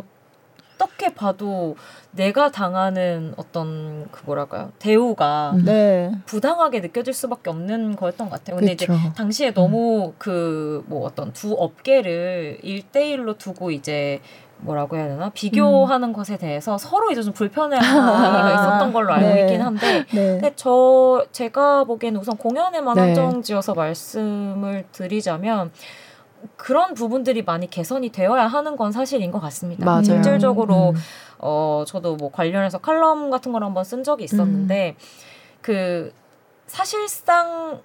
[0.75, 1.75] 어떻게 봐도
[2.11, 5.65] 내가 당하는 어떤 그 뭐랄까요 대우가 음.
[5.65, 6.11] 네.
[6.25, 8.57] 부당하게 느껴질 수밖에 없는 거였던 것 같아요.
[8.57, 8.93] 근데 그쵸.
[8.93, 10.13] 이제 당시에 너무 음.
[10.17, 14.21] 그뭐 어떤 두 업계를 일대일로 두고 이제
[14.59, 16.13] 뭐라고 해야 되나 비교하는 음.
[16.13, 19.41] 것에 대해서 서로 이제 좀 불편해하는 게 있었던 걸로 알고 네.
[19.41, 20.31] 있긴 한데 네.
[20.31, 23.01] 근데 저 제가 보기에는 우선 공연에만 네.
[23.01, 25.71] 한정지어서 말씀을 드리자면
[26.55, 29.85] 그런 부분들이 많이 개선이 되어야 하는 건 사실인 것 같습니다.
[29.85, 30.03] 맞아요.
[30.03, 30.95] 실질적으로 음.
[31.39, 35.03] 어 저도 뭐 관련해서 칼럼 같은 걸 한번 쓴 적이 있었는데 음.
[35.61, 36.13] 그
[36.67, 37.81] 사실상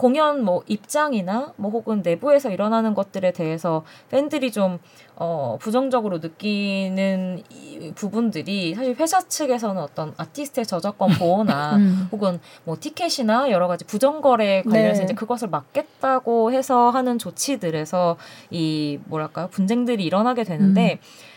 [0.00, 4.78] 공연 뭐 입장이나 뭐 혹은 내부에서 일어나는 것들에 대해서 팬들이 좀
[5.14, 12.08] 어, 부정적으로 느끼는 이 부분들이 사실 회사 측에서는 어떤 아티스트의 저작권 보호나 음.
[12.12, 15.04] 혹은 뭐 티켓이나 여러 가지 부정거래 관련해서 네.
[15.04, 18.16] 이제 그것을 막겠다고 해서 하는 조치들에서
[18.48, 21.30] 이 뭐랄까요 분쟁들이 일어나게 되는데 음.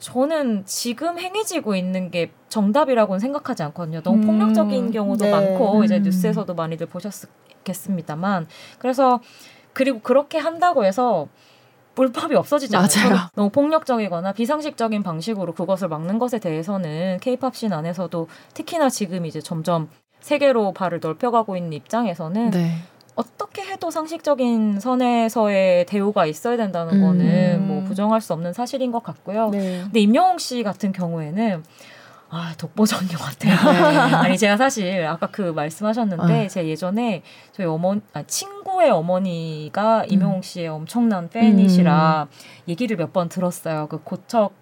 [0.00, 4.02] 저는 지금 행해지고 있는 게 정답이라고는 생각하지 않거든요.
[4.02, 4.26] 너무 음.
[4.26, 5.30] 폭력적인 경우도 네.
[5.30, 6.02] 많고 이제 음.
[6.02, 7.10] 뉴스에서도 많이들 보셨
[7.64, 8.46] 겠습니다만
[8.78, 9.20] 그래서
[9.72, 11.28] 그리고 그렇게 한다고 해서
[11.94, 13.28] 불법이 없어지지 않아요.
[13.34, 19.88] 너무 폭력적이거나 비상식적인 방식으로 그것을 막는 것에 대해서는 케이팝 씬 안에서도 특히나 지금 이제 점점
[20.20, 22.76] 세계로 발을 넓혀가고 있는 입장에서는 네.
[23.14, 27.00] 어떻게 해도 상식적인 선에서의 대우가 있어야 된다는 음.
[27.02, 29.50] 거는 뭐 부정할 수 없는 사실인 것 같고요.
[29.50, 29.82] 네.
[29.82, 31.62] 근데 임영웅 씨 같은 경우에는
[32.34, 33.54] 아, 독보적인 것 같아요.
[33.72, 34.14] 네.
[34.16, 36.48] 아니, 제가 사실 아까 그 말씀하셨는데, 어.
[36.48, 37.22] 제가 예전에
[37.52, 40.06] 저희 어머, 아, 친구의 어머니가 음.
[40.08, 42.68] 임영웅 씨의 엄청난 팬이시라 음.
[42.68, 43.86] 얘기를 몇 번 들었어요.
[43.90, 44.54] 그 고척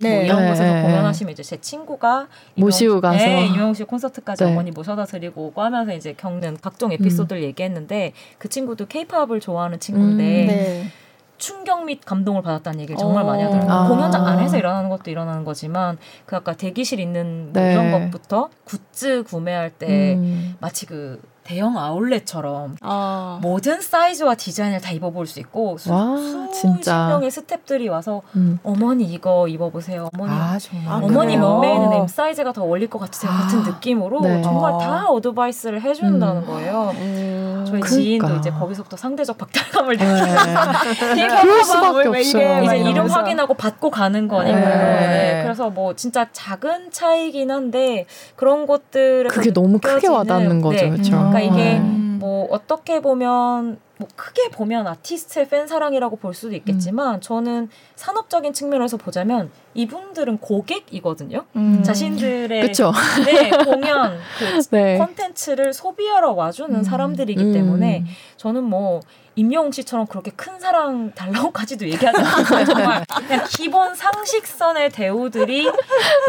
[0.00, 0.14] 뭐 네.
[0.14, 0.82] 뭐 이런 곳에서 네.
[0.82, 4.50] 공연하시면 이제 제 친구가 모시고 가서 네, 임영웅 씨 콘서트까지 네.
[4.50, 7.46] 어머니 모셔다 드리고 오고 하면서 이제 겪는 각종 에피소드를 음.
[7.48, 10.90] 얘기했는데 그 친구도 케이팝을 좋아하는 친구인데 음.
[11.38, 11.44] 네.
[11.48, 13.72] 충격 및 감동을 받았다는 얘기를 정말 많이 하더라고요.
[13.72, 13.88] 아.
[13.88, 17.72] 공연장 안에서 일어나는 것도 일어나는 거지만 그 아까 대기실 있는 뭐 네.
[17.72, 20.56] 이런 것부터 굿즈 구매할 때 음.
[20.60, 23.38] 마치 그 대형 아울렛처럼 아.
[23.40, 26.14] 모든 사이즈와 디자인을 다 입어볼 수 있고 수, 와,
[26.52, 28.58] 수십 명의 스탭들이 와서 음.
[28.62, 30.10] 어머니 이거 입어보세요.
[30.12, 30.58] 어머니 아,
[31.00, 33.32] 어머니 아, 몸매에는 M 사이즈가 더 어울릴 것 같으세요.
[33.32, 33.38] 아.
[33.38, 34.42] 같은 느낌으로 네.
[34.42, 36.46] 정말 다 어드바이스를 해준다는 음.
[36.46, 36.92] 거예요.
[36.96, 37.64] 음.
[37.66, 37.88] 저희 그러니까.
[37.88, 40.04] 지인도 이제 거기서부터 상대적 박탈감을 네.
[40.04, 42.62] 느끼면서 그럴 수밖에 없어요.
[42.64, 44.64] 이제 이름 확인하고 받고 가는 거니까요.
[44.64, 45.06] 네.
[45.06, 45.42] 네.
[45.44, 48.04] 그래서 뭐 진짜 작은 차이긴 한데
[48.36, 50.90] 그런 것들을 그게 너무 크게 와닿는 거죠, 네.
[50.90, 51.16] 그렇죠.
[51.38, 52.18] 그러니까 이게 음.
[52.20, 57.20] 뭐 어떻게 보면 뭐 크게 보면 아티스트의 팬 사랑이라고 볼 수도 있겠지만 음.
[57.20, 61.44] 저는 산업적인 측면에서 보자면 이분들은 고객이거든요.
[61.56, 61.82] 음.
[61.82, 62.92] 자신들의 그쵸?
[63.24, 64.98] 네, 공연 그 네.
[64.98, 66.82] 콘텐츠를 소비하러 와주는 음.
[66.82, 67.52] 사람들이기 음.
[67.52, 68.04] 때문에
[68.36, 69.00] 저는 뭐
[69.38, 72.64] 임영웅 씨처럼 그렇게 큰 사랑 달라고까지도 얘기하지 않아요.
[72.64, 75.70] 정말 그냥 기본 상식선의 대우들이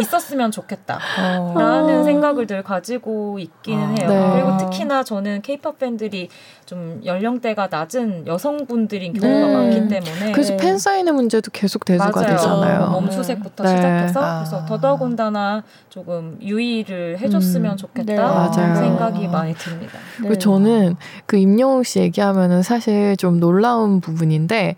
[0.01, 2.03] 있었으면 좋겠다라는 어.
[2.03, 4.09] 생각을 늘 가지고 있기는 아, 해요.
[4.09, 4.31] 네.
[4.33, 6.29] 그리고 특히나 저는 케이팝 팬들이
[6.67, 9.53] 좀 연령대가 낮은 여성분들인 경우가 네.
[9.53, 12.35] 많기 때문에 그래서 팬 사인의 문제도 계속 대두가 맞아요.
[12.35, 12.89] 되잖아요.
[12.91, 13.69] 몸수색부터 네.
[13.69, 14.37] 시작해서 아.
[14.39, 17.77] 그래서 더더군다나 조금 유의를 해줬으면 음.
[17.77, 18.75] 좋겠다 네.
[18.75, 19.97] 생각이 많이 듭니다.
[20.17, 20.95] 그리고 저는
[21.25, 24.75] 그 임영웅 씨 얘기하면은 사실 게좀 놀라운 부분인데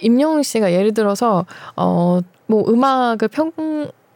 [0.00, 1.46] 임영웅 씨가 예를 들어서
[1.76, 2.20] 어
[2.50, 3.52] 뭐 음악을 평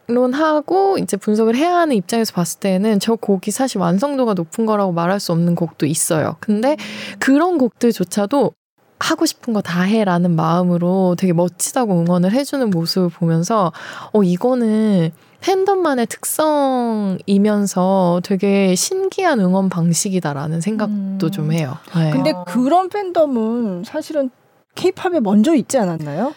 [0.07, 5.21] 론하고 이제 분석을 해야 하는 입장에서 봤을 때는 저 곡이 사실 완성도가 높은 거라고 말할
[5.21, 6.35] 수 없는 곡도 있어요.
[6.41, 6.75] 근데
[7.17, 8.51] 그런 곡들조차도
[8.99, 13.71] 하고 싶은 거 다 해라는 마음으로 되게 멋지다고 응원을 해주는 모습을 보면서
[14.11, 15.11] 어 이거는
[15.45, 17.21] 팬덤만의 특성이면서
[18.23, 21.31] 되게 신기한 응원 방식이다라는 생각도 음.
[21.31, 21.77] 좀 해요.
[21.95, 22.09] 네.
[22.09, 24.31] 근데 그런 팬덤은 사실은
[24.73, 26.33] 케이팝에 먼저 있지 않았나요?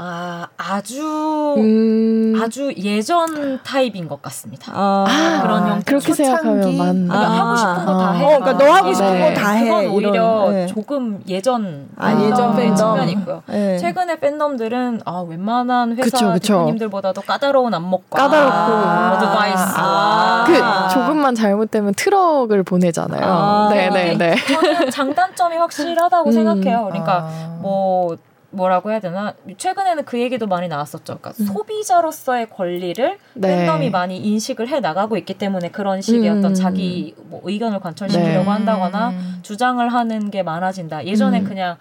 [0.00, 2.40] 아, 아주 음...
[2.40, 4.72] 아주 예전 타입인 것 같습니다.
[4.72, 7.08] 아, 아 그런 형 그렇게 생각하면 맞네.
[7.10, 8.24] 아, 하고 싶은 거다 아, 해.
[8.24, 9.34] 어, 그러니까 너 하고 싶은 네.
[9.34, 9.64] 거다 해.
[9.64, 10.66] 그건 오히려 네.
[10.66, 13.42] 조금 예전 아, 예전 팬 측면이 있고요.
[13.46, 13.76] 네.
[13.78, 16.38] 최근에 팬덤들은 아, 웬만한 회사.
[16.38, 23.24] 대표님들보다도 까다로운 안목과 까다롭고 advice 아, 그 조금만 잘못되면 트럭을 보내잖아요.
[23.24, 24.36] 아, 네, 네, 네.
[24.36, 26.32] 저는 장단점이 확실하다고 음.
[26.32, 26.84] 생각해요.
[26.84, 27.28] 그러니까
[27.60, 28.16] 뭐
[28.58, 31.18] 뭐라고 해야 되나 최근에는 그 얘기도 많이 나왔었죠.
[31.18, 31.46] 그러니까 음.
[31.46, 33.48] 소비자로서의 권리를 네.
[33.48, 36.38] 팬덤이 많이 인식을 해 나가고 있기 때문에 그런 식의 음.
[36.38, 38.50] 어떤 자기 뭐 의견을 관철시키려고 네.
[38.50, 39.38] 한다거나 음.
[39.42, 41.06] 주장을 하는 게 많아진다.
[41.06, 41.44] 예전에 음.
[41.44, 41.76] 그냥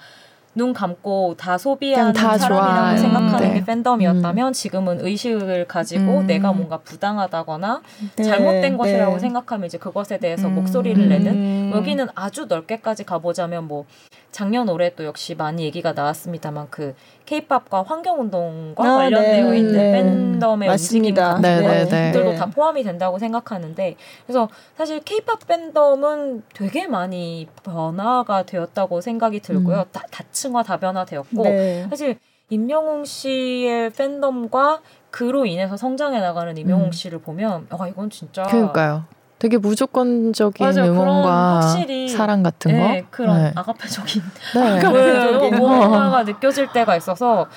[0.58, 2.98] 눈 감고 다 소비하는 다 사람이라고 좋아.
[2.98, 3.54] 생각하는 네.
[3.54, 4.54] 게 팬덤이었다면 음.
[4.54, 6.28] 지금은 의식을 가지고 음.
[6.28, 7.82] 내가 뭔가 부당하다거나
[8.16, 8.24] 네.
[8.24, 8.78] 잘못된 네.
[8.78, 10.56] 것이라고 생각하면 이제 그것에 대해서 음.
[10.56, 11.72] 목소리를 내는 음.
[11.76, 13.86] 여기는 아주 넓게까지 가보자면 뭐
[14.32, 16.96] 작년 올해 또 역시 많이 얘기가 나왔습니다만 그
[17.28, 19.58] 케이팝과 환경운동과 아, 관련되어 네.
[19.58, 19.92] 있는 네.
[19.92, 22.12] 팬덤의 움직임 같은 네, 네, 네.
[22.12, 23.96] 것들도 다 포함이 된다고 생각하는데
[24.26, 29.80] 그래서 사실 케이팝 팬덤은 되게 많이 변화가 되었다고 생각이 들고요.
[29.80, 29.86] 음.
[29.92, 31.88] 다, 다층화 다변화되었고 네.
[31.90, 32.18] 사실
[32.50, 34.82] 임영웅 씨의 팬덤과
[35.12, 36.92] 그로 인해서 성장해 나가는 임영웅 음.
[36.94, 39.04] 씨를 보면 아 이건 진짜 그러니까요.
[39.40, 40.92] 되게 무조건적인 맞아요.
[40.92, 41.76] 응원과
[42.10, 43.52] 사랑 같은 네, 거 그런 네.
[43.56, 44.24] 아가페적인
[44.56, 44.62] 네.
[44.80, 47.48] 아가페적인 뭔가가 느껴질 때가 있어서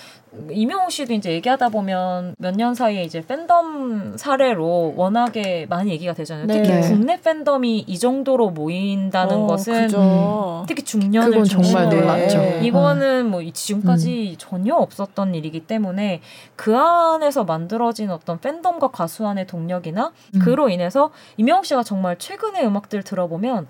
[0.50, 6.46] 이명호 씨도 이제 얘기하다 보면 몇 년 사이에 이제 팬덤 사례로 워낙에 많이 얘기가 되잖아요.
[6.46, 6.62] 네.
[6.62, 10.64] 특히 국내 팬덤이 이 정도로 모인다는 어, 것은 그죠.
[10.68, 12.38] 특히 중년을 정말 놀랐죠.
[12.38, 12.60] 네.
[12.64, 14.34] 이거는 뭐 지금까지 음.
[14.38, 16.20] 전혀 없었던 일이기 때문에
[16.54, 20.40] 그 안에서 만들어진 어떤 팬덤과 가수 안의 동력이나 음.
[20.40, 23.66] 그로 인해서 이명호 씨가 정말 최근의 음악들 들어보면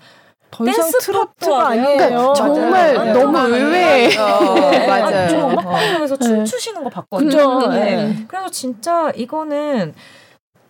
[0.51, 1.97] 더 이상 트로트가 아니에요.
[1.97, 3.13] 그러니까 정말 맞아요.
[3.13, 4.09] 너무 의외.
[4.09, 4.87] 네.
[4.87, 5.27] 맞아요.
[5.31, 7.67] 저 음악 방송에서 춤추시는 거 봤거든요.
[7.69, 8.25] 네.
[8.27, 9.93] 그래서 진짜 이거는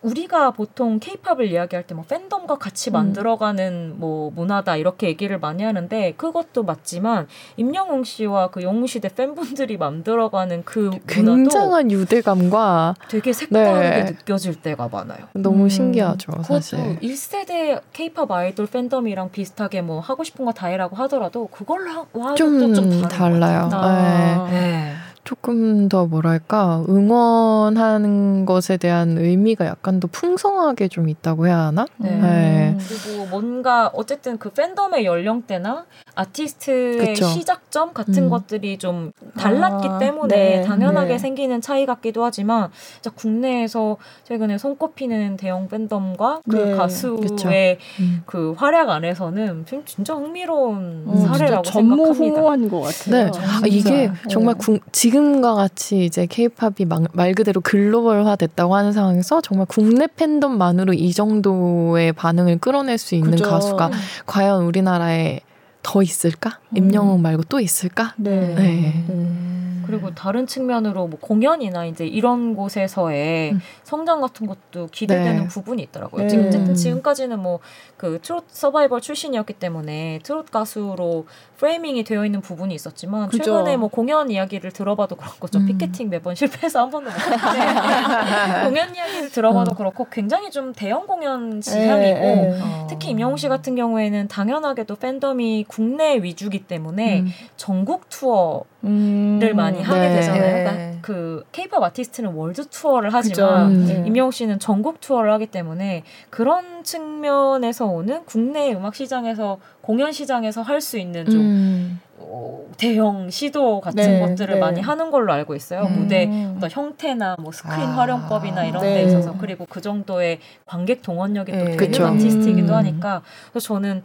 [0.02, 2.94] 우리가 보통 케이팝을 이야기할 때 뭐 팬덤과 같이 음.
[2.94, 9.78] 만들어가는 뭐 문화다 이렇게 얘기를 많이 하는데 그것도 맞지만 임영웅 씨와 그 영웅 시대 팬분들이
[9.78, 14.04] 만들어가는 그 굉장한 유대감과 되게 색다르게 네.
[14.12, 15.28] 느껴질 때가 많아요.
[15.34, 15.70] 너무 음.
[15.70, 16.80] 신기하죠, 사실.
[17.02, 22.74] 1세대 케이팝 아이돌 팬덤이랑 비슷하게 뭐 하고 싶은 거 다 해라고 하더라도 그걸로 와도 좀,
[22.74, 23.70] 좀 달라요.
[23.74, 24.48] 아.
[24.50, 24.60] 네.
[24.60, 24.94] 네.
[25.24, 31.86] 조금 더 뭐랄까 응원하는 것에 대한 의미가 약간 더 풍성하게 좀 있다고 해야 하나?
[31.98, 32.10] 네.
[32.20, 32.78] 네.
[32.88, 35.86] 그리고 뭔가 어쨌든 그 팬덤의 연령대나
[36.16, 37.26] 아티스트의 그쵸.
[37.28, 38.30] 시작점 같은 음.
[38.30, 40.62] 것들이 좀 달랐기 아, 때문에 네.
[40.64, 41.18] 당연하게 네.
[41.18, 46.72] 생기는 차이 같기도 하지만 진짜 국내에서 최근에 손꼽히는 대형 팬덤과 그 네.
[46.76, 48.24] 가수의 음.
[48.26, 52.42] 그 활약 안에서는 진짜 흥미로운 음, 사례라고 진짜 생각합니다.
[52.70, 53.12] 것 같아요.
[53.12, 53.32] 네.
[53.38, 55.11] 아, 이게 정말 구, 지금
[55.42, 62.14] 과 같이 이제 케이팝이 말 그대로 글로벌화 됐다고 하는 상황에서 정말 국내 팬덤만으로 이 정도의
[62.14, 63.50] 반응을 끌어낼 수 있는 그죠.
[63.50, 63.92] 가수가
[64.26, 65.42] 과연 우리나라에
[65.84, 66.60] 더 있을까?
[66.70, 66.78] 음.
[66.78, 68.14] 임영웅 말고 또 있을까?
[68.18, 68.54] 네.
[68.56, 69.06] 네.
[69.10, 69.84] 음.
[69.88, 73.62] 그리고 다른 측면으로 뭐 공연이나 이제 이런 곳에서의 음.
[73.84, 75.48] 성장 같은 것도 기대되는 네.
[75.48, 76.24] 부분이 있더라고요.
[76.24, 76.30] 네.
[76.30, 77.60] 지금 지금까지는 뭐
[78.02, 81.28] 그 트롯 서바이벌 출신이었기 때문에 트롯 가수로
[81.62, 83.44] 프레이밍이 되어 있는 부분이 있었지만 그죠.
[83.44, 85.68] 최근에 뭐 공연 이야기를 들어봐도 그렇고 좀 음.
[85.68, 89.76] 피켓팅 매번 실패해서 한 번도 못했는데 공연 이야기를 들어봐도 어.
[89.76, 92.60] 그렇고 굉장히 좀 대형 공연 지향이고 에, 에.
[92.90, 97.32] 특히 임영웅 씨 같은 경우에는 당연하게도 팬덤이 국내 위주기 때문에 음.
[97.58, 99.52] 전국 투어를 음.
[99.54, 100.16] 많이 하게 네.
[100.16, 100.64] 되잖아요.
[100.64, 104.04] 그러니까 그 케이팝 아티스트는 world tour를 하지만 음.
[104.08, 110.82] 임영웅 씨는 전국 투어를 하기 때문에 그런 측면에서 오는 국내 음악 시장에서 공연 시장에서 할
[110.82, 112.00] 수 있는 좀 음.
[112.18, 114.60] 어, 대형 시도 같은 네, 것들을 네.
[114.60, 115.84] 많이 하는 걸로 알고 있어요.
[115.84, 116.00] 음.
[116.00, 117.98] 무대 어떤 형태나 뭐 스크린 아.
[117.98, 118.96] 활용법이나 이런 네.
[118.96, 122.04] 데 있어서 그리고 그 정도의 관객 동원력이 또 되는 네.
[122.04, 122.78] 아티스트이기도 음.
[122.78, 123.22] 하니까
[123.52, 124.04] 그래서 저는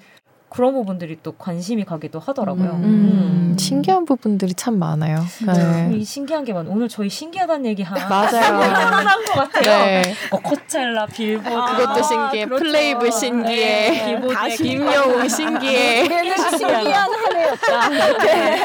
[0.57, 2.71] 그런 부분들이 또 관심이 가기도 하더라고요.
[2.77, 2.85] 음.
[3.53, 3.57] 음.
[3.59, 5.23] 신기한 부분들이 참 많아요.
[5.47, 5.89] 네.
[5.89, 6.03] 네.
[6.03, 6.67] 신기한 게 많.
[6.67, 8.63] 오늘 저희 신기하다는 얘기 하나 맞아요.
[8.63, 9.85] 하나인 것 같아요.
[9.85, 10.03] 네.
[10.31, 12.47] 어, 코첼라, 빌보드 아, 그것도 신기해.
[12.47, 12.65] 그렇죠.
[12.65, 13.91] 플레이브 신기해.
[13.91, 14.07] 네.
[14.07, 16.05] 빌보드 김영웅 신기해.
[16.57, 17.89] 신기한 한 해였다.
[18.25, 18.63] 네.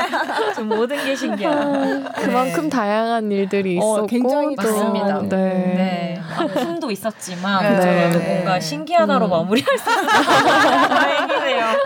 [0.56, 2.10] 좀 모든 게 신기한.
[2.14, 5.22] 그만큼 다양한 일들이 어, 있었고 굉장히 맞습니다.
[5.24, 5.28] 네.
[5.28, 6.22] 네.
[6.38, 8.12] 아픔도 있었지만 네.
[8.36, 9.30] 뭔가 신기하다로 음.
[9.30, 10.08] 마무리할 수 있어서
[10.88, 11.81] 다행이네요.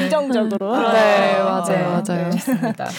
[0.00, 0.76] 긍정적으로.
[0.76, 2.30] 네, 네, 맞아요, 맞아요.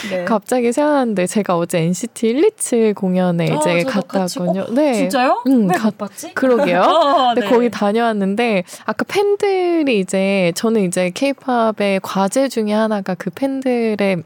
[0.10, 0.26] 네.
[0.26, 4.62] 갑자기 생각났는데 제가 어제 NCT 127 공연에 아, 이제 갔다 왔거든요.
[4.62, 4.68] 어?
[4.72, 4.94] 네.
[4.94, 5.44] 진짜요?
[5.48, 6.34] 응, 가, 봤지?
[6.34, 6.82] 그러게요.
[6.82, 7.50] 어, 근데 네.
[7.50, 14.24] 거기 다녀왔는데 아까 팬들이 이제 저는 이제 케이팝의 과제 중에 하나가 그 팬들의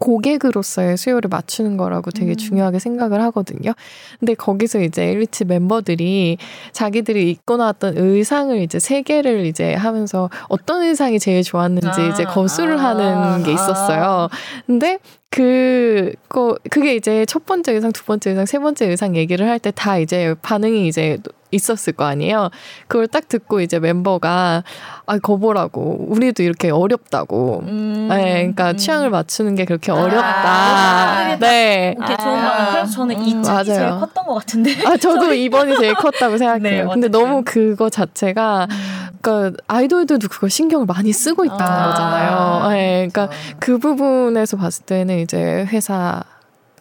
[0.00, 2.36] 고객으로서의 수요를 맞추는 거라고 되게 음.
[2.36, 3.72] 중요하게 생각을 하거든요.
[4.18, 6.38] 근데 거기서 이제 엘리트 멤버들이
[6.72, 12.24] 자기들이 입고 나왔던 의상을 이제 세 개를 이제 하면서 어떤 의상이 제일 좋았는지 아, 이제
[12.24, 14.28] 거수를 아, 하는 게 있었어요.
[14.66, 14.98] 근데
[15.30, 19.60] 그, 거, 그게 이제 첫 번째 의상, 두 번째 의상, 세 번째 의상 얘기를 할
[19.60, 21.18] 때 다 이제 반응이 이제
[21.50, 22.50] 있었을 거 아니에요.
[22.86, 24.62] 그걸 딱 듣고 이제 멤버가
[25.06, 27.62] 아 거보라고 우리도 이렇게 어렵다고.
[27.66, 28.08] 음.
[28.08, 28.76] 네, 그러니까 음.
[28.76, 30.20] 취향을 맞추는 게 그렇게 어렵다.
[30.20, 31.96] 아, 네.
[32.00, 32.70] 오케이 좋은 말.
[32.70, 33.24] 그래서 저는 음.
[33.24, 34.70] 이 짝이 제일 컸던 것 같은데.
[34.86, 36.84] 아 저도 이번이 제일 컸다고 생각해요.
[36.84, 39.10] 네, 근데 너무 그거 자체가 음.
[39.20, 41.90] 그러니까 아이돌들도 그걸 신경을 많이 쓰고 있다는 아.
[41.90, 42.68] 거잖아요.
[42.70, 43.56] 네, 그러니까 그렇죠.
[43.58, 46.22] 그 부분에서 봤을 때는 이제 회사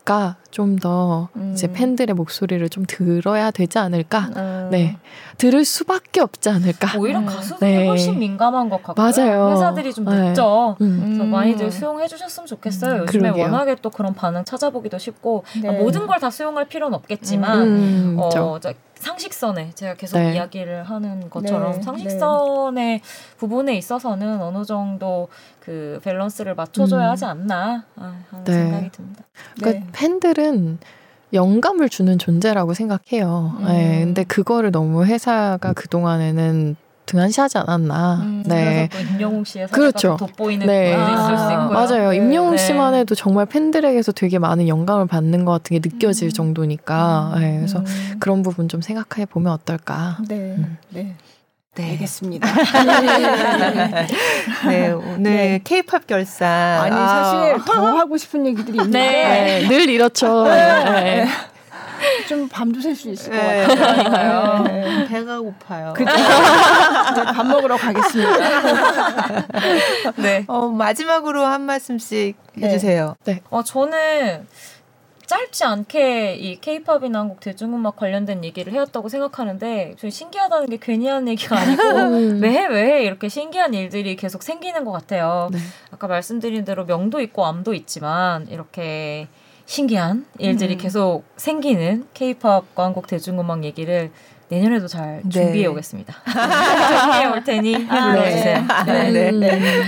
[0.10, 1.52] 가 좀더 음.
[1.54, 4.32] 이제 팬들의 목소리를 좀 들어야 되지 않을까?
[4.36, 4.70] 음.
[4.72, 4.98] 네,
[5.38, 6.98] 들을 수밖에 없지 않을까?
[6.98, 7.28] 오히려 음.
[7.28, 7.88] 가수들이 네.
[7.88, 9.12] 훨씬 민감한 것 같고요.
[9.12, 9.52] 맞아요.
[9.52, 10.30] 회사들이 좀 네.
[10.30, 10.78] 늦죠.
[10.80, 10.88] 네.
[10.88, 12.94] 그래서 많이들 수용해 주셨으면 좋겠어요.
[12.94, 13.00] 음.
[13.02, 13.44] 요즘에 그러게요.
[13.46, 15.70] 워낙에 또 그런 반응 찾아보기도 쉽고 네.
[15.80, 18.16] 모든 걸 다 수용할 필요는 없겠지만 음.
[18.20, 18.60] 어,
[19.00, 20.36] 상식선에 제가 계속 네.
[20.36, 21.82] 이야기를 하는 것처럼 네.
[21.82, 23.02] 상식선의 네.
[23.38, 27.12] 부분에 있어서는 어느 정도 그 밸런스를 맞춰줘야 음.
[27.12, 28.54] 하지 않나 아, 하는 네.
[28.54, 29.24] 생각이 듭니다.
[29.56, 29.92] 그러니까 네.
[29.94, 30.80] 팬들은
[31.32, 33.56] 영감을 주는 존재라고 생각해요.
[33.60, 33.66] 음.
[33.66, 36.76] 네, 근데 그거를 너무 회사가 그 동안에는
[37.10, 38.20] 등한시하지 않았나.
[38.22, 38.88] 음, 네.
[39.14, 40.16] 임영웅 씨의 그렇죠.
[40.20, 40.94] 돋보이는 네.
[40.94, 41.68] 아.
[41.72, 42.12] 맞아요.
[42.12, 42.18] 네.
[42.18, 42.58] 임영웅 네.
[42.58, 46.32] 씨만 해도 정말 팬들에게서 되게 많은 영감을 받는 것 같은 게 느껴질 음.
[46.32, 47.34] 정도니까.
[47.40, 47.86] 네, 그래서 음.
[48.20, 50.20] 그런 부분 좀 생각해 보면 어떨까.
[50.28, 50.54] 네.
[50.58, 50.78] 음.
[50.90, 51.16] 네.
[51.76, 51.92] 네.
[51.92, 52.48] 알겠습니다.
[54.68, 56.08] 네, 오늘 케이팝 네.
[56.08, 56.82] 결산.
[56.82, 57.64] 아니, 사실 아.
[57.66, 59.00] 더 하고 싶은 얘기들이 있는데.
[59.00, 59.68] 네.
[59.68, 60.44] 늘 이렇죠.
[60.44, 61.26] 네.
[62.28, 64.64] 좀 밤도 셀수 있을 네, 것 같아요.
[64.64, 65.08] 네.
[65.08, 65.94] 배가 고파요.
[65.96, 66.12] 그죠?
[67.34, 69.42] 밥 먹으러 가겠습니다.
[70.18, 70.46] 네.
[70.48, 72.68] 어, 마지막으로 한 말씀씩 네.
[72.68, 73.16] 해주세요.
[73.26, 73.42] 네.
[73.50, 74.48] 어, 저는
[75.30, 81.28] 짧지 않게 이 케이팝이나 한국 대중음악 관련된 얘기를 해왔다고 생각하는데 좀 신기하다는 게 괜히 하는
[81.28, 82.40] 얘기가 아니고 음.
[82.40, 85.50] 매해 매해 이렇게 신기한 일들이 계속 생기는 것 같아요.
[85.52, 85.60] 네.
[85.92, 89.28] 아까 말씀드린 대로 명도 있고 암도 있지만 이렇게
[89.70, 90.78] 신기한 일들이 음.
[90.80, 94.10] 계속 생기는 케이팝과 한국 대중음악 얘기를
[94.48, 95.30] 내년에도 잘 네.
[95.30, 96.12] 준비해 오겠습니다.
[96.26, 98.66] 준비해 올 테니 아, 불러주세요.
[98.88, 99.12] 네.
[99.12, 99.32] 네.
[99.32, 99.58] 네.
[99.60, 99.84] 음.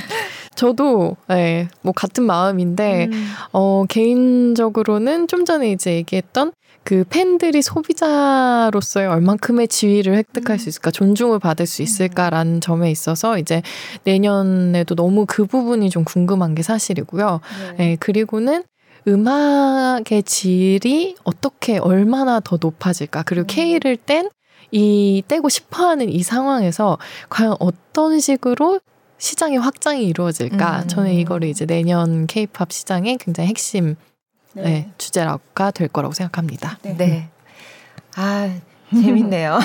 [0.54, 3.28] 저도 네, 뭐 같은 마음인데 음.
[3.54, 6.52] 어 개인적으로는 좀 전에 이제 얘기했던
[6.84, 10.70] 그 팬들이 소비자로서의 얼만큼의 지위를 획득할 수 음.
[10.70, 12.60] 있을까, 존중을 받을 수 있을까라는 음.
[12.60, 13.64] 점에 있어서 이제
[14.04, 17.40] 내년에도 너무 그 부분이 좀 궁금한 게 사실이고요.
[17.72, 17.78] 네.
[17.78, 18.64] 네 그리고는
[19.08, 23.48] 음악의 질이 어떻게 얼마나 더 높아질까, 그리고 음.
[23.48, 24.30] K를 뗀
[24.72, 26.98] 이 떼고 싶어하는 이 상황에서
[27.30, 28.80] 과연 어떤 식으로
[29.18, 30.84] 시장의 확장이 이루어질까?
[30.84, 30.88] 음.
[30.88, 33.96] 저는 이거를 이제 내년 케이팝 시장의 굉장히 핵심
[34.54, 34.64] 네.
[34.64, 36.80] 네, 주제가 될 거라고 생각합니다.
[36.84, 36.96] 네.
[36.98, 37.30] 네.
[38.16, 38.54] 아,
[38.94, 39.60] 재밌네요.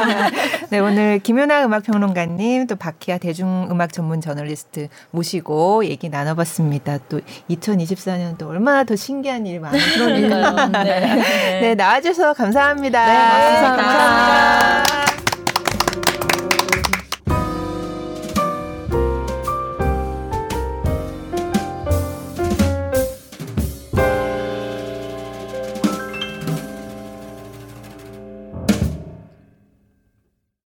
[0.70, 6.98] 네, 오늘 김연아 음악평론가님, 또 박희아 대중음악 전문 저널리스트 모시고 얘기 나눠봤습니다.
[7.08, 7.20] 또
[7.50, 10.68] 2024년도 얼마나 더 신기한 일이 많으니까요.
[10.84, 11.60] 네.
[11.60, 13.06] 네, 나와주셔서 감사합니다.
[13.06, 13.82] 네, 감사합니다.
[13.82, 15.11] 감사합니다.